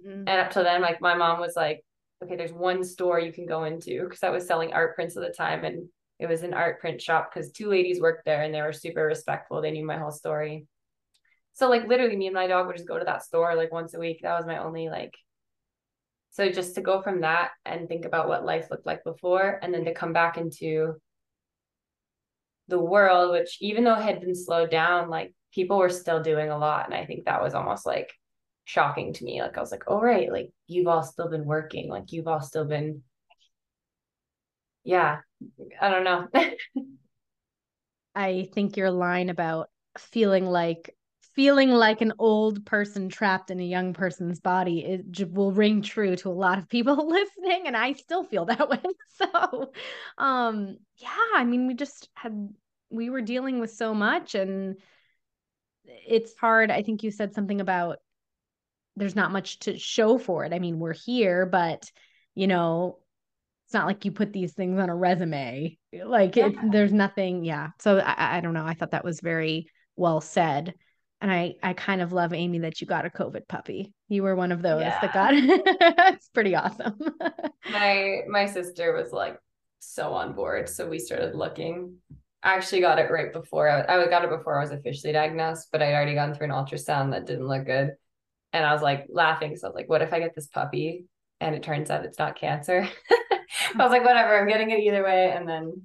mm-hmm. 0.05 0.27
and 0.27 0.29
up 0.29 0.51
to 0.51 0.61
then 0.61 0.81
like 0.81 0.99
my 0.99 1.15
mom 1.15 1.39
was 1.39 1.53
like 1.55 1.85
okay 2.21 2.35
there's 2.35 2.51
one 2.51 2.83
store 2.83 3.19
you 3.19 3.31
can 3.31 3.45
go 3.45 3.63
into 3.63 4.03
because 4.03 4.23
i 4.23 4.29
was 4.29 4.45
selling 4.45 4.73
art 4.73 4.95
prints 4.95 5.15
at 5.15 5.23
the 5.23 5.33
time 5.33 5.63
and 5.63 5.87
it 6.19 6.27
was 6.27 6.43
an 6.43 6.53
art 6.53 6.79
print 6.79 7.01
shop 7.01 7.31
because 7.33 7.51
two 7.51 7.69
ladies 7.69 8.01
worked 8.01 8.25
there 8.25 8.43
and 8.43 8.53
they 8.53 8.61
were 8.61 8.73
super 8.73 9.03
respectful 9.03 9.61
they 9.61 9.71
knew 9.71 9.85
my 9.85 9.97
whole 9.97 10.11
story 10.11 10.65
so 11.53 11.69
like 11.69 11.87
literally 11.87 12.15
me 12.15 12.27
and 12.27 12.33
my 12.33 12.47
dog 12.47 12.67
would 12.67 12.75
just 12.75 12.87
go 12.87 12.97
to 12.97 13.05
that 13.05 13.23
store 13.23 13.55
like 13.55 13.71
once 13.71 13.93
a 13.93 13.99
week 13.99 14.19
that 14.21 14.37
was 14.37 14.45
my 14.45 14.57
only 14.57 14.89
like 14.89 15.13
so 16.33 16.49
just 16.49 16.73
to 16.75 16.81
go 16.81 17.01
from 17.01 17.21
that 17.21 17.51
and 17.63 17.87
think 17.87 18.05
about 18.05 18.27
what 18.27 18.43
life 18.43 18.67
looked 18.71 18.87
like 18.87 19.03
before 19.03 19.59
and 19.61 19.71
then 19.71 19.85
to 19.85 19.93
come 19.93 20.13
back 20.13 20.37
into 20.37 20.95
the 22.67 22.79
world, 22.79 23.31
which 23.31 23.57
even 23.61 23.83
though 23.83 23.93
it 23.93 24.01
had 24.01 24.19
been 24.19 24.33
slowed 24.33 24.71
down, 24.71 25.09
like 25.09 25.31
people 25.53 25.77
were 25.77 25.89
still 25.89 26.23
doing 26.23 26.49
a 26.49 26.57
lot. 26.57 26.85
And 26.85 26.95
I 26.95 27.05
think 27.05 27.25
that 27.25 27.43
was 27.43 27.53
almost 27.53 27.85
like 27.85 28.11
shocking 28.65 29.13
to 29.13 29.23
me. 29.23 29.43
Like 29.43 29.57
I 29.57 29.61
was 29.61 29.71
like, 29.71 29.83
oh 29.85 29.99
right, 29.99 30.31
like 30.31 30.49
you've 30.65 30.87
all 30.87 31.03
still 31.03 31.29
been 31.29 31.45
working, 31.45 31.87
like 31.87 32.11
you've 32.11 32.27
all 32.27 32.41
still 32.41 32.65
been 32.65 33.03
yeah, 34.83 35.19
I 35.81 35.89
don't 35.89 36.03
know. 36.03 36.27
I 38.15 38.47
think 38.53 38.77
your 38.77 38.91
line 38.91 39.29
about 39.29 39.69
feeling 39.97 40.45
like 40.45 40.95
feeling 41.35 41.71
like 41.71 42.01
an 42.01 42.13
old 42.19 42.63
person 42.65 43.09
trapped 43.09 43.49
in 43.49 43.59
a 43.59 43.63
young 43.63 43.93
person's 43.93 44.39
body 44.39 44.83
it 44.83 45.31
will 45.31 45.51
ring 45.51 45.81
true 45.81 46.15
to 46.15 46.29
a 46.29 46.31
lot 46.31 46.59
of 46.59 46.69
people 46.69 47.07
listening 47.09 47.63
and 47.65 47.75
i 47.75 47.93
still 47.93 48.23
feel 48.23 48.45
that 48.45 48.69
way. 48.69 48.79
So 49.15 49.71
um 50.17 50.77
yeah 50.97 51.09
i 51.35 51.43
mean 51.43 51.67
we 51.67 51.73
just 51.75 52.09
had 52.13 52.49
we 52.89 53.09
were 53.09 53.21
dealing 53.21 53.59
with 53.59 53.71
so 53.71 53.93
much 53.93 54.35
and 54.35 54.77
it's 55.85 56.35
hard. 56.37 56.71
I 56.71 56.81
think 56.83 57.03
you 57.03 57.11
said 57.11 57.33
something 57.33 57.59
about 57.61 57.97
there's 58.95 59.15
not 59.15 59.31
much 59.31 59.59
to 59.59 59.77
show 59.77 60.17
for 60.17 60.45
it. 60.45 60.53
I 60.53 60.59
mean 60.59 60.79
we're 60.79 60.93
here 60.93 61.45
but 61.45 61.89
you 62.35 62.47
know 62.47 62.99
it's 63.73 63.79
not 63.79 63.87
like 63.87 64.05
you 64.05 64.11
put 64.11 64.31
these 64.31 64.53
things 64.53 64.79
on 64.79 64.89
a 64.89 64.95
resume 64.95 65.75
like 66.05 66.35
yeah. 66.35 66.45
it, 66.45 66.71
there's 66.71 66.93
nothing 66.93 67.43
yeah 67.43 67.69
so 67.79 67.97
I, 67.97 68.37
I 68.37 68.39
don't 68.39 68.53
know 68.53 68.65
i 68.65 68.75
thought 68.75 68.91
that 68.91 69.03
was 69.03 69.19
very 69.19 69.65
well 69.95 70.21
said 70.21 70.75
and 71.21 71.31
I 71.31 71.55
I 71.63 71.71
kind 71.71 72.01
of 72.01 72.11
love 72.11 72.33
Amy 72.33 72.59
that 72.59 72.81
you 72.81 72.85
got 72.85 73.05
a 73.05 73.09
COVID 73.09 73.47
puppy. 73.47 73.93
You 74.09 74.23
were 74.23 74.35
one 74.35 74.51
of 74.51 74.61
those 74.61 74.81
yeah. 74.81 74.99
that 74.99 75.13
got 75.13 75.31
it's 76.13 76.27
pretty 76.27 76.53
awesome. 76.53 76.99
my 77.71 78.23
my 78.27 78.45
sister 78.45 78.93
was 78.93 79.13
like 79.13 79.39
so 79.79 80.11
on 80.11 80.33
board, 80.33 80.67
so 80.67 80.85
we 80.85 80.99
started 80.99 81.33
looking. 81.33 81.95
I 82.43 82.55
actually 82.55 82.81
got 82.81 82.99
it 82.99 83.09
right 83.09 83.31
before 83.31 83.69
I, 83.69 83.83
I 83.83 84.05
got 84.09 84.25
it 84.25 84.31
before 84.31 84.59
I 84.59 84.63
was 84.63 84.71
officially 84.71 85.13
diagnosed, 85.13 85.69
but 85.71 85.81
I'd 85.81 85.93
already 85.93 86.13
gone 86.13 86.33
through 86.33 86.47
an 86.47 86.51
ultrasound 86.51 87.11
that 87.11 87.25
didn't 87.25 87.47
look 87.47 87.65
good, 87.67 87.91
and 88.51 88.65
I 88.65 88.73
was 88.73 88.81
like 88.81 89.05
laughing. 89.09 89.55
So 89.55 89.67
I 89.67 89.69
was 89.69 89.75
like, 89.75 89.87
"What 89.87 90.01
if 90.01 90.11
I 90.11 90.19
get 90.19 90.35
this 90.35 90.47
puppy?" 90.47 91.05
And 91.39 91.55
it 91.55 91.63
turns 91.63 91.89
out 91.89 92.03
it's 92.03 92.19
not 92.19 92.35
cancer. 92.35 92.85
I 93.79 93.83
was 93.83 93.91
like, 93.91 94.05
"Whatever, 94.05 94.39
I'm 94.39 94.47
getting 94.47 94.71
it 94.71 94.79
either 94.79 95.03
way." 95.03 95.31
And 95.31 95.47
then, 95.47 95.83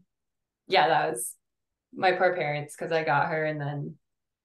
yeah, 0.67 0.89
that 0.89 1.11
was 1.11 1.35
my 1.95 2.13
poor 2.13 2.35
parents 2.35 2.75
because 2.77 2.93
I 2.93 3.05
got 3.05 3.29
her, 3.29 3.45
and 3.45 3.61
then 3.61 3.95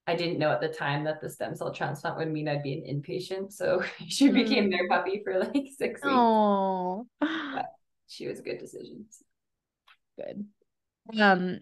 I 0.05 0.15
didn't 0.15 0.39
know 0.39 0.51
at 0.51 0.61
the 0.61 0.69
time 0.69 1.05
that 1.05 1.21
the 1.21 1.29
stem 1.29 1.55
cell 1.55 1.73
transplant 1.73 2.17
would 2.17 2.31
mean 2.31 2.47
I'd 2.47 2.63
be 2.63 2.73
an 2.73 3.01
inpatient. 3.01 3.53
So 3.53 3.83
she 4.07 4.29
mm. 4.29 4.33
became 4.33 4.69
their 4.69 4.87
puppy 4.87 5.21
for 5.23 5.39
like 5.39 5.67
six 5.77 6.01
weeks. 6.01 6.01
Oh, 6.03 7.07
she 8.07 8.27
was 8.27 8.39
a 8.39 8.43
good 8.43 8.59
decision. 8.59 9.05
Good. 10.17 10.45
Um, 11.19 11.59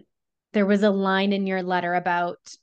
there 0.53 0.65
was 0.65 0.84
a 0.84 0.89
line 0.89 1.34
in 1.34 1.47
your 1.47 1.63
letter 1.63 1.95
about 1.95 2.55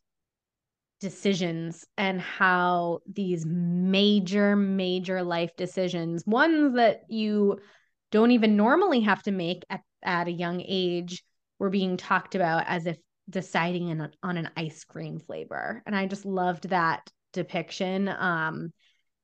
decisions 1.00 1.86
and 1.96 2.20
how 2.20 3.00
these 3.06 3.46
major, 3.46 4.56
major 4.56 5.22
life 5.22 5.54
decisions, 5.56 6.26
ones 6.26 6.74
that 6.74 7.02
you 7.08 7.58
don't 8.10 8.30
even 8.30 8.56
normally 8.56 9.00
have 9.00 9.22
to 9.24 9.30
make 9.30 9.64
at, 9.70 9.82
at 10.02 10.28
a 10.28 10.32
young 10.32 10.62
age, 10.66 11.22
were 11.58 11.70
being 11.70 11.96
talked 11.96 12.34
about 12.34 12.64
as 12.66 12.86
if 12.86 12.96
deciding 13.28 13.88
in, 13.88 14.08
on 14.22 14.36
an 14.36 14.50
ice 14.56 14.84
cream 14.84 15.18
flavor. 15.18 15.82
And 15.86 15.94
I 15.94 16.06
just 16.06 16.24
loved 16.24 16.70
that 16.70 17.10
depiction. 17.32 18.08
Um, 18.08 18.72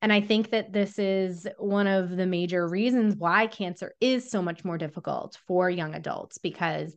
and 0.03 0.12
I 0.12 0.20
think 0.20 0.51
that 0.51 0.72
this 0.72 0.99
is 0.99 1.47
one 1.59 1.87
of 1.87 2.11
the 2.11 2.26
major 2.26 2.68
reasons 2.68 3.16
why 3.16 3.47
cancer 3.47 3.95
is 4.01 4.30
so 4.30 4.43
much 4.43 4.64
more 4.64 4.76
difficult 4.76 5.39
for 5.47 5.70
young 5.70 5.95
adults 5.95 6.37
because 6.39 6.95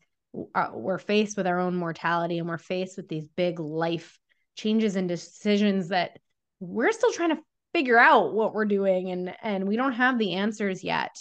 uh, 0.54 0.70
we're 0.74 1.00
faced 1.00 1.38
with 1.38 1.48
our 1.48 1.60
own 1.60 1.76
mortality 1.76 2.38
and 2.38 2.50
we're 2.50 2.58
faced 2.58 2.98
with 2.98 3.08
these 3.08 3.28
big 3.38 3.60
life 3.60 4.20
changes 4.56 4.96
and 4.96 5.08
decisions 5.08 5.90
that 5.90 6.20
we're 6.60 6.92
still 6.92 7.12
trying 7.14 7.30
to 7.30 7.42
figure 7.74 7.98
out 7.98 8.34
what 8.34 8.54
we're 8.54 8.66
doing 8.66 9.12
and 9.12 9.34
and 9.42 9.68
we 9.68 9.76
don't 9.76 9.94
have 9.94 10.18
the 10.18 10.34
answers 10.34 10.84
yet 10.84 11.16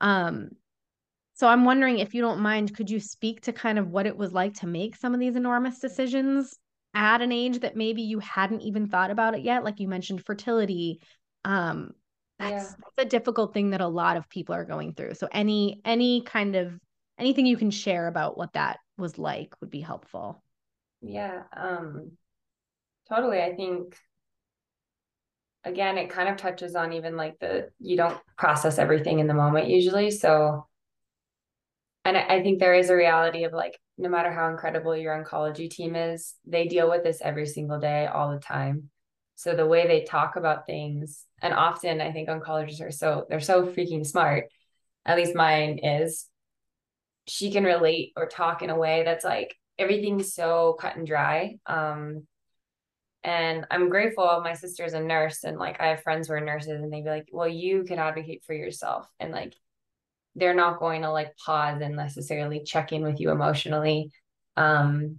um 0.00 0.50
so 1.38 1.46
I'm 1.46 1.64
wondering 1.64 2.00
if 2.00 2.14
you 2.14 2.20
don't 2.20 2.40
mind, 2.40 2.74
could 2.74 2.90
you 2.90 2.98
speak 2.98 3.42
to 3.42 3.52
kind 3.52 3.78
of 3.78 3.92
what 3.92 4.06
it 4.06 4.16
was 4.16 4.32
like 4.32 4.54
to 4.54 4.66
make 4.66 4.96
some 4.96 5.14
of 5.14 5.20
these 5.20 5.36
enormous 5.36 5.78
decisions 5.78 6.58
at 6.94 7.22
an 7.22 7.30
age 7.30 7.60
that 7.60 7.76
maybe 7.76 8.02
you 8.02 8.18
hadn't 8.18 8.62
even 8.62 8.88
thought 8.88 9.12
about 9.12 9.36
it 9.36 9.42
yet? 9.42 9.62
Like 9.62 9.78
you 9.78 9.86
mentioned 9.86 10.26
fertility. 10.26 11.00
Um, 11.44 11.92
that's, 12.40 12.50
yeah. 12.50 12.74
that's 12.96 13.06
a 13.06 13.08
difficult 13.08 13.54
thing 13.54 13.70
that 13.70 13.80
a 13.80 13.86
lot 13.86 14.16
of 14.16 14.28
people 14.28 14.56
are 14.56 14.64
going 14.64 14.94
through. 14.94 15.14
So 15.14 15.28
any 15.30 15.80
any 15.84 16.22
kind 16.22 16.56
of 16.56 16.76
anything 17.18 17.46
you 17.46 17.56
can 17.56 17.70
share 17.70 18.08
about 18.08 18.36
what 18.36 18.54
that 18.54 18.78
was 18.96 19.16
like 19.16 19.54
would 19.60 19.70
be 19.70 19.80
helpful. 19.80 20.42
Yeah. 21.00 21.42
Um 21.56 22.12
totally. 23.08 23.40
I 23.40 23.54
think 23.54 23.96
again 25.64 25.98
it 25.98 26.10
kind 26.10 26.28
of 26.28 26.36
touches 26.36 26.74
on 26.74 26.92
even 26.92 27.16
like 27.16 27.38
the 27.40 27.70
you 27.78 27.96
don't 27.96 28.18
process 28.36 28.78
everything 28.78 29.18
in 29.18 29.26
the 29.26 29.34
moment 29.34 29.68
usually. 29.68 30.10
So 30.10 30.66
and 32.04 32.16
I 32.16 32.42
think 32.42 32.58
there 32.58 32.74
is 32.74 32.88
a 32.88 32.96
reality 32.96 33.44
of 33.44 33.52
like 33.52 33.78
no 33.98 34.08
matter 34.08 34.32
how 34.32 34.48
incredible 34.48 34.96
your 34.96 35.22
oncology 35.22 35.68
team 35.68 35.96
is, 35.96 36.34
they 36.46 36.66
deal 36.66 36.88
with 36.88 37.02
this 37.02 37.20
every 37.20 37.46
single 37.46 37.80
day, 37.80 38.06
all 38.06 38.32
the 38.32 38.38
time. 38.38 38.90
So 39.34 39.54
the 39.54 39.66
way 39.66 39.86
they 39.86 40.04
talk 40.04 40.36
about 40.36 40.66
things, 40.66 41.24
and 41.42 41.52
often 41.52 42.00
I 42.00 42.12
think 42.12 42.28
oncologists 42.28 42.80
are 42.80 42.90
so 42.90 43.26
they're 43.28 43.40
so 43.40 43.66
freaking 43.66 44.06
smart. 44.06 44.46
At 45.04 45.16
least 45.16 45.34
mine 45.34 45.78
is. 45.78 46.26
She 47.26 47.50
can 47.50 47.64
relate 47.64 48.12
or 48.16 48.26
talk 48.26 48.62
in 48.62 48.70
a 48.70 48.78
way 48.78 49.02
that's 49.04 49.24
like 49.24 49.54
everything's 49.78 50.32
so 50.32 50.76
cut 50.80 50.96
and 50.96 51.06
dry. 51.06 51.58
Um, 51.66 52.26
and 53.24 53.66
I'm 53.70 53.88
grateful. 53.88 54.40
My 54.42 54.54
sister's 54.54 54.94
a 54.94 55.00
nurse, 55.00 55.44
and 55.44 55.58
like 55.58 55.80
I 55.80 55.88
have 55.88 56.02
friends 56.02 56.28
who 56.28 56.34
are 56.34 56.40
nurses, 56.40 56.80
and 56.80 56.92
they'd 56.92 57.04
be 57.04 57.10
like, 57.10 57.28
"Well, 57.32 57.48
you 57.48 57.84
can 57.84 57.98
advocate 57.98 58.44
for 58.44 58.54
yourself, 58.54 59.06
and 59.18 59.32
like 59.32 59.54
they're 60.34 60.54
not 60.54 60.78
going 60.78 61.02
to 61.02 61.10
like 61.10 61.36
pause 61.36 61.80
and 61.82 61.96
necessarily 61.96 62.62
check 62.62 62.92
in 62.92 63.02
with 63.02 63.20
you 63.20 63.30
emotionally. 63.30 64.10
Um, 64.56 65.18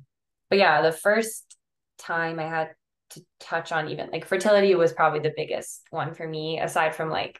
but 0.49 0.59
yeah, 0.59 0.81
the 0.81 0.91
first 0.91 1.57
time 1.97 2.39
I 2.39 2.47
had 2.47 2.69
to 3.11 3.21
touch 3.39 3.71
on 3.71 3.89
even 3.89 4.09
like 4.11 4.25
fertility 4.25 4.75
was 4.75 4.93
probably 4.93 5.19
the 5.19 5.33
biggest 5.35 5.81
one 5.89 6.13
for 6.13 6.27
me, 6.27 6.59
aside 6.59 6.95
from 6.95 7.09
like 7.09 7.39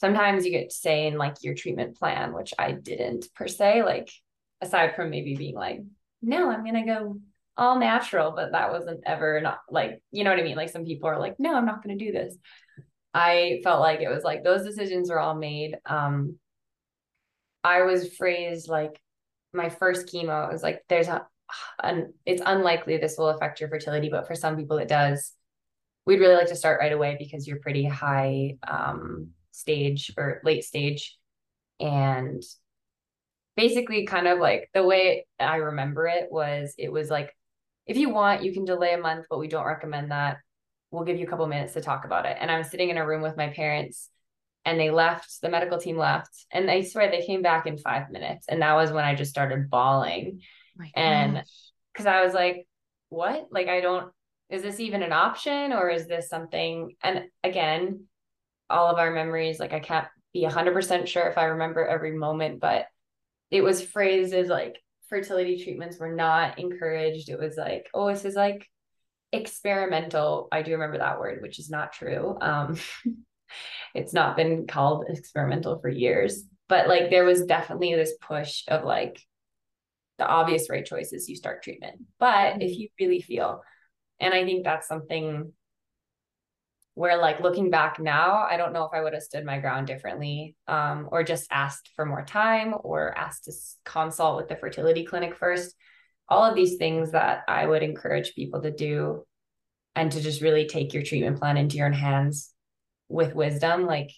sometimes 0.00 0.44
you 0.44 0.52
get 0.52 0.70
to 0.70 0.76
say 0.76 1.06
in 1.06 1.16
like 1.18 1.36
your 1.42 1.54
treatment 1.54 1.96
plan, 1.96 2.32
which 2.32 2.54
I 2.58 2.72
didn't 2.72 3.26
per 3.34 3.48
se, 3.48 3.82
like 3.82 4.10
aside 4.60 4.96
from 4.96 5.10
maybe 5.10 5.34
being 5.34 5.54
like, 5.54 5.80
no, 6.22 6.50
I'm 6.50 6.64
gonna 6.64 6.86
go 6.86 7.20
all 7.58 7.78
natural, 7.78 8.32
but 8.32 8.52
that 8.52 8.70
wasn't 8.70 9.00
ever 9.04 9.40
not 9.40 9.60
like, 9.70 10.02
you 10.10 10.24
know 10.24 10.30
what 10.30 10.38
I 10.38 10.44
mean? 10.44 10.56
Like 10.56 10.70
some 10.70 10.84
people 10.84 11.08
are 11.08 11.18
like, 11.18 11.38
no, 11.38 11.54
I'm 11.54 11.66
not 11.66 11.82
gonna 11.82 11.96
do 11.96 12.12
this. 12.12 12.36
I 13.12 13.60
felt 13.64 13.80
like 13.80 14.00
it 14.00 14.08
was 14.08 14.24
like 14.24 14.44
those 14.44 14.64
decisions 14.64 15.10
were 15.10 15.20
all 15.20 15.34
made. 15.34 15.76
Um, 15.84 16.38
I 17.64 17.82
was 17.82 18.14
phrased 18.14 18.68
like 18.68 19.00
my 19.52 19.68
first 19.68 20.06
chemo, 20.06 20.48
it 20.48 20.52
was 20.52 20.62
like, 20.62 20.82
there's 20.88 21.08
a 21.08 21.26
and 21.82 22.12
it's 22.26 22.42
unlikely 22.44 22.98
this 22.98 23.16
will 23.18 23.30
affect 23.30 23.60
your 23.60 23.68
fertility, 23.68 24.08
but 24.10 24.26
for 24.26 24.34
some 24.34 24.56
people 24.56 24.78
it 24.78 24.88
does. 24.88 25.32
We'd 26.06 26.20
really 26.20 26.36
like 26.36 26.48
to 26.48 26.56
start 26.56 26.80
right 26.80 26.92
away 26.92 27.16
because 27.18 27.46
you're 27.46 27.58
pretty 27.60 27.84
high 27.84 28.56
um, 28.66 29.30
stage 29.50 30.12
or 30.16 30.40
late 30.44 30.64
stage. 30.64 31.18
And 31.80 32.42
basically, 33.56 34.06
kind 34.06 34.26
of 34.26 34.38
like 34.38 34.70
the 34.72 34.84
way 34.84 35.26
I 35.38 35.56
remember 35.56 36.06
it 36.06 36.28
was 36.30 36.74
it 36.78 36.90
was 36.90 37.10
like, 37.10 37.34
if 37.88 37.96
you 37.96 38.10
want, 38.10 38.44
you 38.44 38.52
can 38.52 38.66
delay 38.66 38.92
a 38.92 38.98
month, 38.98 39.26
but 39.28 39.38
we 39.38 39.48
don't 39.48 39.66
recommend 39.66 40.10
that. 40.12 40.36
We'll 40.90 41.04
give 41.04 41.18
you 41.18 41.26
a 41.26 41.28
couple 41.28 41.46
minutes 41.46 41.72
to 41.72 41.80
talk 41.80 42.04
about 42.04 42.26
it. 42.26 42.36
And 42.38 42.50
I 42.50 42.58
was 42.58 42.70
sitting 42.70 42.90
in 42.90 42.98
a 42.98 43.06
room 43.06 43.22
with 43.22 43.36
my 43.36 43.48
parents 43.48 44.10
and 44.64 44.78
they 44.78 44.90
left, 44.90 45.40
the 45.40 45.48
medical 45.48 45.78
team 45.78 45.96
left, 45.96 46.30
and 46.52 46.70
I 46.70 46.82
swear 46.82 47.10
they 47.10 47.24
came 47.24 47.40
back 47.40 47.66
in 47.66 47.78
five 47.78 48.10
minutes. 48.10 48.46
And 48.48 48.60
that 48.60 48.74
was 48.74 48.92
when 48.92 49.04
I 49.04 49.14
just 49.14 49.30
started 49.30 49.70
bawling. 49.70 50.42
and 50.94 51.42
because 51.92 52.06
I 52.06 52.22
was 52.22 52.34
like, 52.34 52.66
what? 53.08 53.48
Like, 53.50 53.68
I 53.68 53.80
don't, 53.80 54.12
is 54.50 54.62
this 54.62 54.80
even 54.80 55.02
an 55.02 55.12
option 55.12 55.72
or 55.72 55.88
is 55.88 56.06
this 56.06 56.28
something? 56.28 56.94
And 57.02 57.24
again, 57.42 58.04
all 58.68 58.88
of 58.88 58.98
our 58.98 59.10
memories, 59.10 59.58
like, 59.58 59.72
I 59.72 59.80
can't 59.80 60.06
be 60.34 60.44
100% 60.44 61.06
sure 61.06 61.26
if 61.26 61.38
I 61.38 61.44
remember 61.44 61.86
every 61.86 62.12
moment, 62.12 62.60
but 62.60 62.86
it 63.50 63.62
was 63.62 63.82
phrases 63.82 64.48
like 64.48 64.78
fertility 65.08 65.62
treatments 65.62 65.98
were 65.98 66.14
not 66.14 66.58
encouraged. 66.58 67.28
It 67.28 67.38
was 67.38 67.56
like, 67.56 67.88
oh, 67.94 68.08
this 68.08 68.24
is 68.24 68.34
like 68.34 68.66
experimental. 69.32 70.48
I 70.52 70.62
do 70.62 70.72
remember 70.72 70.98
that 70.98 71.18
word, 71.18 71.42
which 71.42 71.58
is 71.58 71.70
not 71.70 71.92
true. 71.92 72.36
Um, 72.40 72.76
it's 73.94 74.12
not 74.12 74.36
been 74.36 74.66
called 74.66 75.06
experimental 75.08 75.78
for 75.80 75.88
years, 75.88 76.44
but 76.68 76.88
like 76.88 77.10
there 77.10 77.24
was 77.24 77.44
definitely 77.44 77.94
this 77.94 78.14
push 78.20 78.64
of 78.68 78.84
like 78.84 79.20
the 80.18 80.26
obvious 80.26 80.68
right 80.68 80.84
choice 80.84 81.12
is 81.12 81.28
you 81.28 81.36
start 81.36 81.62
treatment. 81.62 82.02
But 82.18 82.54
mm-hmm. 82.54 82.62
if 82.62 82.78
you 82.78 82.88
really 83.00 83.20
feel, 83.20 83.62
and 84.20 84.34
I 84.34 84.44
think 84.44 84.64
that's 84.64 84.88
something 84.88 85.52
where 86.98 87.16
like 87.16 87.38
looking 87.38 87.70
back 87.70 88.00
now 88.00 88.44
i 88.50 88.56
don't 88.56 88.72
know 88.72 88.84
if 88.84 88.90
i 88.92 89.00
would 89.00 89.12
have 89.12 89.22
stood 89.22 89.44
my 89.44 89.60
ground 89.60 89.86
differently 89.86 90.56
um, 90.66 91.08
or 91.12 91.22
just 91.22 91.46
asked 91.52 91.90
for 91.94 92.04
more 92.04 92.24
time 92.24 92.74
or 92.82 93.16
asked 93.16 93.44
to 93.44 93.52
consult 93.84 94.36
with 94.36 94.48
the 94.48 94.56
fertility 94.56 95.04
clinic 95.04 95.36
first. 95.36 95.76
All 96.28 96.44
of 96.44 96.56
these 96.56 96.76
things 96.76 97.12
that 97.12 97.44
i 97.46 97.64
would 97.64 97.84
encourage 97.84 98.34
people 98.34 98.60
to 98.62 98.72
do 98.72 99.24
and 99.94 100.10
to 100.10 100.20
just 100.20 100.42
really 100.42 100.66
take 100.66 100.92
your 100.92 101.04
treatment 101.04 101.38
plan 101.38 101.56
into 101.56 101.76
your 101.76 101.86
own 101.86 101.92
hands 101.92 102.52
with 103.08 103.32
wisdom 103.32 103.86
like 103.86 104.10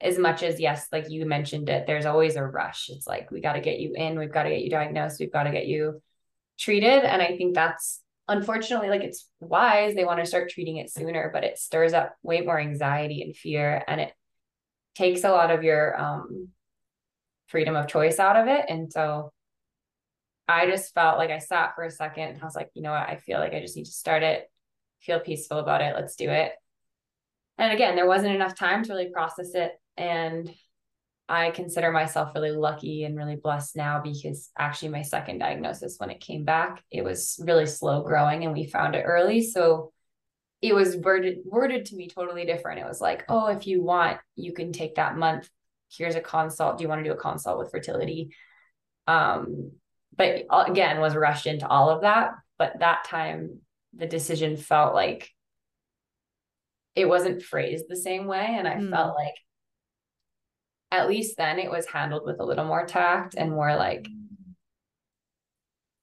as 0.00 0.16
much 0.16 0.44
as 0.44 0.60
yes 0.60 0.86
like 0.92 1.10
you 1.10 1.26
mentioned 1.26 1.68
it 1.68 1.88
there's 1.88 2.06
always 2.06 2.36
a 2.36 2.44
rush. 2.44 2.88
It's 2.88 3.06
like 3.08 3.32
we 3.32 3.40
got 3.40 3.54
to 3.54 3.60
get 3.60 3.80
you 3.80 3.94
in 3.96 4.16
we've 4.16 4.32
got 4.32 4.44
to 4.44 4.50
get 4.50 4.62
you 4.62 4.70
diagnosed 4.70 5.18
we've 5.18 5.32
got 5.32 5.42
to 5.42 5.50
get 5.50 5.66
you 5.66 6.00
treated 6.56 7.02
and 7.02 7.20
i 7.20 7.36
think 7.36 7.56
that's 7.56 8.00
unfortunately 8.28 8.88
like 8.88 9.02
it's 9.02 9.28
wise 9.40 9.94
they 9.94 10.04
want 10.04 10.18
to 10.18 10.26
start 10.26 10.48
treating 10.48 10.78
it 10.78 10.90
sooner 10.90 11.30
but 11.32 11.44
it 11.44 11.58
stirs 11.58 11.92
up 11.92 12.14
way 12.22 12.40
more 12.40 12.58
anxiety 12.58 13.22
and 13.22 13.36
fear 13.36 13.84
and 13.86 14.00
it 14.00 14.12
takes 14.94 15.24
a 15.24 15.30
lot 15.30 15.50
of 15.50 15.62
your 15.62 16.00
um 16.00 16.48
freedom 17.48 17.76
of 17.76 17.86
choice 17.86 18.18
out 18.18 18.36
of 18.36 18.48
it 18.48 18.64
and 18.68 18.90
so 18.90 19.30
i 20.48 20.66
just 20.66 20.94
felt 20.94 21.18
like 21.18 21.30
i 21.30 21.38
sat 21.38 21.74
for 21.74 21.84
a 21.84 21.90
second 21.90 22.30
and 22.30 22.42
i 22.42 22.44
was 22.44 22.56
like 22.56 22.70
you 22.74 22.82
know 22.82 22.92
what? 22.92 23.08
I 23.08 23.16
feel 23.16 23.38
like 23.38 23.52
i 23.52 23.60
just 23.60 23.76
need 23.76 23.84
to 23.84 23.90
start 23.90 24.22
it 24.22 24.50
feel 25.02 25.20
peaceful 25.20 25.58
about 25.58 25.82
it 25.82 25.94
let's 25.94 26.16
do 26.16 26.30
it. 26.30 26.52
And 27.58 27.72
again 27.72 27.94
there 27.94 28.08
wasn't 28.08 28.34
enough 28.34 28.56
time 28.56 28.82
to 28.84 28.92
really 28.92 29.10
process 29.12 29.54
it 29.54 29.72
and 29.98 30.50
I 31.28 31.50
consider 31.50 31.90
myself 31.90 32.34
really 32.34 32.52
lucky 32.52 33.04
and 33.04 33.16
really 33.16 33.36
blessed 33.36 33.76
now 33.76 34.00
because 34.02 34.50
actually 34.58 34.90
my 34.90 35.02
second 35.02 35.38
diagnosis 35.38 35.96
when 35.98 36.10
it 36.10 36.20
came 36.20 36.44
back, 36.44 36.82
it 36.90 37.02
was 37.02 37.40
really 37.44 37.66
slow 37.66 38.02
growing 38.02 38.44
and 38.44 38.52
we 38.52 38.66
found 38.66 38.94
it 38.94 39.04
early. 39.04 39.42
So 39.42 39.92
it 40.60 40.74
was 40.74 40.96
worded 40.96 41.38
worded 41.44 41.86
to 41.86 41.96
me 41.96 42.08
totally 42.08 42.44
different. 42.44 42.80
It 42.80 42.86
was 42.86 43.00
like, 43.00 43.24
oh, 43.28 43.46
if 43.46 43.66
you 43.66 43.82
want, 43.82 44.18
you 44.36 44.52
can 44.52 44.72
take 44.72 44.96
that 44.96 45.16
month. 45.16 45.48
Here's 45.90 46.14
a 46.14 46.20
consult. 46.20 46.76
Do 46.76 46.82
you 46.82 46.88
want 46.88 47.02
to 47.02 47.08
do 47.08 47.14
a 47.14 47.20
consult 47.20 47.58
with 47.58 47.70
fertility? 47.70 48.34
Um, 49.06 49.72
but 50.16 50.44
again, 50.50 51.00
was 51.00 51.14
rushed 51.14 51.46
into 51.46 51.66
all 51.66 51.90
of 51.90 52.02
that. 52.02 52.32
But 52.58 52.80
that 52.80 53.04
time 53.04 53.60
the 53.96 54.06
decision 54.06 54.56
felt 54.56 54.94
like 54.94 55.30
it 56.94 57.08
wasn't 57.08 57.42
phrased 57.42 57.86
the 57.88 57.96
same 57.96 58.26
way. 58.26 58.46
And 58.46 58.68
I 58.68 58.74
mm. 58.74 58.90
felt 58.90 59.16
like 59.16 59.34
at 60.98 61.08
least 61.08 61.36
then 61.36 61.58
it 61.58 61.70
was 61.70 61.86
handled 61.86 62.22
with 62.24 62.40
a 62.40 62.44
little 62.44 62.64
more 62.64 62.86
tact 62.86 63.34
and 63.36 63.50
more 63.50 63.74
like 63.76 64.08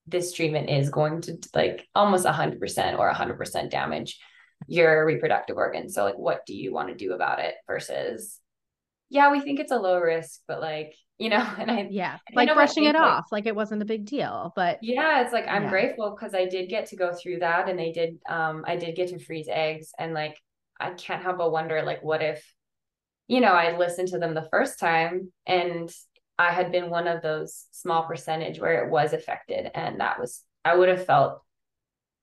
this 0.08 0.34
treatment 0.34 0.70
is 0.70 0.90
going 0.90 1.22
to 1.22 1.38
like 1.54 1.88
almost 1.96 2.26
100% 2.26 3.00
or 3.00 3.12
100% 3.12 3.70
damage 3.70 4.20
your 4.68 5.06
reproductive 5.06 5.58
organs 5.58 5.96
so 5.96 6.04
like 6.04 6.18
what 6.18 6.46
do 6.46 6.56
you 6.56 6.72
want 6.74 6.90
to 6.90 6.96
do 6.96 7.14
about 7.14 7.40
it 7.40 7.56
versus 7.66 8.40
yeah 9.10 9.32
we 9.32 9.40
think 9.40 9.60
it's 9.60 9.72
a 9.72 9.80
low 9.80 9.98
risk 9.98 10.42
but 10.48 10.62
like 10.62 10.94
you 11.18 11.30
know 11.30 11.46
and 11.58 11.72
i 11.72 11.88
yeah 11.90 12.18
like 12.36 12.54
brushing 12.54 12.84
it 12.84 12.94
like, 12.94 13.04
off 13.04 13.26
like 13.32 13.48
it 13.48 13.56
wasn't 13.56 13.82
a 13.82 13.86
big 13.86 14.06
deal 14.06 14.54
but 14.56 14.78
yeah 14.84 15.22
it's 15.22 15.34
like 15.34 15.48
i'm 15.48 15.64
yeah. 15.64 15.70
grateful 15.70 16.12
because 16.12 16.36
i 16.36 16.46
did 16.46 16.70
get 16.70 16.86
to 16.86 16.96
go 16.96 17.12
through 17.12 17.40
that 17.40 17.70
and 17.70 17.80
they 17.80 17.92
did 17.92 18.20
um 18.30 18.64
i 18.68 18.76
did 18.76 18.96
get 18.96 19.10
to 19.10 19.18
freeze 19.18 19.48
eggs 19.50 19.92
and 19.98 20.14
like 20.14 20.38
i 20.80 20.92
can't 20.92 21.24
help 21.24 21.40
but 21.40 21.52
wonder 21.52 21.82
like 21.82 22.04
what 22.04 22.22
if 22.22 22.44
you 23.28 23.40
know, 23.40 23.52
I 23.52 23.78
listened 23.78 24.10
to 24.10 24.20
them 24.20 24.34
the 24.34 24.48
first 24.52 24.80
time 24.80 25.32
and 25.46 25.90
I 26.38 26.52
had 26.52 26.72
been 26.72 26.90
one 26.90 27.08
of 27.08 27.22
those 27.22 27.66
small 27.72 28.04
percentage 28.04 28.60
where 28.60 28.84
it 28.84 28.92
was 28.92 29.14
affected. 29.14 29.70
And 29.76 30.00
that 30.00 30.20
was, 30.20 30.44
I 30.66 30.76
would 30.76 30.90
have 30.90 31.06
felt 31.06 31.42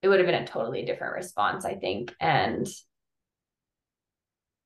it 0.03 0.09
would 0.09 0.19
have 0.19 0.27
been 0.27 0.43
a 0.43 0.47
totally 0.47 0.85
different 0.85 1.15
response, 1.15 1.65
I 1.65 1.75
think. 1.75 2.15
And 2.21 2.67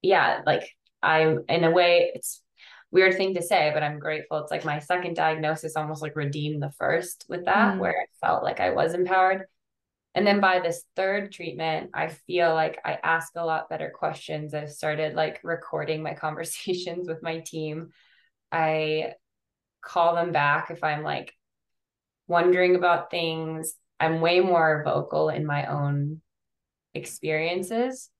yeah, 0.03 0.41
like 0.47 0.68
I'm 1.03 1.45
in 1.49 1.64
a 1.64 1.70
way, 1.70 2.12
it's 2.14 2.43
weird 2.91 3.16
thing 3.16 3.35
to 3.35 3.43
say, 3.43 3.70
but 3.72 3.83
I'm 3.83 3.99
grateful. 3.99 4.39
It's 4.39 4.51
like 4.51 4.64
my 4.64 4.78
second 4.78 5.16
diagnosis 5.16 5.76
almost 5.76 6.03
like 6.03 6.16
redeemed 6.16 6.62
the 6.62 6.72
first 6.78 7.24
with 7.28 7.47
that, 7.47 7.74
mm. 7.74 7.78
where 7.78 7.93
I 7.93 8.26
felt 8.26 8.43
like 8.43 8.61
I 8.61 8.70
was 8.70 8.95
empowered. 8.95 9.47
And 10.14 10.26
then 10.26 10.40
by 10.40 10.60
this 10.60 10.84
third 10.94 11.32
treatment, 11.32 11.90
I 11.94 12.08
feel 12.08 12.52
like 12.52 12.78
I 12.84 12.98
ask 13.02 13.32
a 13.34 13.44
lot 13.44 13.70
better 13.70 13.90
questions. 13.94 14.52
I've 14.52 14.70
started 14.70 15.14
like 15.14 15.40
recording 15.42 16.02
my 16.02 16.14
conversations 16.26 17.08
with 17.08 17.22
my 17.22 17.40
team. 17.40 17.90
I 18.50 19.14
call 19.82 20.14
them 20.14 20.32
back 20.32 20.70
if 20.70 20.84
I'm 20.84 21.02
like 21.02 21.32
wondering 22.26 22.76
about 22.76 23.10
things. 23.10 23.74
I'm 23.98 24.20
way 24.20 24.40
more 24.40 24.82
vocal 24.84 25.28
in 25.28 25.46
my 25.46 25.66
own 25.66 26.20
experiences. 26.94 28.10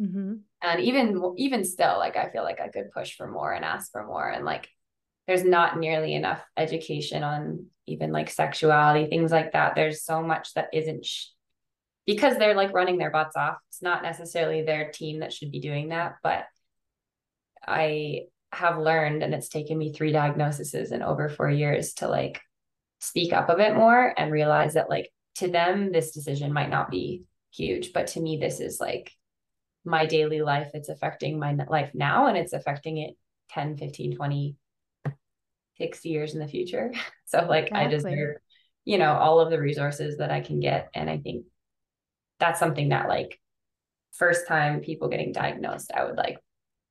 Mm-hmm. 0.00 0.34
And 0.62 0.80
even 0.80 1.34
even 1.36 1.64
still, 1.64 1.98
like 1.98 2.16
I 2.16 2.30
feel 2.30 2.44
like 2.44 2.60
I 2.60 2.68
could 2.68 2.90
push 2.92 3.16
for 3.16 3.26
more 3.26 3.52
and 3.52 3.64
ask 3.64 3.90
for 3.92 4.06
more. 4.06 4.28
And 4.28 4.44
like 4.44 4.68
there's 5.26 5.44
not 5.44 5.78
nearly 5.78 6.14
enough 6.14 6.42
education 6.56 7.22
on 7.22 7.66
even 7.86 8.12
like 8.12 8.30
sexuality, 8.30 9.06
things 9.06 9.30
like 9.30 9.52
that. 9.52 9.74
There's 9.74 10.04
so 10.04 10.22
much 10.22 10.54
that 10.54 10.68
isn't 10.72 11.04
sh- 11.04 11.26
because 12.06 12.36
they're 12.36 12.54
like 12.54 12.72
running 12.72 12.98
their 12.98 13.10
butts 13.10 13.36
off. 13.36 13.56
It's 13.68 13.82
not 13.82 14.02
necessarily 14.02 14.62
their 14.62 14.90
team 14.90 15.20
that 15.20 15.32
should 15.32 15.50
be 15.50 15.60
doing 15.60 15.88
that, 15.88 16.16
but 16.22 16.44
I 17.66 18.22
have 18.52 18.78
learned, 18.78 19.22
and 19.22 19.34
it's 19.34 19.48
taken 19.48 19.76
me 19.76 19.92
three 19.92 20.12
diagnoses 20.12 20.92
in 20.92 21.02
over 21.02 21.28
four 21.28 21.50
years 21.50 21.94
to 21.94 22.08
like 22.08 22.40
speak 23.00 23.32
up 23.32 23.48
a 23.48 23.56
bit 23.56 23.74
more 23.74 24.14
and 24.16 24.32
realize 24.32 24.74
that 24.74 24.90
like 24.90 25.10
to 25.36 25.48
them, 25.48 25.92
this 25.92 26.12
decision 26.12 26.52
might 26.52 26.70
not 26.70 26.90
be 26.90 27.24
huge, 27.52 27.92
but 27.92 28.08
to 28.08 28.20
me, 28.20 28.38
this 28.38 28.60
is 28.60 28.80
like 28.80 29.12
my 29.84 30.06
daily 30.06 30.42
life. 30.42 30.70
It's 30.74 30.88
affecting 30.88 31.38
my 31.38 31.56
life 31.68 31.90
now 31.94 32.26
and 32.26 32.36
it's 32.36 32.52
affecting 32.52 32.98
it 32.98 33.14
10, 33.50 33.76
15, 33.76 34.16
20, 34.16 34.56
60 35.78 36.08
years 36.08 36.34
in 36.34 36.40
the 36.40 36.48
future. 36.48 36.92
So 37.28 37.44
like 37.44 37.66
exactly. 37.66 37.86
I 37.86 37.90
deserve, 37.90 38.36
you 38.84 38.98
know, 38.98 39.14
all 39.14 39.40
of 39.40 39.50
the 39.50 39.60
resources 39.60 40.18
that 40.18 40.30
I 40.30 40.42
can 40.42 40.60
get. 40.60 40.90
And 40.94 41.10
I 41.10 41.18
think 41.18 41.46
that's 42.38 42.60
something 42.60 42.90
that 42.90 43.08
like 43.08 43.40
first 44.12 44.46
time 44.46 44.78
people 44.78 45.08
getting 45.08 45.32
diagnosed, 45.32 45.90
I 45.92 46.04
would 46.04 46.16
like 46.16 46.38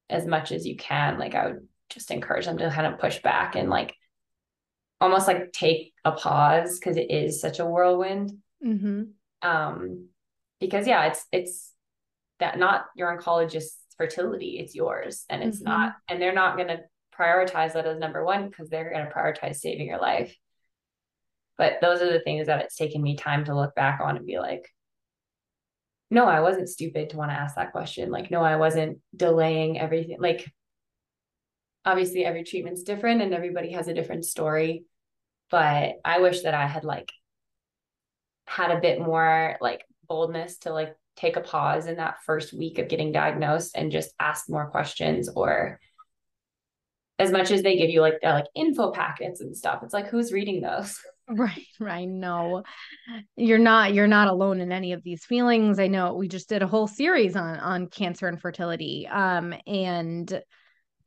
as 0.10 0.26
much 0.26 0.52
as 0.52 0.68
you 0.68 0.76
can, 0.76 1.18
like 1.18 1.36
I 1.36 1.48
would 1.48 1.68
just 1.90 2.12
encourage 2.12 2.46
them 2.48 2.58
to 2.58 2.70
kind 2.70 2.86
of 2.86 3.00
push 3.00 3.22
back 3.22 3.56
and 3.56 3.70
like 3.70 3.96
almost 5.00 5.28
like 5.28 5.52
take 5.54 5.94
a 6.04 6.12
pause 6.12 6.80
because 6.80 6.98
it 6.98 7.10
is 7.10 7.40
such 7.40 7.60
a 7.60 7.66
whirlwind. 7.66 8.34
Mm-hmm. 8.64 9.04
Um, 9.42 10.10
because 10.60 10.88
yeah, 10.88 11.06
it's 11.06 11.26
it's 11.32 11.72
that 12.40 12.58
not 12.60 12.86
your 12.96 13.16
oncologist's 13.18 13.78
fertility, 13.98 14.58
it's 14.60 14.76
yours, 14.76 15.26
and 15.30 15.44
it's 15.44 15.58
mm-hmm. 15.58 15.70
not, 15.70 15.96
and 16.08 16.22
they're 16.22 16.34
not 16.34 16.58
going 16.58 16.70
to 16.70 16.80
prioritize 17.20 17.74
that 17.74 17.86
as 17.86 17.98
number 17.98 18.24
one 18.24 18.50
because 18.50 18.70
they're 18.70 18.92
going 18.92 19.06
to 19.06 19.12
prioritize 19.12 19.58
saving 19.58 19.88
your 19.88 20.00
life. 20.00 20.36
But 21.58 21.80
those 21.82 22.02
are 22.02 22.12
the 22.12 22.20
things 22.20 22.48
that 22.48 22.62
it's 22.64 22.76
taken 22.76 23.02
me 23.02 23.16
time 23.16 23.46
to 23.46 23.56
look 23.56 23.76
back 23.76 24.00
on 24.02 24.18
and 24.18 24.26
be 24.26 24.40
like, 24.40 24.70
no, 26.12 26.26
I 26.26 26.42
wasn't 26.42 26.70
stupid 26.70 27.10
to 27.10 27.18
want 27.18 27.32
to 27.32 27.36
ask 27.38 27.56
that 27.56 27.72
question. 27.72 28.12
Like, 28.12 28.30
no, 28.30 28.42
I 28.42 28.58
wasn't 28.58 29.00
delaying 29.16 29.80
everything. 29.80 30.18
Like, 30.20 30.52
obviously, 31.84 32.26
every 32.26 32.44
treatment's 32.44 32.84
different 32.84 33.22
and 33.22 33.34
everybody 33.34 33.72
has 33.72 33.88
a 33.88 33.94
different 33.94 34.26
story. 34.26 34.86
But 35.50 35.96
I 36.04 36.20
wish 36.20 36.42
that 36.42 36.54
I 36.54 36.68
had 36.68 36.84
like 36.84 37.12
had 38.48 38.72
a 38.72 38.82
bit 38.82 39.00
more 39.00 39.58
like 39.62 39.84
boldness 40.08 40.60
to 40.60 40.74
like 40.74 40.96
take 41.16 41.38
a 41.38 41.42
pause 41.42 41.88
in 41.88 41.98
that 41.98 42.22
first 42.24 42.54
week 42.54 42.78
of 42.78 42.90
getting 42.90 43.12
diagnosed 43.12 43.76
and 43.76 43.92
just 43.92 44.14
ask 44.20 44.50
more 44.50 44.70
questions 44.70 45.30
or 45.34 45.80
as 47.18 47.32
much 47.32 47.52
as 47.52 47.62
they 47.62 47.78
give 47.78 47.90
you 47.90 48.02
like 48.02 48.16
like 48.24 48.46
info 48.56 48.92
packets 48.92 49.42
and 49.42 49.56
stuff. 49.56 49.82
It's 49.84 49.94
like 49.94 50.08
who's 50.08 50.32
reading 50.32 50.62
those? 50.62 51.00
Right 51.28 51.66
right 51.80 52.08
no. 52.08 52.62
You're 53.36 53.58
not 53.58 53.96
you're 53.96 54.06
not 54.06 54.28
alone 54.28 54.62
in 54.62 54.72
any 54.72 54.94
of 54.94 55.02
these 55.02 55.26
feelings. 55.26 55.80
I 55.80 55.88
know 55.88 56.14
we 56.14 56.28
just 56.28 56.48
did 56.48 56.62
a 56.62 56.68
whole 56.68 56.86
series 56.86 57.36
on 57.36 57.58
on 57.58 57.88
cancer 57.88 58.28
and 58.28 58.40
fertility 58.40 59.08
um 59.08 59.56
and 59.66 60.44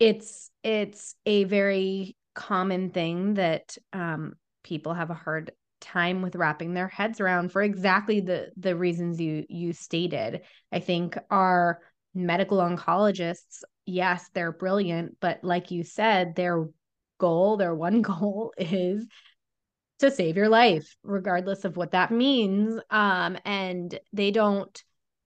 it's 0.01 0.51
it's 0.65 1.15
a 1.25 1.45
very 1.45 2.17
common 2.35 2.91
thing 2.91 3.35
that 3.35 3.79
um 3.93 4.33
people 4.65 4.93
have 4.93 5.11
a 5.11 5.15
hard 5.15 5.53
time 5.81 6.23
with 6.23 6.35
wrapping 6.35 6.75
their 6.75 6.89
heads 6.89 7.21
around 7.21 7.53
for 7.53 7.63
exactly 7.63 8.21
the 8.21 8.51
the 8.57 8.75
reasons 8.75 9.21
you 9.21 9.45
you 9.49 9.73
stated. 9.73 10.41
I 10.73 10.81
think 10.81 11.17
our 11.31 11.81
medical 12.15 12.59
oncologists 12.59 13.63
yes 13.89 14.29
they're 14.35 14.53
brilliant 14.53 15.17
but 15.21 15.43
like 15.43 15.71
you 15.71 15.83
said 15.83 16.35
their 16.35 16.67
goal 17.19 17.57
their 17.57 17.75
one 17.75 18.03
goal 18.03 18.53
is 18.59 19.07
to 19.99 20.11
save 20.11 20.37
your 20.37 20.49
life 20.49 20.97
regardless 21.03 21.65
of 21.65 21.77
what 21.77 21.93
that 21.93 22.11
means 22.11 22.79
um 22.91 23.37
and 23.45 23.99
they 24.13 24.31
don't 24.31 24.85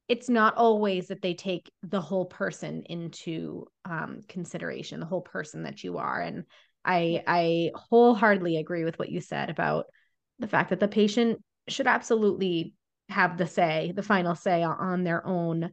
it's 0.09 0.29
not 0.29 0.57
always 0.57 1.09
that 1.09 1.23
they 1.23 1.35
take 1.35 1.71
the 1.83 2.01
whole 2.01 2.27
person 2.27 2.83
into 2.87 3.67
um 3.85 4.21
consideration 4.29 5.01
the 5.01 5.07
whole 5.07 5.23
person 5.23 5.65
that 5.65 5.85
you 5.85 5.99
are 5.99 6.21
and 6.21 6.45
i 6.85 7.23
i 7.27 7.71
wholeheartedly 7.75 8.57
agree 8.57 8.85
with 8.85 8.99
what 8.99 9.11
you 9.11 9.21
said 9.21 9.51
about 9.51 9.87
the 10.39 10.49
fact 10.49 10.71
that 10.71 10.81
the 10.81 10.89
patient 10.89 11.41
should 11.69 11.87
absolutely 11.87 12.75
have 13.09 13.39
the 13.39 13.47
say, 13.47 13.93
the 13.95 14.03
final 14.03 14.35
say 14.35 14.63
on 14.63 15.05
their 15.05 15.25
own 15.27 15.71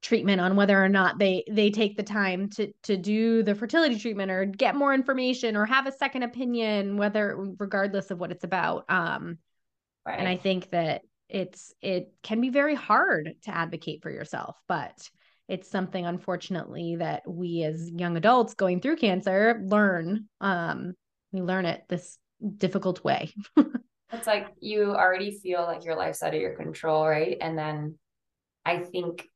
treatment 0.00 0.40
on 0.40 0.56
whether 0.56 0.82
or 0.82 0.88
not 0.88 1.18
they 1.18 1.44
they 1.50 1.70
take 1.70 1.96
the 1.96 2.02
time 2.02 2.48
to 2.48 2.72
to 2.84 2.96
do 2.96 3.42
the 3.42 3.54
fertility 3.54 3.98
treatment 3.98 4.30
or 4.30 4.44
get 4.44 4.76
more 4.76 4.94
information 4.94 5.56
or 5.56 5.66
have 5.66 5.86
a 5.86 5.92
second 5.92 6.22
opinion 6.22 6.96
whether 6.96 7.36
regardless 7.58 8.10
of 8.10 8.20
what 8.20 8.30
it's 8.30 8.44
about 8.44 8.84
um 8.88 9.38
right. 10.06 10.20
and 10.20 10.28
i 10.28 10.36
think 10.36 10.70
that 10.70 11.02
it's 11.28 11.74
it 11.82 12.12
can 12.22 12.40
be 12.40 12.48
very 12.48 12.76
hard 12.76 13.34
to 13.42 13.50
advocate 13.50 14.00
for 14.02 14.10
yourself 14.10 14.56
but 14.68 15.10
it's 15.48 15.68
something 15.68 16.06
unfortunately 16.06 16.96
that 16.96 17.22
we 17.26 17.64
as 17.64 17.90
young 17.90 18.16
adults 18.16 18.54
going 18.54 18.80
through 18.80 18.96
cancer 18.96 19.60
learn 19.66 20.26
um 20.40 20.94
we 21.32 21.40
learn 21.42 21.66
it 21.66 21.82
this 21.88 22.18
difficult 22.56 23.02
way. 23.04 23.32
it's 24.12 24.26
like 24.26 24.48
you 24.60 24.94
already 24.94 25.30
feel 25.30 25.62
like 25.62 25.84
your 25.84 25.96
life's 25.96 26.22
out 26.22 26.34
of 26.34 26.40
your 26.40 26.54
control, 26.54 27.06
right? 27.06 27.36
And 27.40 27.58
then 27.58 27.98
I 28.64 28.78
think 28.78 29.26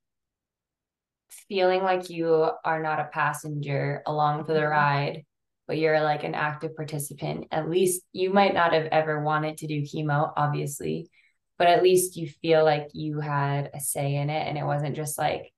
feeling 1.49 1.83
like 1.83 2.11
you 2.11 2.51
are 2.65 2.83
not 2.83 3.01
a 3.01 3.11
passenger 3.13 4.03
along 4.07 4.45
for 4.45 4.53
the 4.53 4.61
mm-hmm. 4.61 4.71
ride, 4.71 5.25
but 5.67 5.79
you're 5.79 6.01
like 6.01 6.25
an 6.25 6.35
active 6.35 6.77
participant. 6.77 7.47
At 7.51 7.71
least 7.71 8.03
you 8.13 8.33
might 8.33 8.55
not 8.55 8.73
have 8.73 8.87
ever 8.87 9.23
wanted 9.23 9.59
to 9.59 9.67
do 9.67 9.83
chemo, 9.83 10.33
obviously, 10.37 11.11
but 11.59 11.69
at 11.69 11.83
least 11.83 12.17
you 12.17 12.29
feel 12.29 12.65
like 12.65 12.89
you 12.93 13.21
had 13.21 13.71
a 13.75 13.81
say 13.81 14.17
in 14.17 14.31
it. 14.31 14.47
And 14.49 14.59
it 14.59 14.65
wasn't 14.65 14.97
just 14.97 15.19
like, 15.19 15.53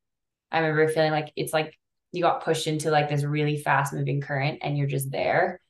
I 0.53 0.59
remember 0.59 0.89
feeling 0.89 1.12
like 1.12 1.33
it's 1.37 1.53
like 1.53 1.79
you 2.12 2.22
got 2.22 2.45
pushed 2.45 2.66
into 2.66 2.91
like 2.91 3.09
this 3.09 3.25
really 3.25 3.57
fast 3.57 3.93
moving 3.93 4.20
current 4.20 4.61
and 4.62 4.79
you're 4.79 4.87
just 4.87 5.11
there. 5.11 5.61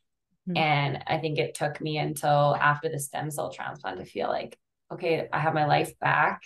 Mm-hmm. 0.48 0.56
And 0.58 1.04
I 1.06 1.18
think 1.18 1.38
it 1.38 1.54
took 1.54 1.80
me 1.80 1.96
until 1.98 2.54
after 2.54 2.88
the 2.88 2.98
stem 2.98 3.30
cell 3.30 3.50
transplant 3.50 3.98
to 3.98 4.04
feel 4.04 4.28
like, 4.28 4.58
okay, 4.92 5.26
I 5.32 5.38
have 5.38 5.54
my 5.54 5.64
life 5.64 5.98
back. 5.98 6.42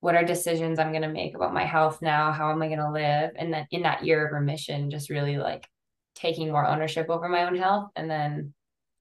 What 0.00 0.14
are 0.14 0.24
decisions 0.24 0.78
I'm 0.78 0.92
going 0.92 1.02
to 1.02 1.08
make 1.08 1.34
about 1.34 1.54
my 1.54 1.64
health 1.64 2.00
now? 2.02 2.32
How 2.32 2.50
am 2.50 2.62
I 2.62 2.68
going 2.68 2.78
to 2.78 2.90
live? 2.90 3.32
And 3.36 3.52
then 3.52 3.66
in 3.70 3.82
that 3.82 4.04
year 4.04 4.26
of 4.26 4.32
remission, 4.32 4.90
just 4.90 5.10
really 5.10 5.36
like 5.38 5.66
taking 6.14 6.50
more 6.50 6.66
ownership 6.66 7.08
over 7.08 7.28
my 7.28 7.44
own 7.44 7.56
health. 7.56 7.90
And 7.96 8.10
then 8.10 8.54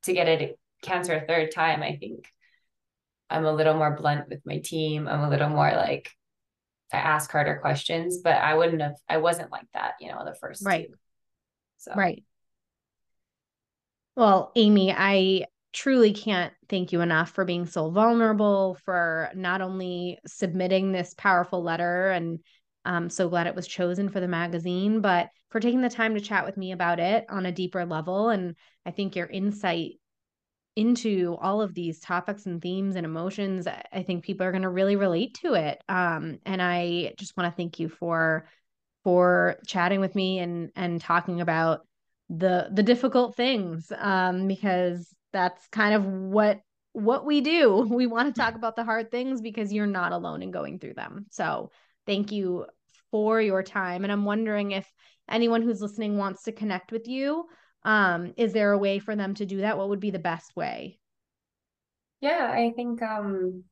to 0.04 0.14
get 0.14 0.28
it 0.28 0.60
cancer 0.82 1.14
a 1.14 1.26
third 1.26 1.52
time, 1.52 1.84
I 1.84 1.98
think 1.98 2.26
I'm 3.30 3.46
a 3.46 3.54
little 3.54 3.74
more 3.74 3.96
blunt 3.96 4.30
with 4.30 4.41
my 4.46 4.60
team. 4.60 5.08
I'm 5.08 5.22
a 5.22 5.30
little 5.30 5.50
more 5.50 5.72
like, 5.72 6.12
I 6.93 6.98
ask 6.98 7.32
harder 7.32 7.58
questions, 7.58 8.20
but 8.24 8.36
I 8.36 8.56
wouldn't 8.56 8.82
have, 8.82 8.96
I 9.10 9.18
wasn't 9.18 9.52
like 9.52 9.68
that, 9.74 9.93
you 10.00 10.10
know, 10.10 10.24
the 10.24 10.36
first 10.36 10.66
right. 10.66 10.88
Two. 10.88 10.96
So, 11.78 11.93
right. 11.96 12.24
Well, 14.16 14.52
Amy, 14.56 14.93
I 14.96 15.46
truly 15.76 16.14
can't 16.14 16.54
thank 16.70 16.92
you 16.92 17.02
enough 17.02 17.32
for 17.32 17.46
being 17.46 17.66
so 17.66 17.92
vulnerable, 17.92 18.78
for 18.86 19.30
not 19.36 19.62
only 19.62 20.18
submitting 20.26 20.92
this 20.92 21.14
powerful 21.16 21.62
letter, 21.62 22.10
and 22.12 22.40
I'm 22.86 23.10
so 23.10 23.28
glad 23.28 23.46
it 23.46 23.56
was 23.56 23.68
chosen 23.68 24.10
for 24.10 24.20
the 24.20 24.28
magazine, 24.28 25.02
but 25.02 25.30
for 25.50 25.60
taking 25.60 25.82
the 25.82 25.90
time 25.90 26.16
to 26.16 26.22
chat 26.22 26.46
with 26.46 26.56
me 26.56 26.72
about 26.72 27.00
it 27.00 27.26
on 27.30 27.46
a 27.46 27.52
deeper 27.52 27.86
level. 27.86 28.30
And 28.30 28.56
I 28.86 28.92
think 28.92 29.16
your 29.16 29.28
insight 29.28 29.94
into 30.78 31.38
all 31.42 31.62
of 31.62 31.74
these 31.74 32.00
topics 32.00 32.46
and 32.46 32.62
themes 32.62 32.96
and 32.96 33.06
emotions, 33.06 33.68
I 33.68 34.04
think 34.04 34.24
people 34.24 34.46
are 34.46 34.52
going 34.52 34.64
to 34.64 34.70
really 34.70 34.96
relate 34.96 35.36
to 35.42 35.54
it. 35.56 35.82
Um, 35.90 36.40
and 36.46 36.62
I 36.62 37.14
just 37.18 37.36
want 37.36 37.52
to 37.52 37.56
thank 37.56 37.80
you 37.80 37.90
for 37.90 38.48
for 39.04 39.58
chatting 39.68 40.00
with 40.00 40.16
me 40.16 40.40
and 40.40 40.72
and 40.76 41.00
talking 41.00 41.42
about 41.42 41.82
the 42.30 42.70
the 42.74 42.82
difficult 42.82 43.36
things 43.36 43.92
um 44.00 44.48
because 44.48 45.14
that's 45.36 45.68
kind 45.68 45.94
of 45.94 46.06
what 46.06 46.62
what 46.94 47.26
we 47.26 47.42
do. 47.42 47.86
We 47.92 48.08
want 48.08 48.34
to 48.34 48.42
talk 48.42 48.56
about 48.56 48.78
the 48.78 48.86
hard 48.86 49.12
things 49.12 49.42
because 49.42 49.74
you're 49.74 49.86
not 49.86 50.14
alone 50.14 50.42
in 50.42 50.50
going 50.50 50.80
through 50.80 50.94
them. 50.94 51.26
So 51.30 51.72
thank 52.08 52.32
you 52.32 52.66
for 53.12 53.42
your 53.42 53.62
time. 53.62 54.04
And 54.04 54.12
i'm 54.12 54.26
wondering 54.26 54.72
if 54.72 54.88
anyone 55.30 55.62
who's 55.62 55.82
listening 55.82 56.18
wants 56.18 56.44
to 56.44 56.52
connect 56.52 56.92
with 56.92 57.08
you 57.08 57.46
um 57.84 58.34
is 58.38 58.54
there 58.54 58.72
a 58.72 58.78
way 58.78 59.00
for 59.00 59.16
them 59.16 59.34
to 59.36 59.46
do 59.46 59.58
that? 59.62 59.78
What 59.78 59.90
would 59.90 60.00
be 60.00 60.12
the 60.12 60.20
best 60.20 60.56
way? 60.56 61.00
Yeah 62.22 62.50
i 62.52 62.72
think 62.76 63.02
um 63.02 63.64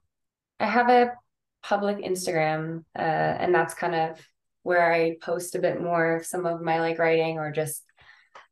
i 0.59 0.66
have 0.66 0.89
a 0.89 1.14
public 1.64 1.97
instagram 1.97 2.84
uh 2.95 3.34
and 3.41 3.55
that's 3.55 3.74
kind 3.74 3.95
of 3.95 4.20
where 4.64 4.93
i 4.93 5.16
post 5.22 5.55
a 5.55 5.59
bit 5.59 5.82
more 5.82 6.18
of 6.18 6.26
some 6.26 6.45
of 6.45 6.61
my 6.61 6.80
like 6.82 6.99
writing 6.99 7.39
or 7.39 7.51
just 7.51 7.84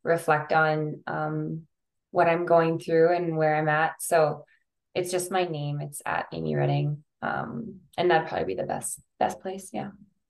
reflect 0.03 0.51
on 0.53 1.01
um, 1.07 1.63
what 2.11 2.27
I'm 2.27 2.45
going 2.45 2.79
through 2.79 3.15
and 3.15 3.37
where 3.37 3.55
I'm 3.55 3.69
at. 3.69 3.93
So 4.01 4.45
it's 4.93 5.11
just 5.11 5.31
my 5.31 5.45
name. 5.45 5.81
It's 5.81 6.01
at 6.05 6.27
Amy 6.33 6.55
Reding. 6.55 7.03
Um, 7.21 7.79
and 7.97 8.09
that'd 8.09 8.27
probably 8.27 8.45
be 8.45 8.55
the 8.55 8.67
best 8.67 8.99
best 9.19 9.39
place. 9.41 9.69
Yeah. 9.73 9.89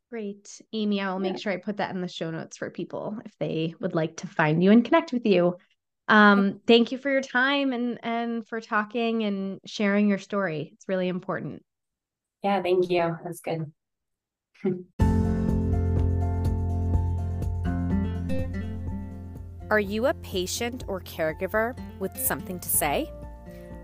Great. 0.09 0.61
Amy, 0.73 0.99
I'll 0.99 1.19
make 1.19 1.33
yeah. 1.33 1.39
sure 1.39 1.53
I 1.53 1.57
put 1.57 1.77
that 1.77 1.95
in 1.95 2.01
the 2.01 2.07
show 2.07 2.31
notes 2.31 2.57
for 2.57 2.69
people 2.69 3.17
if 3.23 3.31
they 3.39 3.73
would 3.79 3.95
like 3.95 4.17
to 4.17 4.27
find 4.27 4.61
you 4.63 4.71
and 4.71 4.83
connect 4.83 5.13
with 5.13 5.25
you. 5.25 5.55
Um, 6.09 6.59
thank 6.67 6.91
you 6.91 6.97
for 6.97 7.09
your 7.09 7.21
time 7.21 7.71
and 7.71 7.97
and 8.03 8.47
for 8.47 8.59
talking 8.59 9.23
and 9.23 9.59
sharing 9.65 10.09
your 10.09 10.17
story. 10.17 10.71
It's 10.73 10.89
really 10.89 11.07
important. 11.07 11.63
Yeah, 12.43 12.61
thank 12.61 12.89
you. 12.89 13.17
That's 13.23 13.39
good. 13.39 13.71
Are 19.71 19.79
you 19.79 20.07
a 20.07 20.13
patient 20.15 20.83
or 20.89 20.99
caregiver 20.99 21.77
with 21.97 22.17
something 22.17 22.59
to 22.59 22.67
say? 22.67 23.09